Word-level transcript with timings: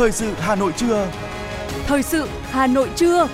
Thời 0.00 0.12
sự 0.12 0.32
Hà 0.38 0.54
Nội 0.54 0.72
trưa. 0.76 1.10
Thời 1.86 2.02
sự 2.02 2.28
Hà 2.42 2.66
Nội 2.66 2.88
trưa. 2.96 3.28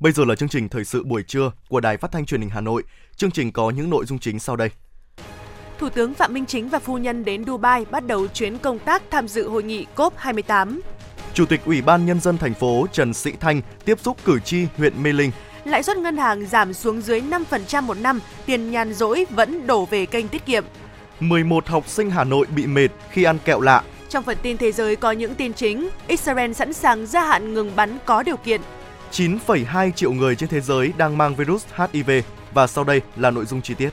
Bây 0.00 0.12
giờ 0.12 0.24
là 0.24 0.34
chương 0.34 0.48
trình 0.48 0.68
thời 0.68 0.84
sự 0.84 1.04
buổi 1.04 1.22
trưa 1.22 1.52
của 1.68 1.80
Đài 1.80 1.96
Phát 1.96 2.12
thanh 2.12 2.26
Truyền 2.26 2.40
hình 2.40 2.50
Hà 2.50 2.60
Nội. 2.60 2.82
Chương 3.16 3.30
trình 3.30 3.52
có 3.52 3.70
những 3.70 3.90
nội 3.90 4.04
dung 4.06 4.18
chính 4.18 4.38
sau 4.38 4.56
đây. 4.56 4.70
Thủ 5.78 5.88
tướng 5.88 6.14
Phạm 6.14 6.34
Minh 6.34 6.46
Chính 6.46 6.68
và 6.68 6.78
phu 6.78 6.98
nhân 6.98 7.24
đến 7.24 7.44
Dubai 7.44 7.84
bắt 7.90 8.06
đầu 8.06 8.26
chuyến 8.28 8.58
công 8.58 8.78
tác 8.78 9.02
tham 9.10 9.28
dự 9.28 9.48
hội 9.48 9.62
nghị 9.62 9.86
COP28. 9.96 10.80
Chủ 11.34 11.46
tịch 11.46 11.60
Ủy 11.64 11.82
ban 11.82 12.06
Nhân 12.06 12.20
dân 12.20 12.38
thành 12.38 12.54
phố 12.54 12.86
Trần 12.92 13.14
Sĩ 13.14 13.32
Thanh 13.40 13.60
tiếp 13.84 14.00
xúc 14.00 14.16
cử 14.24 14.40
tri 14.40 14.66
huyện 14.76 15.02
Mê 15.02 15.12
Linh. 15.12 15.30
Lãi 15.64 15.82
suất 15.82 15.96
ngân 15.96 16.16
hàng 16.16 16.46
giảm 16.46 16.72
xuống 16.72 17.00
dưới 17.00 17.20
5% 17.20 17.82
một 17.82 17.98
năm, 17.98 18.20
tiền 18.46 18.70
nhàn 18.70 18.94
rỗi 18.94 19.26
vẫn 19.30 19.66
đổ 19.66 19.86
về 19.86 20.06
kênh 20.06 20.28
tiết 20.28 20.46
kiệm. 20.46 20.64
11 21.20 21.66
học 21.66 21.88
sinh 21.88 22.10
Hà 22.10 22.24
Nội 22.24 22.46
bị 22.56 22.66
mệt 22.66 22.88
khi 23.10 23.24
ăn 23.24 23.38
kẹo 23.44 23.60
lạ. 23.60 23.82
Trong 24.08 24.24
phần 24.24 24.36
tin 24.42 24.56
thế 24.56 24.72
giới 24.72 24.96
có 24.96 25.12
những 25.12 25.34
tin 25.34 25.52
chính, 25.52 25.88
Israel 26.06 26.52
sẵn 26.52 26.72
sàng 26.72 27.06
gia 27.06 27.24
hạn 27.24 27.54
ngừng 27.54 27.76
bắn 27.76 27.98
có 28.04 28.22
điều 28.22 28.36
kiện. 28.36 28.60
9,2 29.12 29.90
triệu 29.90 30.12
người 30.12 30.36
trên 30.36 30.48
thế 30.48 30.60
giới 30.60 30.92
đang 30.96 31.18
mang 31.18 31.34
virus 31.34 31.64
HIV 31.76 32.10
và 32.54 32.66
sau 32.66 32.84
đây 32.84 33.00
là 33.16 33.30
nội 33.30 33.44
dung 33.44 33.62
chi 33.62 33.74
tiết. 33.74 33.90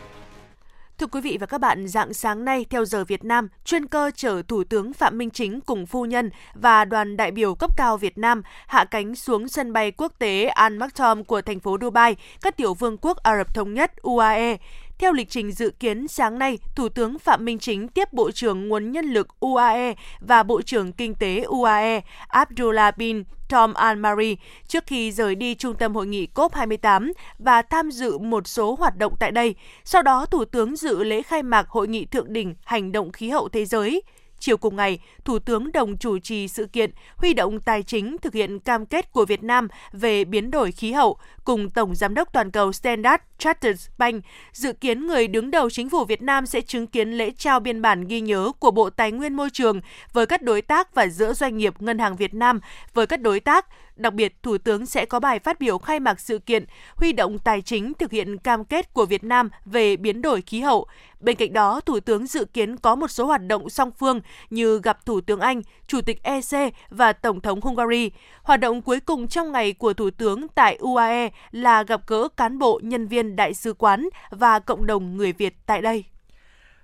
Thưa 1.02 1.08
quý 1.08 1.22
vị 1.22 1.38
và 1.40 1.46
các 1.46 1.58
bạn, 1.58 1.88
dạng 1.88 2.14
sáng 2.14 2.46
nay 2.46 2.66
theo 2.70 2.86
giờ 2.86 3.04
Việt 3.04 3.24
Nam, 3.24 3.48
chuyên 3.66 3.88
cơ 3.88 4.12
chở 4.16 4.42
Thủ 4.48 4.64
tướng 4.64 4.94
Phạm 4.94 5.18
Minh 5.18 5.30
Chính 5.30 5.62
cùng 5.62 5.86
phu 5.86 6.06
nhân 6.06 6.30
và 6.54 6.86
đoàn 6.86 7.18
đại 7.18 7.32
biểu 7.32 7.56
cấp 7.56 7.78
cao 7.78 7.98
Việt 7.98 8.18
Nam 8.18 8.42
hạ 8.68 8.86
cánh 8.86 9.16
xuống 9.16 9.48
sân 9.48 9.74
bay 9.74 9.92
quốc 9.92 10.14
tế 10.20 10.46
Al 10.46 10.78
Maktoum 10.78 11.24
của 11.24 11.42
thành 11.42 11.60
phố 11.60 11.78
Dubai, 11.82 12.16
các 12.42 12.58
tiểu 12.58 12.74
vương 12.74 12.98
quốc 12.98 13.18
Ả 13.18 13.38
Rập 13.38 13.56
Thống 13.56 13.74
Nhất 13.74 13.92
UAE. 14.02 14.58
Theo 15.02 15.14
lịch 15.14 15.30
trình 15.30 15.52
dự 15.52 15.72
kiến 15.80 16.08
sáng 16.08 16.40
nay, 16.40 16.58
Thủ 16.76 16.90
tướng 16.90 17.20
Phạm 17.20 17.46
Minh 17.46 17.60
Chính 17.60 17.88
tiếp 17.88 18.14
Bộ 18.14 18.32
trưởng 18.32 18.68
Nguồn 18.68 18.92
Nhân 18.92 19.06
lực 19.06 19.28
UAE 19.40 19.94
và 20.20 20.44
Bộ 20.44 20.62
trưởng 20.62 20.94
Kinh 20.94 21.16
tế 21.16 21.42
UAE 21.42 22.02
Abdullah 22.28 22.98
bin 22.98 23.24
Tom 23.50 23.74
Al-Mari 23.74 24.36
trước 24.68 24.84
khi 24.88 25.12
rời 25.12 25.36
đi 25.36 25.56
trung 25.56 25.76
tâm 25.76 25.96
hội 25.96 26.08
nghị 26.08 26.28
COP28 26.36 27.12
và 27.38 27.62
tham 27.62 27.92
dự 27.92 28.18
một 28.18 28.48
số 28.48 28.76
hoạt 28.80 28.98
động 28.98 29.14
tại 29.20 29.32
đây. 29.32 29.56
Sau 29.84 30.02
đó, 30.02 30.26
Thủ 30.26 30.46
tướng 30.46 30.76
dự 30.76 31.04
lễ 31.04 31.22
khai 31.22 31.44
mạc 31.44 31.70
Hội 31.70 31.88
nghị 31.88 32.06
Thượng 32.06 32.34
đỉnh 32.34 32.56
Hành 32.64 32.92
động 32.92 33.12
khí 33.12 33.30
hậu 33.30 33.50
thế 33.50 33.66
giới. 33.66 34.02
Chiều 34.42 34.58
cùng 34.58 34.76
ngày, 34.76 35.00
Thủ 35.26 35.40
tướng 35.40 35.72
đồng 35.72 35.98
chủ 35.98 36.20
trì 36.20 36.48
sự 36.48 36.66
kiện 36.66 36.92
huy 37.18 37.34
động 37.34 37.60
tài 37.60 37.84
chính 37.84 38.18
thực 38.18 38.34
hiện 38.34 38.60
cam 38.60 38.86
kết 38.86 39.12
của 39.12 39.26
Việt 39.26 39.44
Nam 39.44 39.68
về 39.92 40.26
biến 40.26 40.52
đổi 40.52 40.72
khí 40.72 40.92
hậu 40.92 41.18
cùng 41.44 41.70
Tổng 41.70 41.96
Giám 41.96 42.14
đốc 42.14 42.34
Toàn 42.34 42.52
cầu 42.52 42.74
Standard 42.74 43.24
Chartered 43.38 43.88
Bank. 43.98 44.24
Dự 44.54 44.74
kiến 44.74 45.08
người 45.08 45.28
đứng 45.28 45.52
đầu 45.52 45.70
chính 45.70 45.90
phủ 45.90 46.06
Việt 46.06 46.22
Nam 46.22 46.46
sẽ 46.46 46.62
chứng 46.62 46.88
kiến 46.88 47.12
lễ 47.12 47.32
trao 47.38 47.60
biên 47.60 47.82
bản 47.82 48.08
ghi 48.08 48.22
nhớ 48.22 48.52
của 48.60 48.72
Bộ 48.72 48.90
Tài 48.90 49.12
nguyên 49.12 49.34
Môi 49.34 49.50
trường 49.50 49.82
với 50.14 50.26
các 50.26 50.42
đối 50.42 50.62
tác 50.62 50.96
và 50.96 51.08
giữa 51.08 51.34
doanh 51.34 51.58
nghiệp 51.58 51.74
Ngân 51.80 52.00
hàng 52.00 52.16
Việt 52.16 52.34
Nam 52.34 52.60
với 52.94 53.08
các 53.08 53.22
đối 53.22 53.40
tác 53.40 53.66
Đặc 53.96 54.14
biệt, 54.14 54.44
Thủ 54.44 54.58
tướng 54.58 54.86
sẽ 54.86 55.06
có 55.06 55.20
bài 55.20 55.40
phát 55.40 55.60
biểu 55.60 55.78
khai 55.78 56.00
mạc 56.00 56.20
sự 56.20 56.40
kiện 56.40 56.66
huy 56.96 57.14
động 57.14 57.40
tài 57.40 57.62
chính 57.62 57.94
thực 57.94 58.12
hiện 58.12 58.38
cam 58.38 58.66
kết 58.66 58.94
của 58.94 59.06
Việt 59.06 59.24
Nam 59.24 59.50
về 59.66 59.96
biến 59.96 60.22
đổi 60.22 60.42
khí 60.42 60.62
hậu. 60.62 60.88
Bên 61.20 61.36
cạnh 61.36 61.54
đó, 61.54 61.82
Thủ 61.82 62.00
tướng 62.00 62.28
dự 62.28 62.46
kiến 62.46 62.78
có 62.78 62.96
một 62.96 63.08
số 63.08 63.26
hoạt 63.26 63.48
động 63.48 63.70
song 63.70 63.92
phương 64.00 64.22
như 64.50 64.80
gặp 64.84 65.06
Thủ 65.06 65.22
tướng 65.22 65.40
Anh, 65.40 65.62
Chủ 65.88 66.02
tịch 66.02 66.24
EC 66.24 66.74
và 66.90 67.14
Tổng 67.14 67.42
thống 67.42 67.62
Hungary. 67.62 68.12
Hoạt 68.44 68.60
động 68.60 68.82
cuối 68.82 69.00
cùng 69.00 69.28
trong 69.28 69.52
ngày 69.52 69.74
của 69.74 69.94
Thủ 69.94 70.10
tướng 70.10 70.48
tại 70.48 70.76
UAE 70.76 71.30
là 71.52 71.84
gặp 71.84 72.02
gỡ 72.08 72.28
cán 72.38 72.60
bộ, 72.60 72.80
nhân 72.84 73.08
viên 73.08 73.36
đại 73.36 73.54
sứ 73.54 73.74
quán 73.74 74.10
và 74.30 74.60
cộng 74.60 74.86
đồng 74.86 75.18
người 75.18 75.34
Việt 75.34 75.56
tại 75.66 75.82
đây. 75.82 76.04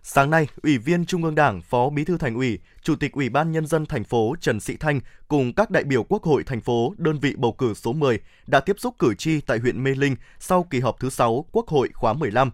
Sáng 0.03 0.29
nay, 0.29 0.47
Ủy 0.63 0.77
viên 0.77 1.05
Trung 1.05 1.23
ương 1.23 1.35
Đảng, 1.35 1.61
Phó 1.61 1.89
Bí 1.89 2.03
thư 2.03 2.17
Thành 2.17 2.35
ủy, 2.35 2.59
Chủ 2.81 2.95
tịch 2.95 3.11
Ủy 3.11 3.29
ban 3.29 3.51
Nhân 3.51 3.65
dân 3.65 3.85
thành 3.85 4.03
phố 4.03 4.35
Trần 4.41 4.59
Sĩ 4.59 4.77
Thanh 4.77 4.99
cùng 5.27 5.53
các 5.53 5.71
đại 5.71 5.83
biểu 5.83 6.03
Quốc 6.03 6.23
hội 6.23 6.43
thành 6.43 6.61
phố, 6.61 6.93
đơn 6.97 7.19
vị 7.19 7.33
bầu 7.37 7.51
cử 7.51 7.73
số 7.73 7.93
10 7.93 8.19
đã 8.47 8.59
tiếp 8.59 8.75
xúc 8.79 8.95
cử 8.99 9.13
tri 9.17 9.41
tại 9.41 9.57
huyện 9.59 9.83
Mê 9.83 9.95
Linh 9.95 10.15
sau 10.39 10.63
kỳ 10.63 10.79
họp 10.79 10.99
thứ 10.99 11.09
6 11.09 11.45
Quốc 11.51 11.67
hội 11.67 11.89
khóa 11.93 12.13
15. 12.13 12.51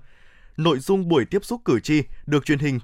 Nội 0.58 0.80
dung 0.80 1.08
buổi 1.08 1.26
tiếp 1.26 1.46
xúc 1.46 1.62
cử 1.66 1.80
tri 1.80 2.04
được 2.26 2.46
truyền 2.46 2.60
hình 2.60 2.80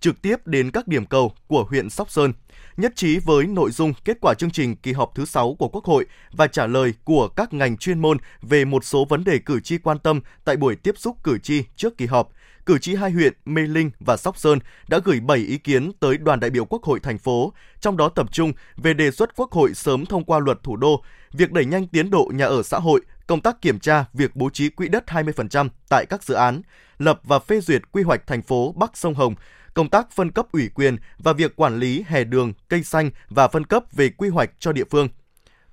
trực 0.00 0.22
tiếp 0.22 0.46
đến 0.46 0.70
các 0.70 0.88
điểm 0.88 1.06
cầu 1.06 1.32
của 1.46 1.64
huyện 1.64 1.90
Sóc 1.90 2.10
Sơn, 2.10 2.32
nhất 2.76 2.92
trí 2.96 3.18
với 3.18 3.46
nội 3.46 3.70
dung 3.70 3.92
kết 4.04 4.18
quả 4.20 4.34
chương 4.38 4.50
trình 4.50 4.76
kỳ 4.76 4.92
họp 4.92 5.12
thứ 5.14 5.24
6 5.24 5.54
của 5.58 5.68
Quốc 5.68 5.84
hội 5.84 6.06
và 6.32 6.46
trả 6.46 6.66
lời 6.66 6.94
của 7.04 7.28
các 7.28 7.52
ngành 7.52 7.76
chuyên 7.76 7.98
môn 8.00 8.16
về 8.42 8.64
một 8.64 8.84
số 8.84 9.04
vấn 9.04 9.24
đề 9.24 9.38
cử 9.38 9.60
tri 9.60 9.78
quan 9.78 9.98
tâm 9.98 10.20
tại 10.44 10.56
buổi 10.56 10.76
tiếp 10.76 10.94
xúc 10.98 11.16
cử 11.24 11.38
tri 11.38 11.64
trước 11.76 11.98
kỳ 11.98 12.06
họp– 12.06 12.28
cử 12.66 12.78
tri 12.78 12.94
hai 12.94 13.10
huyện 13.10 13.32
Mê 13.44 13.62
Linh 13.62 13.90
và 14.00 14.16
Sóc 14.16 14.38
Sơn 14.38 14.58
đã 14.88 14.98
gửi 15.04 15.20
7 15.20 15.38
ý 15.38 15.58
kiến 15.58 15.92
tới 16.00 16.18
đoàn 16.18 16.40
đại 16.40 16.50
biểu 16.50 16.64
Quốc 16.64 16.82
hội 16.82 17.00
thành 17.00 17.18
phố, 17.18 17.52
trong 17.80 17.96
đó 17.96 18.08
tập 18.08 18.26
trung 18.32 18.52
về 18.76 18.94
đề 18.94 19.10
xuất 19.10 19.36
Quốc 19.36 19.52
hội 19.52 19.74
sớm 19.74 20.06
thông 20.06 20.24
qua 20.24 20.38
luật 20.38 20.62
thủ 20.62 20.76
đô, 20.76 21.02
việc 21.32 21.52
đẩy 21.52 21.64
nhanh 21.64 21.86
tiến 21.86 22.10
độ 22.10 22.30
nhà 22.34 22.46
ở 22.46 22.62
xã 22.62 22.78
hội, 22.78 23.00
công 23.26 23.40
tác 23.40 23.62
kiểm 23.62 23.78
tra 23.78 24.04
việc 24.12 24.36
bố 24.36 24.50
trí 24.50 24.68
quỹ 24.68 24.88
đất 24.88 25.04
20% 25.06 25.68
tại 25.88 26.06
các 26.06 26.22
dự 26.22 26.34
án, 26.34 26.62
lập 26.98 27.20
và 27.24 27.38
phê 27.38 27.60
duyệt 27.60 27.82
quy 27.92 28.02
hoạch 28.02 28.26
thành 28.26 28.42
phố 28.42 28.72
Bắc 28.72 28.96
sông 28.96 29.14
Hồng, 29.14 29.34
công 29.74 29.90
tác 29.90 30.10
phân 30.10 30.30
cấp 30.30 30.46
ủy 30.52 30.68
quyền 30.74 30.96
và 31.18 31.32
việc 31.32 31.56
quản 31.56 31.78
lý 31.78 32.04
hè 32.06 32.24
đường, 32.24 32.52
cây 32.68 32.82
xanh 32.82 33.10
và 33.28 33.48
phân 33.48 33.64
cấp 33.64 33.84
về 33.92 34.08
quy 34.08 34.28
hoạch 34.28 34.50
cho 34.58 34.72
địa 34.72 34.84
phương. 34.90 35.08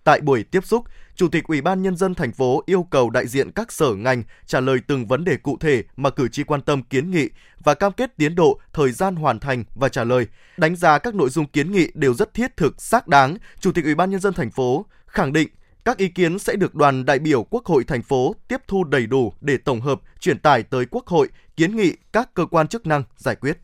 Tại 0.09 0.21
buổi 0.21 0.43
tiếp 0.43 0.65
xúc, 0.65 0.85
Chủ 1.15 1.27
tịch 1.27 1.43
Ủy 1.47 1.61
ban 1.61 1.81
Nhân 1.81 1.97
dân 1.97 2.15
thành 2.15 2.31
phố 2.31 2.63
yêu 2.65 2.87
cầu 2.89 3.09
đại 3.09 3.27
diện 3.27 3.51
các 3.51 3.71
sở 3.71 3.93
ngành 3.95 4.23
trả 4.45 4.59
lời 4.59 4.77
từng 4.87 5.07
vấn 5.07 5.23
đề 5.23 5.37
cụ 5.37 5.57
thể 5.59 5.83
mà 5.95 6.09
cử 6.09 6.27
tri 6.27 6.43
quan 6.43 6.61
tâm 6.61 6.83
kiến 6.83 7.11
nghị 7.11 7.29
và 7.63 7.73
cam 7.73 7.91
kết 7.91 8.17
tiến 8.17 8.35
độ, 8.35 8.59
thời 8.73 8.91
gian 8.91 9.15
hoàn 9.15 9.39
thành 9.39 9.63
và 9.75 9.89
trả 9.89 10.03
lời. 10.03 10.27
Đánh 10.57 10.75
giá 10.75 10.97
các 10.99 11.15
nội 11.15 11.29
dung 11.29 11.45
kiến 11.45 11.71
nghị 11.71 11.87
đều 11.93 12.13
rất 12.13 12.33
thiết 12.33 12.57
thực, 12.57 12.81
xác 12.81 13.07
đáng, 13.07 13.37
Chủ 13.59 13.71
tịch 13.71 13.85
Ủy 13.85 13.95
ban 13.95 14.11
Nhân 14.11 14.19
dân 14.19 14.33
thành 14.33 14.51
phố 14.51 14.85
khẳng 15.05 15.33
định 15.33 15.49
các 15.85 15.97
ý 15.97 16.07
kiến 16.07 16.39
sẽ 16.39 16.55
được 16.55 16.75
đoàn 16.75 17.05
đại 17.05 17.19
biểu 17.19 17.43
Quốc 17.43 17.65
hội 17.65 17.83
thành 17.83 18.01
phố 18.01 18.35
tiếp 18.47 18.61
thu 18.67 18.83
đầy 18.83 19.07
đủ 19.07 19.33
để 19.41 19.57
tổng 19.57 19.81
hợp, 19.81 20.01
chuyển 20.19 20.39
tải 20.39 20.63
tới 20.63 20.85
Quốc 20.91 21.07
hội, 21.07 21.29
kiến 21.57 21.75
nghị 21.75 21.93
các 22.13 22.33
cơ 22.33 22.45
quan 22.45 22.67
chức 22.67 22.87
năng 22.87 23.03
giải 23.17 23.35
quyết. 23.35 23.57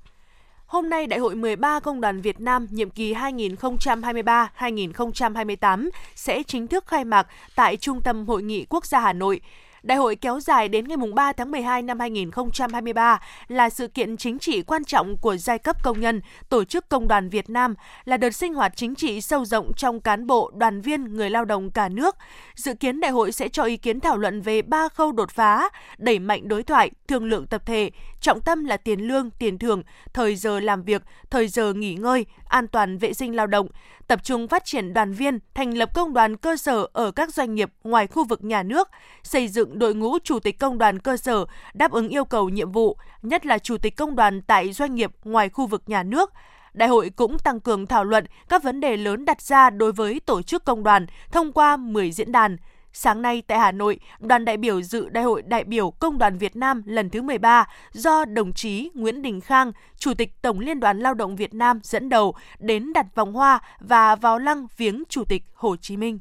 Hôm 0.76 0.90
nay, 0.90 1.08
Đại 1.08 1.20
hội 1.20 1.36
13 1.36 1.80
Công 1.80 2.02
đoàn 2.02 2.22
Việt 2.22 2.40
Nam 2.40 2.68
nhiệm 2.72 2.90
kỳ 2.90 3.14
2023-2028 3.14 5.90
sẽ 6.16 6.44
chính 6.44 6.68
thức 6.68 6.88
khai 6.88 7.06
mạc 7.06 7.28
tại 7.56 7.78
Trung 7.78 8.02
tâm 8.02 8.28
Hội 8.28 8.44
nghị 8.44 8.66
Quốc 8.70 8.86
gia 8.86 9.00
Hà 9.00 9.14
Nội. 9.14 9.42
Đại 9.84 9.98
hội 9.98 10.16
kéo 10.16 10.40
dài 10.40 10.70
đến 10.70 10.88
ngày 10.88 10.98
3 11.16 11.34
tháng 11.34 11.52
12 11.52 11.82
năm 11.82 12.00
2023 12.00 13.22
là 13.48 13.70
sự 13.70 13.88
kiện 13.88 14.18
chính 14.18 14.40
trị 14.40 14.62
quan 14.62 14.86
trọng 14.86 15.18
của 15.18 15.38
giai 15.38 15.60
cấp 15.60 15.84
công 15.84 16.00
nhân, 16.00 16.22
tổ 16.50 16.64
chức 16.64 16.90
công 16.90 17.08
đoàn 17.08 17.30
Việt 17.30 17.50
Nam, 17.50 17.76
là 18.06 18.18
đợt 18.18 18.30
sinh 18.30 18.54
hoạt 18.54 18.74
chính 18.76 18.96
trị 18.96 19.22
sâu 19.22 19.46
rộng 19.46 19.72
trong 19.78 20.00
cán 20.00 20.28
bộ, 20.28 20.52
đoàn 20.56 20.82
viên, 20.82 21.14
người 21.14 21.30
lao 21.30 21.46
động 21.46 21.72
cả 21.72 21.90
nước. 21.90 22.16
Dự 22.56 22.74
kiến 22.74 23.00
đại 23.00 23.12
hội 23.12 23.32
sẽ 23.32 23.50
cho 23.50 23.64
ý 23.64 23.78
kiến 23.78 24.00
thảo 24.00 24.18
luận 24.18 24.42
về 24.42 24.62
ba 24.62 24.90
khâu 24.90 25.12
đột 25.12 25.32
phá, 25.32 25.70
đẩy 25.98 26.20
mạnh 26.20 26.48
đối 26.48 26.64
thoại, 26.64 26.92
thương 27.08 27.26
lượng 27.26 27.48
tập 27.48 27.62
thể, 27.66 27.92
trọng 28.26 28.42
tâm 28.42 28.66
là 28.66 28.78
tiền 28.78 29.00
lương, 29.00 29.32
tiền 29.32 29.58
thưởng, 29.58 29.84
thời 30.14 30.36
giờ 30.36 30.60
làm 30.60 30.84
việc, 30.84 31.02
thời 31.30 31.48
giờ 31.48 31.74
nghỉ 31.74 31.94
ngơi, 31.94 32.26
an 32.48 32.68
toàn 32.68 32.98
vệ 32.98 33.14
sinh 33.14 33.36
lao 33.36 33.48
động, 33.48 33.68
tập 34.08 34.24
trung 34.24 34.48
phát 34.48 34.66
triển 34.66 34.94
đoàn 34.94 35.14
viên, 35.14 35.40
thành 35.54 35.78
lập 35.78 35.90
công 35.94 36.14
đoàn 36.14 36.38
cơ 36.38 36.58
sở 36.58 36.88
ở 36.94 37.12
các 37.12 37.34
doanh 37.34 37.56
nghiệp 37.56 37.72
ngoài 37.84 38.08
khu 38.08 38.24
vực 38.24 38.44
nhà 38.44 38.64
nước, 38.64 38.90
xây 39.24 39.48
dựng 39.48 39.80
đội 39.80 39.96
ngũ 39.96 40.20
chủ 40.24 40.40
tịch 40.40 40.60
công 40.60 40.78
đoàn 40.78 41.00
cơ 41.00 41.18
sở 41.18 41.46
đáp 41.74 41.92
ứng 41.92 42.10
yêu 42.10 42.26
cầu 42.26 42.50
nhiệm 42.50 42.72
vụ, 42.72 42.98
nhất 43.22 43.46
là 43.46 43.58
chủ 43.58 43.78
tịch 43.78 43.98
công 43.98 44.16
đoàn 44.16 44.42
tại 44.42 44.74
doanh 44.74 44.96
nghiệp 44.96 45.12
ngoài 45.24 45.50
khu 45.50 45.68
vực 45.68 45.84
nhà 45.88 46.04
nước. 46.04 46.32
Đại 46.74 46.90
hội 46.90 47.10
cũng 47.16 47.40
tăng 47.40 47.60
cường 47.60 47.88
thảo 47.88 48.04
luận 48.04 48.26
các 48.50 48.64
vấn 48.64 48.80
đề 48.80 48.98
lớn 48.98 49.26
đặt 49.26 49.42
ra 49.42 49.70
đối 49.70 49.92
với 49.92 50.20
tổ 50.20 50.42
chức 50.42 50.66
công 50.66 50.84
đoàn 50.84 51.06
thông 51.32 51.52
qua 51.52 51.78
10 51.78 52.12
diễn 52.12 52.32
đàn, 52.32 52.58
Sáng 52.98 53.22
nay 53.22 53.44
tại 53.48 53.60
Hà 53.60 53.72
Nội, 53.72 54.00
đoàn 54.20 54.46
đại 54.46 54.58
biểu 54.58 54.82
dự 54.82 55.10
Đại 55.10 55.24
hội 55.24 55.42
đại 55.42 55.64
biểu 55.64 55.92
Công 55.92 56.18
đoàn 56.18 56.38
Việt 56.38 56.56
Nam 56.56 56.82
lần 56.86 57.10
thứ 57.10 57.22
13 57.22 57.68
do 57.92 58.26
đồng 58.26 58.54
chí 58.54 58.90
Nguyễn 58.94 59.22
Đình 59.22 59.42
Khang, 59.42 59.72
Chủ 59.98 60.14
tịch 60.14 60.42
Tổng 60.42 60.60
Liên 60.60 60.80
đoàn 60.80 61.00
Lao 61.00 61.14
động 61.14 61.36
Việt 61.36 61.54
Nam 61.54 61.80
dẫn 61.84 62.10
đầu 62.10 62.36
đến 62.60 62.94
đặt 62.94 63.16
vòng 63.16 63.34
hoa 63.34 63.60
và 63.80 64.16
vào 64.16 64.40
lăng 64.40 64.68
viếng 64.78 65.04
Chủ 65.10 65.24
tịch 65.24 65.44
Hồ 65.54 65.76
Chí 65.76 65.98
Minh. 65.98 66.20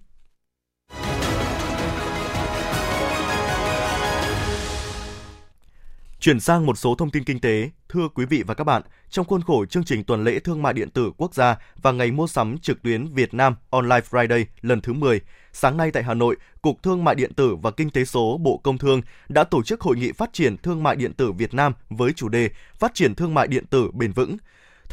Chuyển 6.25 6.41
sang 6.41 6.67
một 6.67 6.79
số 6.79 6.94
thông 6.94 7.11
tin 7.11 7.25
kinh 7.25 7.41
tế, 7.41 7.71
thưa 7.88 8.09
quý 8.15 8.25
vị 8.25 8.43
và 8.47 8.55
các 8.55 8.65
bạn, 8.65 8.82
trong 9.11 9.26
khuôn 9.26 9.43
khổ 9.43 9.67
chương 9.67 9.85
trình 9.85 10.05
tuần 10.05 10.25
lễ 10.25 10.38
thương 10.38 10.62
mại 10.62 10.73
điện 10.73 10.91
tử 10.91 11.12
quốc 11.17 11.35
gia 11.35 11.56
và 11.82 11.93
ngày 11.93 12.11
mua 12.11 12.26
sắm 12.26 12.59
trực 12.59 12.82
tuyến 12.82 13.06
Việt 13.06 13.35
Nam 13.35 13.55
Online 13.71 14.00
Friday 14.11 14.44
lần 14.61 14.81
thứ 14.81 14.93
10, 14.93 15.21
sáng 15.53 15.76
nay 15.76 15.91
tại 15.91 16.03
Hà 16.03 16.15
Nội, 16.15 16.37
Cục 16.62 16.82
Thương 16.82 17.05
mại 17.05 17.15
điện 17.15 17.32
tử 17.35 17.56
và 17.62 17.71
Kinh 17.71 17.91
tế 17.91 18.05
số 18.05 18.38
Bộ 18.43 18.61
Công 18.65 18.79
Thương 18.79 19.03
đã 19.29 19.44
tổ 19.44 19.62
chức 19.62 19.81
hội 19.81 19.97
nghị 19.97 20.12
phát 20.12 20.32
triển 20.32 20.56
thương 20.56 20.82
mại 20.82 20.97
điện 20.97 21.12
tử 21.12 21.32
Việt 21.32 21.55
Nam 21.55 21.73
với 21.88 22.12
chủ 22.12 22.29
đề 22.29 22.50
Phát 22.79 22.94
triển 22.94 23.15
thương 23.15 23.35
mại 23.35 23.47
điện 23.47 23.67
tử 23.67 23.91
bền 23.93 24.12
vững. 24.12 24.37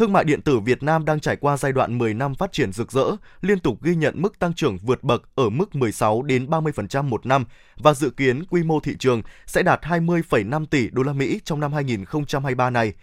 Thương 0.01 0.13
mại 0.13 0.23
điện 0.23 0.41
tử 0.41 0.59
Việt 0.59 0.83
Nam 0.83 1.05
đang 1.05 1.19
trải 1.19 1.35
qua 1.35 1.57
giai 1.57 1.71
đoạn 1.71 1.97
10 1.97 2.13
năm 2.13 2.35
phát 2.35 2.51
triển 2.51 2.71
rực 2.71 2.91
rỡ, 2.91 3.05
liên 3.41 3.59
tục 3.59 3.81
ghi 3.81 3.95
nhận 3.95 4.21
mức 4.21 4.39
tăng 4.39 4.53
trưởng 4.53 4.77
vượt 4.77 5.03
bậc 5.03 5.29
ở 5.35 5.49
mức 5.49 5.75
16 5.75 6.21
đến 6.21 6.45
30% 6.45 7.03
một 7.03 7.25
năm 7.25 7.45
và 7.77 7.93
dự 7.93 8.09
kiến 8.09 8.43
quy 8.49 8.63
mô 8.63 8.79
thị 8.79 8.95
trường 8.99 9.21
sẽ 9.45 9.63
đạt 9.63 9.81
20,5 9.81 10.65
tỷ 10.65 10.89
đô 10.89 11.03
la 11.03 11.13
Mỹ 11.13 11.39
trong 11.43 11.59
năm 11.59 11.73
2023 11.73 12.69
này. 12.69 12.93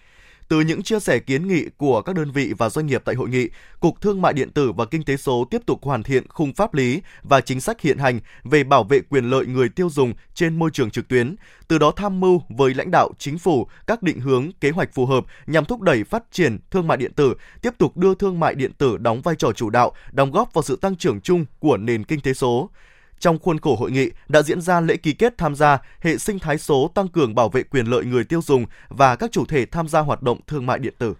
Từ 0.48 0.60
những 0.60 0.82
chia 0.82 1.00
sẻ 1.00 1.18
kiến 1.18 1.48
nghị 1.48 1.64
của 1.76 2.02
các 2.02 2.16
đơn 2.16 2.30
vị 2.30 2.52
và 2.58 2.68
doanh 2.68 2.86
nghiệp 2.86 3.02
tại 3.04 3.14
hội 3.14 3.28
nghị, 3.28 3.48
Cục 3.80 4.00
Thương 4.00 4.22
mại 4.22 4.32
điện 4.32 4.50
tử 4.50 4.72
và 4.72 4.84
Kinh 4.84 5.02
tế 5.04 5.16
số 5.16 5.46
tiếp 5.50 5.62
tục 5.66 5.84
hoàn 5.84 6.02
thiện 6.02 6.28
khung 6.28 6.52
pháp 6.52 6.74
lý 6.74 7.02
và 7.22 7.40
chính 7.40 7.60
sách 7.60 7.80
hiện 7.80 7.98
hành 7.98 8.20
về 8.44 8.64
bảo 8.64 8.84
vệ 8.84 9.00
quyền 9.00 9.30
lợi 9.30 9.46
người 9.46 9.68
tiêu 9.68 9.90
dùng 9.90 10.12
trên 10.34 10.58
môi 10.58 10.70
trường 10.72 10.90
trực 10.90 11.08
tuyến, 11.08 11.36
từ 11.68 11.78
đó 11.78 11.92
tham 11.96 12.20
mưu 12.20 12.42
với 12.48 12.74
lãnh 12.74 12.90
đạo 12.90 13.10
chính 13.18 13.38
phủ 13.38 13.66
các 13.86 14.02
định 14.02 14.20
hướng, 14.20 14.50
kế 14.60 14.70
hoạch 14.70 14.94
phù 14.94 15.06
hợp 15.06 15.24
nhằm 15.46 15.64
thúc 15.64 15.80
đẩy 15.80 16.04
phát 16.04 16.24
triển 16.32 16.58
thương 16.70 16.86
mại 16.86 16.96
điện 16.96 17.12
tử, 17.12 17.34
tiếp 17.62 17.74
tục 17.78 17.96
đưa 17.96 18.14
thương 18.14 18.40
mại 18.40 18.54
điện 18.54 18.72
tử 18.78 18.96
đóng 18.96 19.20
vai 19.20 19.34
trò 19.34 19.52
chủ 19.52 19.70
đạo, 19.70 19.92
đóng 20.12 20.30
góp 20.30 20.54
vào 20.54 20.62
sự 20.62 20.76
tăng 20.76 20.96
trưởng 20.96 21.20
chung 21.20 21.44
của 21.58 21.76
nền 21.76 22.04
kinh 22.04 22.20
tế 22.20 22.34
số. 22.34 22.70
Trong 23.20 23.38
khuôn 23.38 23.58
khổ 23.58 23.76
hội 23.76 23.90
nghị 23.90 24.10
đã 24.28 24.42
diễn 24.42 24.60
ra 24.60 24.80
lễ 24.80 24.96
ký 24.96 25.12
kết 25.12 25.38
tham 25.38 25.54
gia 25.54 25.78
hệ 26.00 26.18
sinh 26.18 26.38
thái 26.38 26.58
số 26.58 26.90
tăng 26.94 27.08
cường 27.08 27.34
bảo 27.34 27.48
vệ 27.48 27.62
quyền 27.62 27.86
lợi 27.86 28.04
người 28.04 28.24
tiêu 28.24 28.40
dùng 28.42 28.66
và 28.88 29.16
các 29.16 29.32
chủ 29.32 29.44
thể 29.44 29.66
tham 29.66 29.88
gia 29.88 30.00
hoạt 30.00 30.22
động 30.22 30.40
thương 30.46 30.66
mại 30.66 30.78
điện 30.78 30.94
tử 30.98 31.14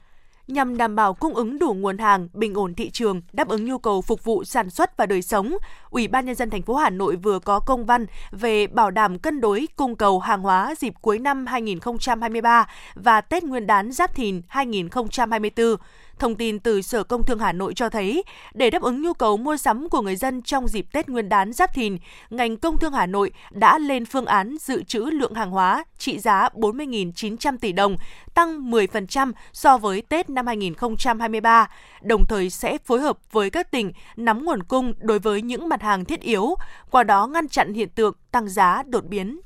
nhằm 0.48 0.76
đảm 0.76 0.96
bảo 0.96 1.14
cung 1.14 1.34
ứng 1.34 1.58
đủ 1.58 1.74
nguồn 1.74 1.98
hàng, 1.98 2.28
bình 2.32 2.54
ổn 2.54 2.74
thị 2.74 2.90
trường, 2.90 3.20
đáp 3.32 3.48
ứng 3.48 3.64
nhu 3.64 3.78
cầu 3.78 4.02
phục 4.02 4.24
vụ 4.24 4.44
sản 4.44 4.70
xuất 4.70 4.96
và 4.96 5.06
đời 5.06 5.22
sống. 5.22 5.54
Ủy 5.90 6.08
ban 6.08 6.26
nhân 6.26 6.34
dân 6.34 6.50
thành 6.50 6.62
phố 6.62 6.74
Hà 6.74 6.90
Nội 6.90 7.16
vừa 7.16 7.38
có 7.38 7.60
công 7.60 7.86
văn 7.86 8.06
về 8.30 8.66
bảo 8.66 8.90
đảm 8.90 9.18
cân 9.18 9.40
đối 9.40 9.68
cung 9.76 9.96
cầu 9.96 10.20
hàng 10.20 10.42
hóa 10.42 10.74
dịp 10.78 10.94
cuối 11.00 11.18
năm 11.18 11.46
2023 11.46 12.68
và 12.94 13.20
Tết 13.20 13.44
Nguyên 13.44 13.66
đán 13.66 13.92
Giáp 13.92 14.14
Thìn 14.14 14.42
2024. 14.48 15.76
Thông 16.18 16.34
tin 16.34 16.58
từ 16.58 16.82
Sở 16.82 17.02
Công 17.02 17.24
Thương 17.24 17.38
Hà 17.38 17.52
Nội 17.52 17.74
cho 17.74 17.88
thấy, 17.88 18.22
để 18.54 18.70
đáp 18.70 18.82
ứng 18.82 19.02
nhu 19.02 19.12
cầu 19.12 19.36
mua 19.36 19.56
sắm 19.56 19.88
của 19.88 20.02
người 20.02 20.16
dân 20.16 20.42
trong 20.42 20.68
dịp 20.68 20.86
Tết 20.92 21.08
Nguyên 21.08 21.28
đán 21.28 21.52
Giáp 21.52 21.74
Thìn, 21.74 21.96
ngành 22.30 22.56
Công 22.56 22.78
Thương 22.78 22.92
Hà 22.92 23.06
Nội 23.06 23.30
đã 23.50 23.78
lên 23.78 24.04
phương 24.04 24.26
án 24.26 24.56
dự 24.60 24.82
trữ 24.82 25.00
lượng 25.00 25.34
hàng 25.34 25.50
hóa 25.50 25.84
trị 25.98 26.18
giá 26.18 26.48
40.900 26.54 27.58
tỷ 27.60 27.72
đồng, 27.72 27.96
tăng 28.34 28.70
10% 28.70 29.32
so 29.52 29.78
với 29.78 30.02
Tết 30.02 30.30
năm 30.30 30.46
2023, 30.46 31.68
đồng 32.02 32.24
thời 32.28 32.50
sẽ 32.50 32.78
phối 32.84 33.00
hợp 33.00 33.18
với 33.32 33.50
các 33.50 33.70
tỉnh 33.70 33.92
nắm 34.16 34.44
nguồn 34.44 34.62
cung 34.62 34.92
đối 34.98 35.18
với 35.18 35.42
những 35.42 35.68
mặt 35.68 35.82
hàng 35.82 36.04
thiết 36.04 36.20
yếu, 36.20 36.54
qua 36.90 37.04
đó 37.04 37.26
ngăn 37.26 37.48
chặn 37.48 37.74
hiện 37.74 37.88
tượng 37.88 38.14
tăng 38.30 38.48
giá 38.48 38.82
đột 38.86 39.04
biến. 39.04 39.40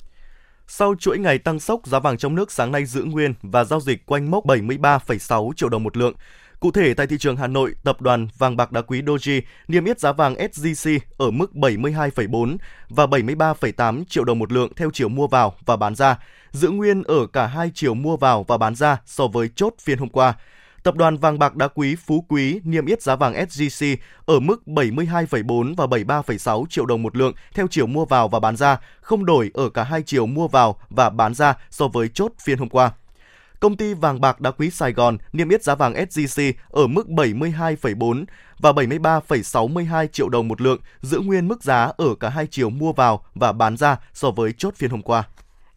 Sau 0.66 0.94
chuỗi 0.98 1.18
ngày 1.18 1.38
tăng 1.38 1.60
sốc, 1.60 1.86
giá 1.86 1.98
vàng 1.98 2.18
trong 2.18 2.34
nước 2.34 2.52
sáng 2.52 2.72
nay 2.72 2.84
giữ 2.84 3.04
nguyên 3.04 3.34
và 3.42 3.64
giao 3.64 3.80
dịch 3.80 4.06
quanh 4.06 4.30
mốc 4.30 4.46
73,6 4.46 5.52
triệu 5.52 5.68
đồng 5.68 5.82
một 5.82 5.96
lượng. 5.96 6.14
Cụ 6.62 6.70
thể 6.70 6.94
tại 6.94 7.06
thị 7.06 7.18
trường 7.18 7.36
Hà 7.36 7.46
Nội, 7.46 7.74
tập 7.84 8.00
đoàn 8.00 8.28
vàng 8.38 8.56
bạc 8.56 8.72
đá 8.72 8.80
quý 8.80 9.02
Doji 9.02 9.40
niêm 9.68 9.84
yết 9.84 10.00
giá 10.00 10.12
vàng 10.12 10.34
SJC 10.34 10.98
ở 11.16 11.30
mức 11.30 11.50
72,4 11.54 12.56
và 12.88 13.06
73,8 13.06 14.04
triệu 14.04 14.24
đồng 14.24 14.38
một 14.38 14.52
lượng 14.52 14.72
theo 14.76 14.90
chiều 14.92 15.08
mua 15.08 15.26
vào 15.26 15.54
và 15.66 15.76
bán 15.76 15.94
ra, 15.94 16.18
giữ 16.50 16.68
nguyên 16.68 17.02
ở 17.02 17.26
cả 17.26 17.46
hai 17.46 17.70
chiều 17.74 17.94
mua 17.94 18.16
vào 18.16 18.44
và 18.48 18.58
bán 18.58 18.74
ra 18.74 19.00
so 19.06 19.26
với 19.26 19.48
chốt 19.56 19.74
phiên 19.80 19.98
hôm 19.98 20.08
qua. 20.08 20.34
Tập 20.82 20.94
đoàn 20.94 21.16
vàng 21.16 21.38
bạc 21.38 21.56
đá 21.56 21.68
quý 21.68 21.96
Phú 21.96 22.24
Quý 22.28 22.60
niêm 22.64 22.86
yết 22.86 23.02
giá 23.02 23.16
vàng 23.16 23.34
SJC 23.34 23.96
ở 24.26 24.40
mức 24.40 24.62
72,4 24.66 25.74
và 25.76 25.86
73,6 25.86 26.66
triệu 26.66 26.86
đồng 26.86 27.02
một 27.02 27.16
lượng 27.16 27.32
theo 27.54 27.66
chiều 27.70 27.86
mua 27.86 28.04
vào 28.04 28.28
và 28.28 28.40
bán 28.40 28.56
ra, 28.56 28.78
không 29.00 29.24
đổi 29.24 29.50
ở 29.54 29.68
cả 29.68 29.82
hai 29.82 30.02
chiều 30.02 30.26
mua 30.26 30.48
vào 30.48 30.80
và 30.90 31.10
bán 31.10 31.34
ra 31.34 31.54
so 31.70 31.88
với 31.88 32.08
chốt 32.08 32.32
phiên 32.38 32.58
hôm 32.58 32.68
qua. 32.68 32.92
Công 33.62 33.76
ty 33.76 33.94
vàng 33.94 34.20
bạc 34.20 34.40
đá 34.40 34.50
quý 34.50 34.70
Sài 34.70 34.92
Gòn 34.92 35.18
niêm 35.32 35.48
yết 35.48 35.62
giá 35.62 35.74
vàng 35.74 35.94
SJC 35.94 36.52
ở 36.70 36.86
mức 36.86 37.06
72,4 37.08 38.24
và 38.58 38.72
73,62 38.72 40.06
triệu 40.06 40.28
đồng 40.28 40.48
một 40.48 40.60
lượng, 40.60 40.78
giữ 41.00 41.20
nguyên 41.20 41.48
mức 41.48 41.62
giá 41.62 41.92
ở 41.96 42.14
cả 42.20 42.28
hai 42.28 42.46
chiều 42.46 42.70
mua 42.70 42.92
vào 42.92 43.24
và 43.34 43.52
bán 43.52 43.76
ra 43.76 43.96
so 44.14 44.30
với 44.30 44.52
chốt 44.52 44.74
phiên 44.76 44.90
hôm 44.90 45.02
qua. 45.02 45.24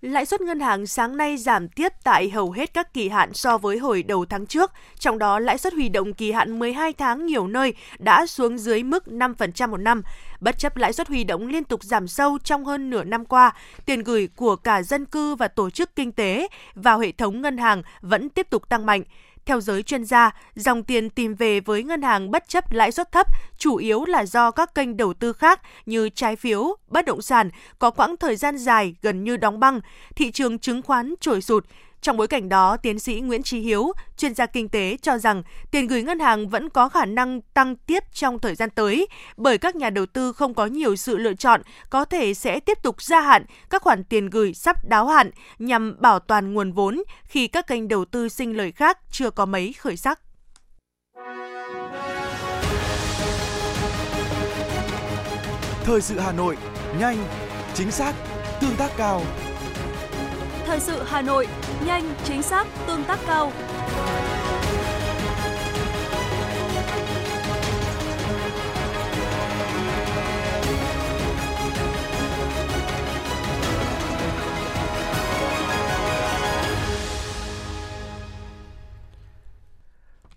Lãi 0.02 0.26
suất 0.26 0.42
ngân 0.42 0.60
hàng 0.60 0.88
sáng 0.88 1.18
nay 1.18 1.38
giảm 1.38 1.68
tiếp 1.68 1.92
tại 2.04 2.30
hầu 2.30 2.52
hết 2.52 2.74
các 2.74 2.94
kỳ 2.94 3.10
hạn 3.10 3.34
so 3.34 3.58
với 3.58 3.78
hồi 3.78 4.04
đầu 4.04 4.26
tháng 4.26 4.46
trước, 4.46 4.72
trong 5.00 5.18
đó 5.18 5.40
lãi 5.40 5.58
suất 5.58 5.74
huy 5.74 5.90
động 5.90 6.14
kỳ 6.14 6.32
hạn 6.32 6.60
12 6.60 6.94
tháng 6.94 7.26
nhiều 7.26 7.48
nơi 7.48 7.74
đã 8.00 8.26
xuống 8.26 8.58
dưới 8.58 8.84
mức 8.84 9.04
5% 9.08 9.70
một 9.70 9.78
năm. 9.78 10.02
Bất 10.46 10.58
chấp 10.58 10.78
lãi 10.78 10.94
suất 10.94 11.08
huy 11.08 11.24
động 11.24 11.48
liên 11.48 11.64
tục 11.64 11.84
giảm 11.84 12.08
sâu 12.08 12.38
trong 12.44 12.66
hơn 12.66 12.90
nửa 12.90 13.04
năm 13.04 13.26
qua, 13.26 13.54
tiền 13.86 14.04
gửi 14.04 14.30
của 14.36 14.56
cả 14.56 14.84
dân 14.84 15.06
cư 15.06 15.36
và 15.36 15.48
tổ 15.48 15.70
chức 15.70 15.96
kinh 15.96 16.12
tế 16.12 16.48
vào 16.76 17.00
hệ 17.00 17.12
thống 17.12 17.42
ngân 17.42 17.58
hàng 17.58 17.82
vẫn 18.02 18.30
tiếp 18.30 18.48
tục 18.50 18.70
tăng 18.70 18.86
mạnh. 18.86 19.04
Theo 19.46 19.62
giới 19.62 19.84
chuyên 19.84 20.06
gia, 20.06 20.32
dòng 20.56 20.84
tiền 20.84 21.10
tìm 21.10 21.36
về 21.36 21.60
với 21.60 21.84
ngân 21.84 22.02
hàng 22.02 22.32
bất 22.32 22.48
chấp 22.48 22.72
lãi 22.72 22.92
suất 22.92 23.12
thấp 23.12 23.28
chủ 23.58 23.76
yếu 23.76 24.06
là 24.06 24.26
do 24.26 24.52
các 24.52 24.76
kênh 24.76 24.98
đầu 24.98 25.14
tư 25.14 25.34
khác 25.34 25.62
như 25.86 26.10
trái 26.10 26.36
phiếu, 26.36 26.76
bất 26.88 27.06
động 27.06 27.22
sản 27.22 27.50
có 27.80 27.90
quãng 27.90 28.18
thời 28.18 28.36
gian 28.36 28.58
dài 28.58 28.96
gần 29.02 29.24
như 29.24 29.38
đóng 29.38 29.60
băng, 29.60 29.80
thị 30.16 30.32
trường 30.32 30.60
chứng 30.60 30.82
khoán 30.82 31.14
trồi 31.20 31.42
sụt, 31.42 31.66
trong 32.06 32.18
bối 32.18 32.28
cảnh 32.28 32.50
đó, 32.50 32.78
tiến 32.78 33.00
sĩ 33.00 33.22
Nguyễn 33.22 33.44
Trí 33.44 33.60
Hiếu, 33.60 33.92
chuyên 34.18 34.36
gia 34.36 34.46
kinh 34.46 34.70
tế 34.70 34.98
cho 35.02 35.18
rằng 35.18 35.44
tiền 35.72 35.88
gửi 35.88 36.04
ngân 36.04 36.20
hàng 36.20 36.50
vẫn 36.50 36.70
có 36.70 36.90
khả 36.90 37.06
năng 37.06 37.42
tăng 37.42 37.76
tiếp 37.76 38.04
trong 38.14 38.40
thời 38.40 38.56
gian 38.56 38.70
tới 38.70 39.08
bởi 39.38 39.58
các 39.58 39.76
nhà 39.76 39.90
đầu 39.90 40.06
tư 40.06 40.34
không 40.34 40.54
có 40.54 40.66
nhiều 40.66 40.96
sự 40.96 41.18
lựa 41.18 41.34
chọn, 41.34 41.62
có 41.90 42.06
thể 42.06 42.34
sẽ 42.34 42.60
tiếp 42.60 42.78
tục 42.84 43.02
gia 43.02 43.22
hạn 43.22 43.46
các 43.70 43.82
khoản 43.82 44.04
tiền 44.04 44.30
gửi 44.30 44.54
sắp 44.54 44.86
đáo 44.86 45.08
hạn 45.08 45.32
nhằm 45.60 45.96
bảo 46.00 46.20
toàn 46.20 46.54
nguồn 46.54 46.72
vốn 46.72 47.04
khi 47.24 47.48
các 47.48 47.68
kênh 47.68 47.88
đầu 47.88 48.06
tư 48.06 48.30
sinh 48.30 48.58
lời 48.58 48.72
khác 48.72 49.00
chưa 49.12 49.30
có 49.30 49.46
mấy 49.46 49.74
khởi 49.74 49.98
sắc. 49.98 50.20
Thời 55.84 56.02
sự 56.02 56.20
Hà 56.20 56.32
Nội, 56.32 56.58
nhanh, 57.00 57.18
chính 57.74 57.92
xác, 57.92 58.14
tương 58.62 58.76
tác 58.76 58.92
cao. 58.98 59.22
Thời 60.66 60.80
sự 60.80 61.04
Hà 61.06 61.22
Nội, 61.22 61.48
nhanh, 61.86 62.14
chính 62.24 62.42
xác, 62.42 62.68
tương 62.88 63.04
tác 63.04 63.20
cao. 63.28 63.52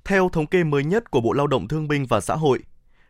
Theo 0.05 0.29
thống 0.29 0.47
kê 0.47 0.65
mới 0.65 0.85
nhất 0.85 1.11
của 1.11 1.21
Bộ 1.21 1.33
Lao 1.33 1.47
động 1.47 1.69
Thương 1.69 1.89
binh 1.89 2.07
và 2.07 2.21
Xã 2.21 2.35
hội, 2.35 2.59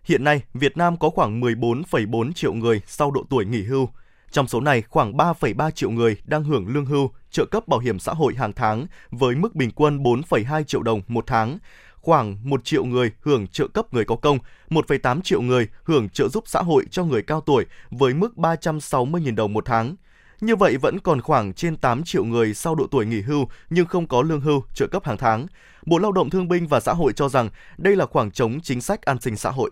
hiện 0.04 0.24
nay 0.24 0.42
Việt 0.54 0.76
Nam 0.76 0.96
có 0.96 1.10
khoảng 1.10 1.40
14,4 1.40 2.32
triệu 2.32 2.52
người 2.52 2.80
sau 2.86 3.10
độ 3.10 3.24
tuổi 3.30 3.44
nghỉ 3.44 3.62
hưu, 3.62 3.88
trong 4.30 4.48
số 4.48 4.60
này, 4.60 4.82
khoảng 4.82 5.12
3,3 5.12 5.70
triệu 5.70 5.90
người 5.90 6.16
đang 6.24 6.44
hưởng 6.44 6.68
lương 6.68 6.86
hưu, 6.86 7.10
trợ 7.30 7.44
cấp 7.44 7.68
bảo 7.68 7.80
hiểm 7.80 7.98
xã 7.98 8.12
hội 8.12 8.34
hàng 8.34 8.52
tháng 8.52 8.86
với 9.10 9.34
mức 9.34 9.54
bình 9.54 9.70
quân 9.70 10.02
4,2 10.02 10.62
triệu 10.62 10.82
đồng 10.82 11.02
một 11.08 11.24
tháng. 11.26 11.58
Khoảng 11.94 12.36
1 12.42 12.64
triệu 12.64 12.84
người 12.84 13.10
hưởng 13.20 13.46
trợ 13.46 13.68
cấp 13.68 13.94
người 13.94 14.04
có 14.04 14.16
công, 14.16 14.38
1,8 14.70 15.20
triệu 15.20 15.42
người 15.42 15.68
hưởng 15.84 16.08
trợ 16.08 16.28
giúp 16.28 16.44
xã 16.46 16.62
hội 16.62 16.84
cho 16.90 17.04
người 17.04 17.22
cao 17.22 17.40
tuổi 17.40 17.66
với 17.90 18.14
mức 18.14 18.32
360.000 18.36 19.34
đồng 19.34 19.52
một 19.52 19.64
tháng. 19.64 19.96
Như 20.40 20.56
vậy 20.56 20.76
vẫn 20.76 20.98
còn 21.00 21.20
khoảng 21.20 21.52
trên 21.52 21.76
8 21.76 22.02
triệu 22.04 22.24
người 22.24 22.54
sau 22.54 22.74
độ 22.74 22.86
tuổi 22.90 23.06
nghỉ 23.06 23.20
hưu 23.20 23.48
nhưng 23.70 23.86
không 23.86 24.06
có 24.06 24.22
lương 24.22 24.40
hưu, 24.40 24.62
trợ 24.74 24.86
cấp 24.86 25.04
hàng 25.04 25.16
tháng. 25.16 25.46
Bộ 25.86 25.98
Lao 25.98 26.12
động 26.12 26.30
Thương 26.30 26.48
binh 26.48 26.66
và 26.66 26.80
Xã 26.80 26.92
hội 26.92 27.12
cho 27.12 27.28
rằng 27.28 27.50
đây 27.78 27.96
là 27.96 28.06
khoảng 28.06 28.30
trống 28.30 28.60
chính 28.60 28.80
sách 28.80 29.02
an 29.02 29.20
sinh 29.20 29.36
xã 29.36 29.50
hội. 29.50 29.70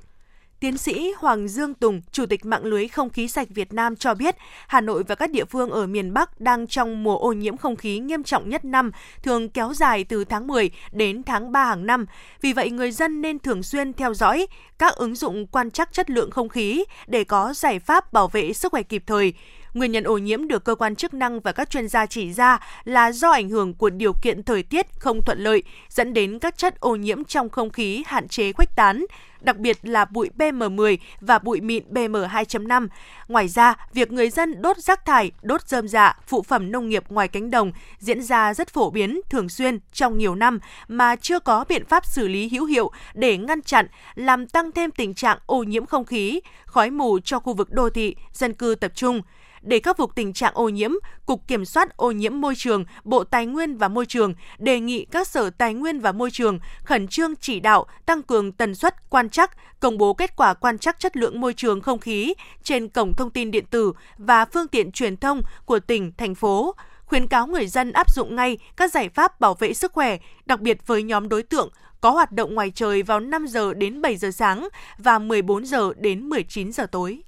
Tiến 0.66 0.78
sĩ 0.78 1.12
Hoàng 1.18 1.48
Dương 1.48 1.74
Tùng, 1.74 2.00
Chủ 2.12 2.26
tịch 2.26 2.44
mạng 2.44 2.64
lưới 2.64 2.88
không 2.88 3.10
khí 3.10 3.28
sạch 3.28 3.48
Việt 3.50 3.72
Nam 3.72 3.96
cho 3.96 4.14
biết, 4.14 4.36
Hà 4.66 4.80
Nội 4.80 5.02
và 5.02 5.14
các 5.14 5.30
địa 5.30 5.44
phương 5.44 5.70
ở 5.70 5.86
miền 5.86 6.14
Bắc 6.14 6.40
đang 6.40 6.66
trong 6.66 7.02
mùa 7.02 7.18
ô 7.18 7.32
nhiễm 7.32 7.56
không 7.56 7.76
khí 7.76 7.98
nghiêm 7.98 8.22
trọng 8.22 8.48
nhất 8.48 8.64
năm, 8.64 8.90
thường 9.22 9.48
kéo 9.48 9.74
dài 9.74 10.04
từ 10.04 10.24
tháng 10.24 10.46
10 10.46 10.70
đến 10.92 11.22
tháng 11.22 11.52
3 11.52 11.64
hàng 11.64 11.86
năm. 11.86 12.06
Vì 12.40 12.52
vậy, 12.52 12.70
người 12.70 12.92
dân 12.92 13.22
nên 13.22 13.38
thường 13.38 13.62
xuyên 13.62 13.92
theo 13.92 14.14
dõi 14.14 14.46
các 14.78 14.94
ứng 14.94 15.14
dụng 15.14 15.46
quan 15.46 15.70
trắc 15.70 15.92
chất 15.92 16.10
lượng 16.10 16.30
không 16.30 16.48
khí 16.48 16.84
để 17.06 17.24
có 17.24 17.54
giải 17.54 17.78
pháp 17.78 18.12
bảo 18.12 18.28
vệ 18.28 18.52
sức 18.52 18.72
khỏe 18.72 18.82
kịp 18.82 19.02
thời. 19.06 19.32
Nguyên 19.76 19.92
nhân 19.92 20.04
ô 20.04 20.18
nhiễm 20.18 20.48
được 20.48 20.64
cơ 20.64 20.74
quan 20.74 20.96
chức 20.96 21.14
năng 21.14 21.40
và 21.40 21.52
các 21.52 21.70
chuyên 21.70 21.88
gia 21.88 22.06
chỉ 22.06 22.32
ra 22.32 22.58
là 22.84 23.12
do 23.12 23.30
ảnh 23.30 23.48
hưởng 23.48 23.74
của 23.74 23.90
điều 23.90 24.12
kiện 24.22 24.42
thời 24.42 24.62
tiết 24.62 24.86
không 24.98 25.24
thuận 25.24 25.38
lợi, 25.38 25.62
dẫn 25.88 26.14
đến 26.14 26.38
các 26.38 26.58
chất 26.58 26.80
ô 26.80 26.96
nhiễm 26.96 27.24
trong 27.24 27.48
không 27.48 27.70
khí 27.70 28.02
hạn 28.06 28.28
chế 28.28 28.52
khuếch 28.52 28.76
tán, 28.76 29.04
đặc 29.40 29.56
biệt 29.56 29.78
là 29.82 30.04
bụi 30.04 30.30
PM10 30.38 30.96
và 31.20 31.38
bụi 31.38 31.60
mịn 31.60 31.84
PM2.5. 31.90 32.88
Ngoài 33.28 33.48
ra, 33.48 33.74
việc 33.92 34.12
người 34.12 34.30
dân 34.30 34.62
đốt 34.62 34.78
rác 34.78 35.04
thải, 35.04 35.30
đốt 35.42 35.68
rơm 35.68 35.88
dạ, 35.88 36.18
phụ 36.26 36.42
phẩm 36.42 36.72
nông 36.72 36.88
nghiệp 36.88 37.04
ngoài 37.08 37.28
cánh 37.28 37.50
đồng 37.50 37.72
diễn 37.98 38.22
ra 38.22 38.54
rất 38.54 38.68
phổ 38.68 38.90
biến, 38.90 39.20
thường 39.30 39.48
xuyên 39.48 39.78
trong 39.92 40.18
nhiều 40.18 40.34
năm 40.34 40.58
mà 40.88 41.16
chưa 41.16 41.38
có 41.38 41.64
biện 41.68 41.84
pháp 41.84 42.06
xử 42.06 42.28
lý 42.28 42.48
hữu 42.48 42.64
hiệu 42.64 42.90
để 43.14 43.36
ngăn 43.36 43.62
chặn, 43.62 43.86
làm 44.14 44.46
tăng 44.46 44.72
thêm 44.72 44.90
tình 44.90 45.14
trạng 45.14 45.38
ô 45.46 45.62
nhiễm 45.62 45.86
không 45.86 46.04
khí, 46.04 46.40
khói 46.64 46.90
mù 46.90 47.18
cho 47.24 47.38
khu 47.38 47.54
vực 47.54 47.70
đô 47.70 47.90
thị, 47.90 48.16
dân 48.32 48.52
cư 48.52 48.74
tập 48.74 48.92
trung. 48.94 49.22
Để 49.66 49.80
khắc 49.80 49.96
phục 49.96 50.14
tình 50.14 50.32
trạng 50.32 50.54
ô 50.54 50.68
nhiễm, 50.68 50.90
Cục 51.26 51.48
Kiểm 51.48 51.64
soát 51.64 51.96
ô 51.96 52.10
nhiễm 52.10 52.40
môi 52.40 52.54
trường, 52.56 52.84
Bộ 53.04 53.24
Tài 53.24 53.46
nguyên 53.46 53.76
và 53.76 53.88
Môi 53.88 54.06
trường 54.06 54.34
đề 54.58 54.80
nghị 54.80 55.04
các 55.04 55.28
sở 55.28 55.50
Tài 55.50 55.74
nguyên 55.74 56.00
và 56.00 56.12
Môi 56.12 56.30
trường 56.30 56.58
khẩn 56.84 57.08
trương 57.08 57.36
chỉ 57.36 57.60
đạo 57.60 57.86
tăng 58.06 58.22
cường 58.22 58.52
tần 58.52 58.74
suất 58.74 59.10
quan 59.10 59.30
trắc, 59.30 59.50
công 59.80 59.98
bố 59.98 60.14
kết 60.14 60.36
quả 60.36 60.54
quan 60.54 60.78
trắc 60.78 61.00
chất 61.00 61.16
lượng 61.16 61.40
môi 61.40 61.54
trường 61.54 61.80
không 61.80 61.98
khí 61.98 62.34
trên 62.62 62.88
cổng 62.88 63.14
thông 63.14 63.30
tin 63.30 63.50
điện 63.50 63.64
tử 63.70 63.92
và 64.18 64.44
phương 64.44 64.68
tiện 64.68 64.92
truyền 64.92 65.16
thông 65.16 65.42
của 65.64 65.78
tỉnh, 65.78 66.12
thành 66.16 66.34
phố 66.34 66.74
khuyến 67.04 67.26
cáo 67.26 67.46
người 67.46 67.66
dân 67.66 67.92
áp 67.92 68.10
dụng 68.14 68.36
ngay 68.36 68.58
các 68.76 68.92
giải 68.92 69.08
pháp 69.08 69.40
bảo 69.40 69.54
vệ 69.54 69.74
sức 69.74 69.92
khỏe, 69.92 70.18
đặc 70.46 70.60
biệt 70.60 70.86
với 70.86 71.02
nhóm 71.02 71.28
đối 71.28 71.42
tượng 71.42 71.70
có 72.00 72.10
hoạt 72.10 72.32
động 72.32 72.54
ngoài 72.54 72.70
trời 72.74 73.02
vào 73.02 73.20
5 73.20 73.46
giờ 73.46 73.74
đến 73.74 74.02
7 74.02 74.16
giờ 74.16 74.30
sáng 74.30 74.68
và 74.98 75.18
14 75.18 75.66
giờ 75.66 75.92
đến 75.96 76.28
19 76.28 76.72
giờ 76.72 76.86
tối. 76.86 77.22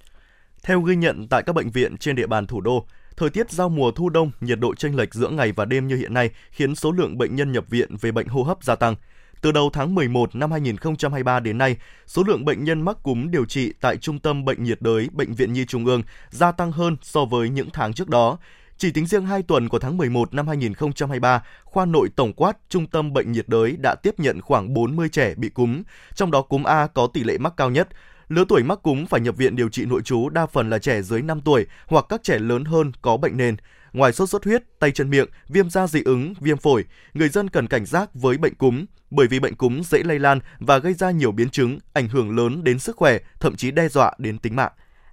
Theo 0.63 0.81
ghi 0.81 0.95
nhận 0.95 1.27
tại 1.27 1.43
các 1.43 1.53
bệnh 1.53 1.69
viện 1.69 1.97
trên 1.97 2.15
địa 2.15 2.27
bàn 2.27 2.47
thủ 2.47 2.61
đô, 2.61 2.85
thời 3.17 3.29
tiết 3.29 3.51
giao 3.51 3.69
mùa 3.69 3.91
thu 3.91 4.09
đông, 4.09 4.31
nhiệt 4.41 4.59
độ 4.59 4.75
chênh 4.75 4.95
lệch 4.95 5.13
giữa 5.13 5.29
ngày 5.29 5.51
và 5.51 5.65
đêm 5.65 5.87
như 5.87 5.95
hiện 5.95 6.13
nay 6.13 6.29
khiến 6.51 6.75
số 6.75 6.91
lượng 6.91 7.17
bệnh 7.17 7.35
nhân 7.35 7.51
nhập 7.51 7.65
viện 7.69 7.95
về 8.01 8.11
bệnh 8.11 8.27
hô 8.27 8.43
hấp 8.43 8.63
gia 8.63 8.75
tăng. 8.75 8.95
Từ 9.41 9.51
đầu 9.51 9.69
tháng 9.73 9.95
11 9.95 10.35
năm 10.35 10.51
2023 10.51 11.39
đến 11.39 11.57
nay, 11.57 11.77
số 12.07 12.23
lượng 12.27 12.45
bệnh 12.45 12.63
nhân 12.63 12.81
mắc 12.81 12.97
cúm 13.03 13.31
điều 13.31 13.45
trị 13.45 13.73
tại 13.81 13.97
Trung 13.97 14.19
tâm 14.19 14.45
Bệnh 14.45 14.63
nhiệt 14.63 14.81
đới 14.81 15.09
Bệnh 15.11 15.33
viện 15.33 15.53
Nhi 15.53 15.65
Trung 15.65 15.85
ương 15.85 16.03
gia 16.29 16.51
tăng 16.51 16.71
hơn 16.71 16.97
so 17.01 17.25
với 17.25 17.49
những 17.49 17.69
tháng 17.73 17.93
trước 17.93 18.09
đó. 18.09 18.37
Chỉ 18.77 18.91
tính 18.91 19.05
riêng 19.05 19.25
2 19.25 19.41
tuần 19.41 19.69
của 19.69 19.79
tháng 19.79 19.97
11 19.97 20.33
năm 20.33 20.47
2023, 20.47 21.43
khoa 21.63 21.85
nội 21.85 22.09
tổng 22.15 22.33
quát 22.33 22.57
Trung 22.69 22.87
tâm 22.87 23.13
Bệnh 23.13 23.31
nhiệt 23.31 23.45
đới 23.47 23.75
đã 23.79 23.95
tiếp 23.95 24.19
nhận 24.19 24.41
khoảng 24.41 24.73
40 24.73 25.09
trẻ 25.09 25.33
bị 25.35 25.49
cúm, 25.49 25.83
trong 26.15 26.31
đó 26.31 26.41
cúm 26.41 26.63
A 26.63 26.87
có 26.87 27.07
tỷ 27.07 27.23
lệ 27.23 27.37
mắc 27.37 27.53
cao 27.57 27.69
nhất. 27.69 27.87
Lứa 28.29 28.45
tuổi 28.49 28.63
mắc 28.63 28.79
cúm 28.83 29.05
phải 29.05 29.21
nhập 29.21 29.37
viện 29.37 29.55
điều 29.55 29.69
trị 29.69 29.85
nội 29.85 30.01
trú 30.01 30.29
đa 30.29 30.45
phần 30.45 30.69
là 30.69 30.79
trẻ 30.79 31.01
dưới 31.01 31.21
5 31.21 31.41
tuổi 31.41 31.65
hoặc 31.87 32.05
các 32.09 32.23
trẻ 32.23 32.39
lớn 32.39 32.65
hơn 32.65 32.91
có 33.01 33.17
bệnh 33.17 33.37
nền. 33.37 33.55
Ngoài 33.93 34.13
sốt 34.13 34.29
xuất 34.29 34.45
huyết, 34.45 34.63
tay 34.79 34.91
chân 34.91 35.09
miệng, 35.09 35.27
viêm 35.47 35.69
da 35.69 35.87
dị 35.87 36.01
ứng, 36.05 36.33
viêm 36.39 36.57
phổi, 36.57 36.85
người 37.13 37.29
dân 37.29 37.49
cần 37.49 37.67
cảnh 37.67 37.85
giác 37.85 38.09
với 38.13 38.37
bệnh 38.37 38.55
cúm, 38.55 38.85
bởi 39.11 39.27
vì 39.27 39.39
bệnh 39.39 39.55
cúm 39.55 39.81
dễ 39.81 40.03
lây 40.03 40.19
lan 40.19 40.39
và 40.59 40.77
gây 40.77 40.93
ra 40.93 41.11
nhiều 41.11 41.31
biến 41.31 41.49
chứng, 41.49 41.79
ảnh 41.93 42.07
hưởng 42.07 42.37
lớn 42.37 42.63
đến 42.63 42.79
sức 42.79 42.95
khỏe, 42.95 43.17
thậm 43.39 43.55
chí 43.55 43.71
đe 43.71 43.89
dọa 43.89 44.13
đến 44.17 44.37
tính 44.37 44.55
mạng. 44.55 44.71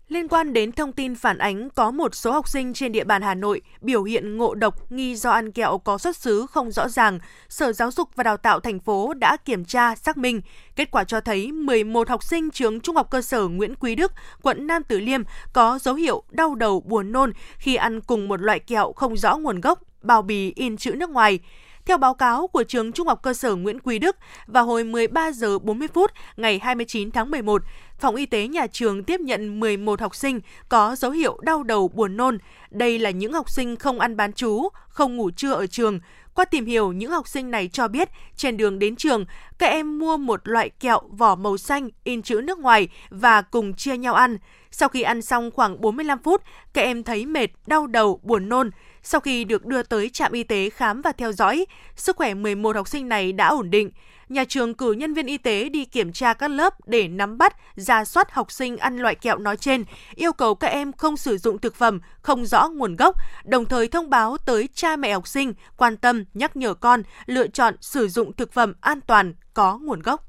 Liên 0.08 0.28
quan 0.28 0.52
đến 0.52 0.72
thông 0.72 0.92
tin 0.92 1.14
phản 1.14 1.38
ánh 1.38 1.70
có 1.70 1.90
một 1.90 2.14
số 2.14 2.32
học 2.32 2.48
sinh 2.48 2.74
trên 2.74 2.92
địa 2.92 3.04
bàn 3.04 3.22
Hà 3.22 3.34
Nội 3.34 3.60
biểu 3.80 4.02
hiện 4.02 4.36
ngộ 4.36 4.54
độc 4.54 4.92
nghi 4.92 5.16
do 5.16 5.30
ăn 5.30 5.52
kẹo 5.52 5.78
có 5.78 5.98
xuất 5.98 6.16
xứ 6.16 6.46
không 6.50 6.70
rõ 6.70 6.88
ràng, 6.88 7.18
Sở 7.48 7.72
Giáo 7.72 7.90
dục 7.90 8.08
và 8.14 8.24
Đào 8.24 8.36
tạo 8.36 8.60
thành 8.60 8.80
phố 8.80 9.14
đã 9.14 9.36
kiểm 9.36 9.64
tra 9.64 9.94
xác 9.94 10.16
minh. 10.16 10.40
Kết 10.76 10.90
quả 10.90 11.04
cho 11.04 11.20
thấy 11.20 11.52
11 11.52 12.08
học 12.08 12.22
sinh 12.22 12.50
trường 12.50 12.80
Trung 12.80 12.96
học 12.96 13.10
cơ 13.10 13.22
sở 13.22 13.48
Nguyễn 13.48 13.74
Quý 13.74 13.94
Đức, 13.94 14.12
quận 14.42 14.66
Nam 14.66 14.82
Từ 14.88 15.00
Liêm 15.00 15.22
có 15.52 15.78
dấu 15.82 15.94
hiệu 15.94 16.22
đau 16.30 16.54
đầu 16.54 16.80
buồn 16.80 17.12
nôn 17.12 17.32
khi 17.58 17.76
ăn 17.76 18.00
cùng 18.00 18.28
một 18.28 18.40
loại 18.40 18.60
kẹo 18.60 18.92
không 18.92 19.16
rõ 19.16 19.36
nguồn 19.36 19.60
gốc, 19.60 19.80
bao 20.02 20.22
bì 20.22 20.52
in 20.56 20.76
chữ 20.76 20.92
nước 20.92 21.10
ngoài. 21.10 21.38
Theo 21.86 21.98
báo 21.98 22.14
cáo 22.14 22.46
của 22.46 22.62
trường 22.62 22.92
Trung 22.92 23.08
học 23.08 23.22
cơ 23.22 23.34
sở 23.34 23.54
Nguyễn 23.54 23.80
Quý 23.80 23.98
Đức, 23.98 24.16
vào 24.46 24.64
hồi 24.64 24.84
13 24.84 25.32
giờ 25.32 25.58
40 25.58 25.88
phút 25.94 26.10
ngày 26.36 26.58
29 26.62 27.10
tháng 27.10 27.30
11, 27.30 27.62
phòng 27.98 28.14
y 28.14 28.26
tế 28.26 28.48
nhà 28.48 28.66
trường 28.66 29.04
tiếp 29.04 29.20
nhận 29.20 29.60
11 29.60 30.00
học 30.00 30.14
sinh 30.14 30.40
có 30.68 30.96
dấu 30.96 31.10
hiệu 31.10 31.38
đau 31.42 31.62
đầu 31.62 31.88
buồn 31.88 32.16
nôn. 32.16 32.38
Đây 32.70 32.98
là 32.98 33.10
những 33.10 33.32
học 33.32 33.50
sinh 33.50 33.76
không 33.76 34.00
ăn 34.00 34.16
bán 34.16 34.32
chú, 34.32 34.68
không 34.88 35.16
ngủ 35.16 35.30
trưa 35.30 35.52
ở 35.52 35.66
trường. 35.66 36.00
Qua 36.34 36.44
tìm 36.44 36.66
hiểu, 36.66 36.92
những 36.92 37.10
học 37.10 37.28
sinh 37.28 37.50
này 37.50 37.68
cho 37.68 37.88
biết 37.88 38.08
trên 38.36 38.56
đường 38.56 38.78
đến 38.78 38.96
trường, 38.96 39.24
các 39.58 39.66
em 39.66 39.98
mua 39.98 40.16
một 40.16 40.40
loại 40.48 40.70
kẹo 40.70 41.00
vỏ 41.10 41.34
màu 41.34 41.56
xanh 41.56 41.88
in 42.04 42.22
chữ 42.22 42.40
nước 42.44 42.58
ngoài 42.58 42.88
và 43.10 43.42
cùng 43.42 43.74
chia 43.74 43.96
nhau 43.96 44.14
ăn. 44.14 44.38
Sau 44.70 44.88
khi 44.88 45.02
ăn 45.02 45.22
xong 45.22 45.50
khoảng 45.50 45.80
45 45.80 46.18
phút, 46.18 46.42
các 46.72 46.82
em 46.82 47.02
thấy 47.02 47.26
mệt, 47.26 47.50
đau 47.66 47.86
đầu, 47.86 48.20
buồn 48.22 48.48
nôn. 48.48 48.70
Sau 49.08 49.20
khi 49.20 49.44
được 49.44 49.66
đưa 49.66 49.82
tới 49.82 50.08
trạm 50.08 50.32
y 50.32 50.42
tế 50.42 50.70
khám 50.70 51.02
và 51.02 51.12
theo 51.12 51.32
dõi, 51.32 51.66
sức 51.96 52.16
khỏe 52.16 52.34
11 52.34 52.76
học 52.76 52.88
sinh 52.88 53.08
này 53.08 53.32
đã 53.32 53.48
ổn 53.48 53.70
định. 53.70 53.90
Nhà 54.28 54.44
trường 54.44 54.74
cử 54.74 54.92
nhân 54.92 55.14
viên 55.14 55.26
y 55.26 55.38
tế 55.38 55.68
đi 55.68 55.84
kiểm 55.84 56.12
tra 56.12 56.34
các 56.34 56.50
lớp 56.50 56.74
để 56.86 57.08
nắm 57.08 57.38
bắt, 57.38 57.56
ra 57.76 58.04
soát 58.04 58.32
học 58.32 58.52
sinh 58.52 58.76
ăn 58.76 58.96
loại 58.96 59.14
kẹo 59.14 59.38
nói 59.38 59.56
trên, 59.56 59.84
yêu 60.14 60.32
cầu 60.32 60.54
các 60.54 60.68
em 60.68 60.92
không 60.92 61.16
sử 61.16 61.38
dụng 61.38 61.58
thực 61.58 61.74
phẩm 61.74 62.00
không 62.22 62.46
rõ 62.46 62.68
nguồn 62.68 62.96
gốc, 62.96 63.16
đồng 63.44 63.64
thời 63.64 63.88
thông 63.88 64.10
báo 64.10 64.36
tới 64.38 64.68
cha 64.74 64.96
mẹ 64.96 65.12
học 65.12 65.28
sinh 65.28 65.54
quan 65.76 65.96
tâm 65.96 66.24
nhắc 66.34 66.56
nhở 66.56 66.74
con 66.74 67.02
lựa 67.26 67.46
chọn 67.46 67.74
sử 67.80 68.08
dụng 68.08 68.32
thực 68.32 68.52
phẩm 68.52 68.74
an 68.80 69.00
toàn 69.00 69.34
có 69.54 69.78
nguồn 69.78 70.02
gốc. 70.02 70.26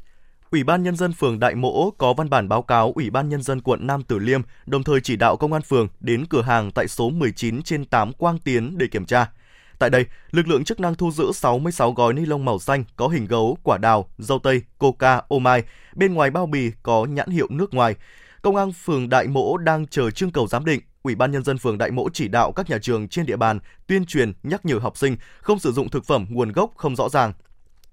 Ủy 0.51 0.63
ban 0.63 0.83
Nhân 0.83 0.95
dân 0.95 1.13
phường 1.13 1.39
Đại 1.39 1.55
Mỗ 1.55 1.91
có 1.97 2.13
văn 2.13 2.29
bản 2.29 2.49
báo 2.49 2.61
cáo 2.61 2.91
Ủy 2.95 3.09
ban 3.09 3.29
Nhân 3.29 3.41
dân 3.41 3.61
quận 3.61 3.87
Nam 3.87 4.03
Tử 4.03 4.19
Liêm, 4.19 4.41
đồng 4.65 4.83
thời 4.83 5.01
chỉ 5.01 5.15
đạo 5.15 5.37
công 5.37 5.53
an 5.53 5.61
phường 5.61 5.87
đến 5.99 6.25
cửa 6.25 6.41
hàng 6.41 6.71
tại 6.71 6.87
số 6.87 7.09
19 7.09 7.61
trên 7.61 7.85
8 7.85 8.13
Quang 8.13 8.39
Tiến 8.39 8.77
để 8.77 8.87
kiểm 8.87 9.05
tra. 9.05 9.31
Tại 9.79 9.89
đây, 9.89 10.05
lực 10.31 10.47
lượng 10.47 10.63
chức 10.63 10.79
năng 10.79 10.95
thu 10.95 11.11
giữ 11.11 11.31
66 11.33 11.91
gói 11.91 12.13
ni 12.13 12.25
lông 12.25 12.45
màu 12.45 12.59
xanh 12.59 12.83
có 12.95 13.07
hình 13.07 13.25
gấu, 13.25 13.57
quả 13.63 13.77
đào, 13.77 14.09
dâu 14.17 14.39
tây, 14.39 14.61
coca, 14.77 15.21
ô 15.27 15.39
mai. 15.39 15.63
Bên 15.95 16.13
ngoài 16.13 16.29
bao 16.29 16.45
bì 16.45 16.71
có 16.83 17.05
nhãn 17.05 17.29
hiệu 17.29 17.47
nước 17.49 17.73
ngoài. 17.73 17.95
Công 18.41 18.55
an 18.55 18.71
phường 18.71 19.09
Đại 19.09 19.27
Mỗ 19.27 19.57
đang 19.57 19.87
chờ 19.87 20.11
trưng 20.11 20.31
cầu 20.31 20.47
giám 20.47 20.65
định. 20.65 20.81
Ủy 21.03 21.15
ban 21.15 21.31
nhân 21.31 21.43
dân 21.43 21.57
phường 21.57 21.77
Đại 21.77 21.91
Mỗ 21.91 22.09
chỉ 22.13 22.27
đạo 22.27 22.51
các 22.51 22.69
nhà 22.69 22.77
trường 22.81 23.07
trên 23.07 23.25
địa 23.25 23.37
bàn 23.37 23.59
tuyên 23.87 24.05
truyền 24.05 24.33
nhắc 24.43 24.65
nhở 24.65 24.77
học 24.77 24.97
sinh 24.97 25.17
không 25.41 25.59
sử 25.59 25.71
dụng 25.71 25.89
thực 25.89 26.05
phẩm 26.05 26.25
nguồn 26.29 26.51
gốc 26.51 26.71
không 26.75 26.95
rõ 26.95 27.09
ràng, 27.09 27.33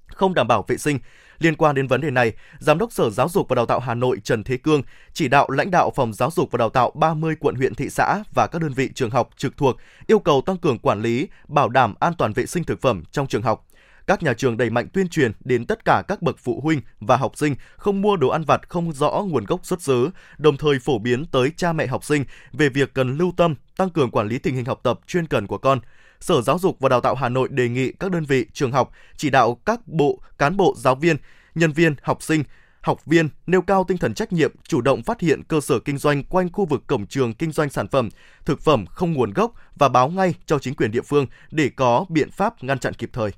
không 0.06 0.34
đảm 0.34 0.48
bảo 0.48 0.64
vệ 0.68 0.76
sinh, 0.76 0.98
Liên 1.38 1.56
quan 1.56 1.74
đến 1.74 1.86
vấn 1.86 2.00
đề 2.00 2.10
này, 2.10 2.32
Giám 2.58 2.78
đốc 2.78 2.92
Sở 2.92 3.10
Giáo 3.10 3.28
dục 3.28 3.48
và 3.48 3.54
Đào 3.54 3.66
tạo 3.66 3.80
Hà 3.80 3.94
Nội 3.94 4.20
Trần 4.24 4.44
Thế 4.44 4.56
Cương 4.56 4.82
chỉ 5.12 5.28
đạo 5.28 5.50
lãnh 5.50 5.70
đạo 5.70 5.92
Phòng 5.96 6.12
Giáo 6.12 6.30
dục 6.30 6.50
và 6.50 6.56
Đào 6.56 6.70
tạo 6.70 6.90
30 6.94 7.36
quận 7.40 7.54
huyện 7.54 7.74
thị 7.74 7.90
xã 7.90 8.22
và 8.34 8.46
các 8.46 8.62
đơn 8.62 8.72
vị 8.72 8.90
trường 8.94 9.10
học 9.10 9.30
trực 9.36 9.56
thuộc 9.56 9.76
yêu 10.06 10.18
cầu 10.18 10.42
tăng 10.46 10.56
cường 10.56 10.78
quản 10.78 11.02
lý, 11.02 11.28
bảo 11.48 11.68
đảm 11.68 11.94
an 12.00 12.12
toàn 12.18 12.32
vệ 12.32 12.46
sinh 12.46 12.64
thực 12.64 12.80
phẩm 12.80 13.02
trong 13.12 13.26
trường 13.26 13.42
học 13.42 13.66
các 14.06 14.22
nhà 14.22 14.34
trường 14.34 14.56
đẩy 14.56 14.70
mạnh 14.70 14.88
tuyên 14.92 15.08
truyền 15.08 15.32
đến 15.44 15.66
tất 15.66 15.84
cả 15.84 16.02
các 16.08 16.22
bậc 16.22 16.36
phụ 16.38 16.60
huynh 16.60 16.80
và 17.00 17.16
học 17.16 17.36
sinh 17.36 17.54
không 17.76 18.02
mua 18.02 18.16
đồ 18.16 18.28
ăn 18.28 18.44
vặt 18.44 18.68
không 18.68 18.92
rõ 18.92 19.10
nguồn 19.10 19.44
gốc 19.44 19.66
xuất 19.66 19.82
xứ, 19.82 20.10
đồng 20.38 20.56
thời 20.56 20.78
phổ 20.78 20.98
biến 20.98 21.24
tới 21.24 21.52
cha 21.56 21.72
mẹ 21.72 21.86
học 21.86 22.04
sinh 22.04 22.24
về 22.52 22.68
việc 22.68 22.94
cần 22.94 23.16
lưu 23.16 23.32
tâm, 23.36 23.54
tăng 23.76 23.90
cường 23.90 24.10
quản 24.10 24.28
lý 24.28 24.38
tình 24.38 24.54
hình 24.54 24.64
học 24.64 24.80
tập 24.82 25.00
chuyên 25.06 25.26
cần 25.26 25.46
của 25.46 25.58
con. 25.58 25.80
Sở 26.24 26.42
Giáo 26.42 26.58
dục 26.58 26.76
và 26.80 26.88
Đào 26.88 27.00
tạo 27.00 27.14
Hà 27.14 27.28
Nội 27.28 27.48
đề 27.50 27.68
nghị 27.68 27.92
các 27.92 28.10
đơn 28.10 28.24
vị, 28.24 28.46
trường 28.52 28.72
học 28.72 28.90
chỉ 29.16 29.30
đạo 29.30 29.60
các 29.66 29.80
bộ, 29.86 30.20
cán 30.38 30.56
bộ, 30.56 30.74
giáo 30.76 30.94
viên, 30.94 31.16
nhân 31.54 31.72
viên, 31.72 31.94
học 32.02 32.22
sinh, 32.22 32.42
học 32.80 33.06
viên 33.06 33.28
nêu 33.46 33.62
cao 33.62 33.84
tinh 33.88 33.98
thần 33.98 34.14
trách 34.14 34.32
nhiệm, 34.32 34.52
chủ 34.62 34.80
động 34.80 35.02
phát 35.02 35.20
hiện 35.20 35.42
cơ 35.48 35.60
sở 35.60 35.78
kinh 35.78 35.98
doanh 35.98 36.24
quanh 36.24 36.52
khu 36.52 36.66
vực 36.66 36.82
cổng 36.86 37.06
trường 37.06 37.34
kinh 37.34 37.52
doanh 37.52 37.70
sản 37.70 37.88
phẩm, 37.88 38.08
thực 38.44 38.60
phẩm 38.60 38.86
không 38.86 39.12
nguồn 39.12 39.32
gốc 39.32 39.52
và 39.76 39.88
báo 39.88 40.08
ngay 40.08 40.34
cho 40.46 40.58
chính 40.58 40.74
quyền 40.74 40.90
địa 40.90 41.02
phương 41.02 41.26
để 41.50 41.70
có 41.76 42.04
biện 42.08 42.30
pháp 42.30 42.64
ngăn 42.64 42.78
chặn 42.78 42.94
kịp 42.94 43.10
thời. 43.12 43.30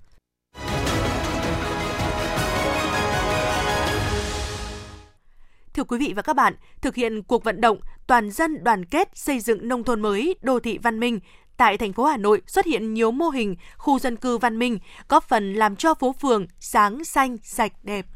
Thưa 5.74 5.84
quý 5.84 5.98
vị 5.98 6.12
và 6.16 6.22
các 6.22 6.36
bạn, 6.36 6.54
thực 6.80 6.94
hiện 6.94 7.22
cuộc 7.22 7.44
vận 7.44 7.60
động 7.60 7.78
toàn 8.06 8.30
dân 8.30 8.64
đoàn 8.64 8.84
kết 8.84 9.08
xây 9.14 9.40
dựng 9.40 9.68
nông 9.68 9.84
thôn 9.84 10.02
mới, 10.02 10.34
đô 10.42 10.60
thị 10.60 10.78
văn 10.78 11.00
minh 11.00 11.20
tại 11.56 11.78
thành 11.78 11.92
phố 11.92 12.04
Hà 12.04 12.16
Nội 12.16 12.42
xuất 12.46 12.66
hiện 12.66 12.94
nhiều 12.94 13.10
mô 13.10 13.28
hình 13.28 13.56
khu 13.76 13.98
dân 13.98 14.16
cư 14.16 14.38
văn 14.38 14.58
minh, 14.58 14.78
góp 15.08 15.28
phần 15.28 15.54
làm 15.54 15.76
cho 15.76 15.94
phố 15.94 16.14
phường 16.20 16.46
sáng 16.60 17.04
xanh, 17.04 17.36
sạch 17.42 17.72
đẹp. 17.82 18.06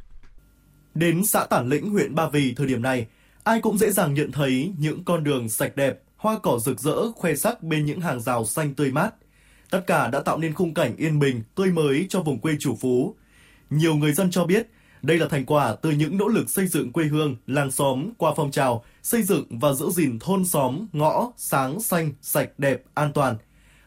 Đến 0.94 1.25
xã 1.26 1.44
Tản 1.44 1.68
Lĩnh, 1.68 1.90
huyện 1.90 2.14
Ba 2.14 2.28
Vì 2.28 2.54
thời 2.54 2.66
điểm 2.66 2.82
này, 2.82 3.06
ai 3.44 3.61
cũng 3.61 3.78
dễ 3.78 3.90
dàng 3.90 4.14
nhận 4.14 4.32
thấy 4.32 4.73
những 4.78 5.04
con 5.04 5.25
đường 5.25 5.49
sạch 5.49 5.76
đẹp, 5.76 6.00
hoa 6.16 6.38
cỏ 6.38 6.59
rực 6.59 6.80
rỡ 6.80 7.12
khoe 7.12 7.35
sắc 7.35 7.62
bên 7.62 7.85
những 7.85 8.00
hàng 8.00 8.20
rào 8.20 8.44
xanh 8.44 8.75
tươi 8.75 8.90
mát. 8.92 9.11
Tất 9.70 9.80
cả 9.87 10.09
đã 10.09 10.20
tạo 10.20 10.38
nên 10.38 10.54
khung 10.54 10.75
cảnh 10.75 10.97
yên 10.97 11.18
bình, 11.18 11.42
tươi 11.54 11.70
mới 11.70 12.06
cho 12.09 12.23
vùng 12.23 12.38
quê 12.38 12.52
chủ 12.61 12.76
phú. 12.80 13.14
Nhiều 13.70 13.94
người 13.94 14.12
dân 14.12 14.30
cho 14.30 14.44
biết, 14.44 14.66
đây 15.02 15.19
là 15.19 15.26
thành 15.28 15.47
quả 15.47 15.76
từ 15.83 15.90
những 15.90 16.16
nỗ 16.16 16.28
lực 16.28 16.50
xây 16.50 16.66
dựng 16.66 16.92
quê 16.92 17.04
hương, 17.04 17.37
làng 17.47 17.71
xóm 17.71 18.11
qua 18.19 18.33
phong 18.37 18.50
trào 18.50 18.85
xây 19.02 19.23
dựng 19.23 19.45
và 19.50 19.73
giữ 19.73 19.90
gìn 19.90 20.19
thôn 20.19 20.45
xóm, 20.45 20.87
ngõ, 20.92 21.33
sáng, 21.37 21.80
xanh, 21.80 22.12
sạch, 22.23 22.50
đẹp, 22.59 22.83
an 22.95 23.12
toàn. 23.12 23.37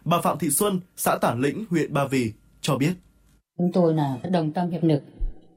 Bà 0.05 0.21
Phạm 0.21 0.37
Thị 0.39 0.49
Xuân, 0.49 0.79
xã 0.97 1.17
Tản 1.21 1.41
Lĩnh, 1.41 1.65
huyện 1.69 1.93
Ba 1.93 2.05
Vì 2.05 2.33
cho 2.61 2.77
biết. 2.77 2.93
Chúng 3.57 3.71
tôi 3.73 3.93
là 3.93 4.17
đồng 4.31 4.51
tâm 4.51 4.69
hiệp 4.69 4.83
lực 4.83 5.03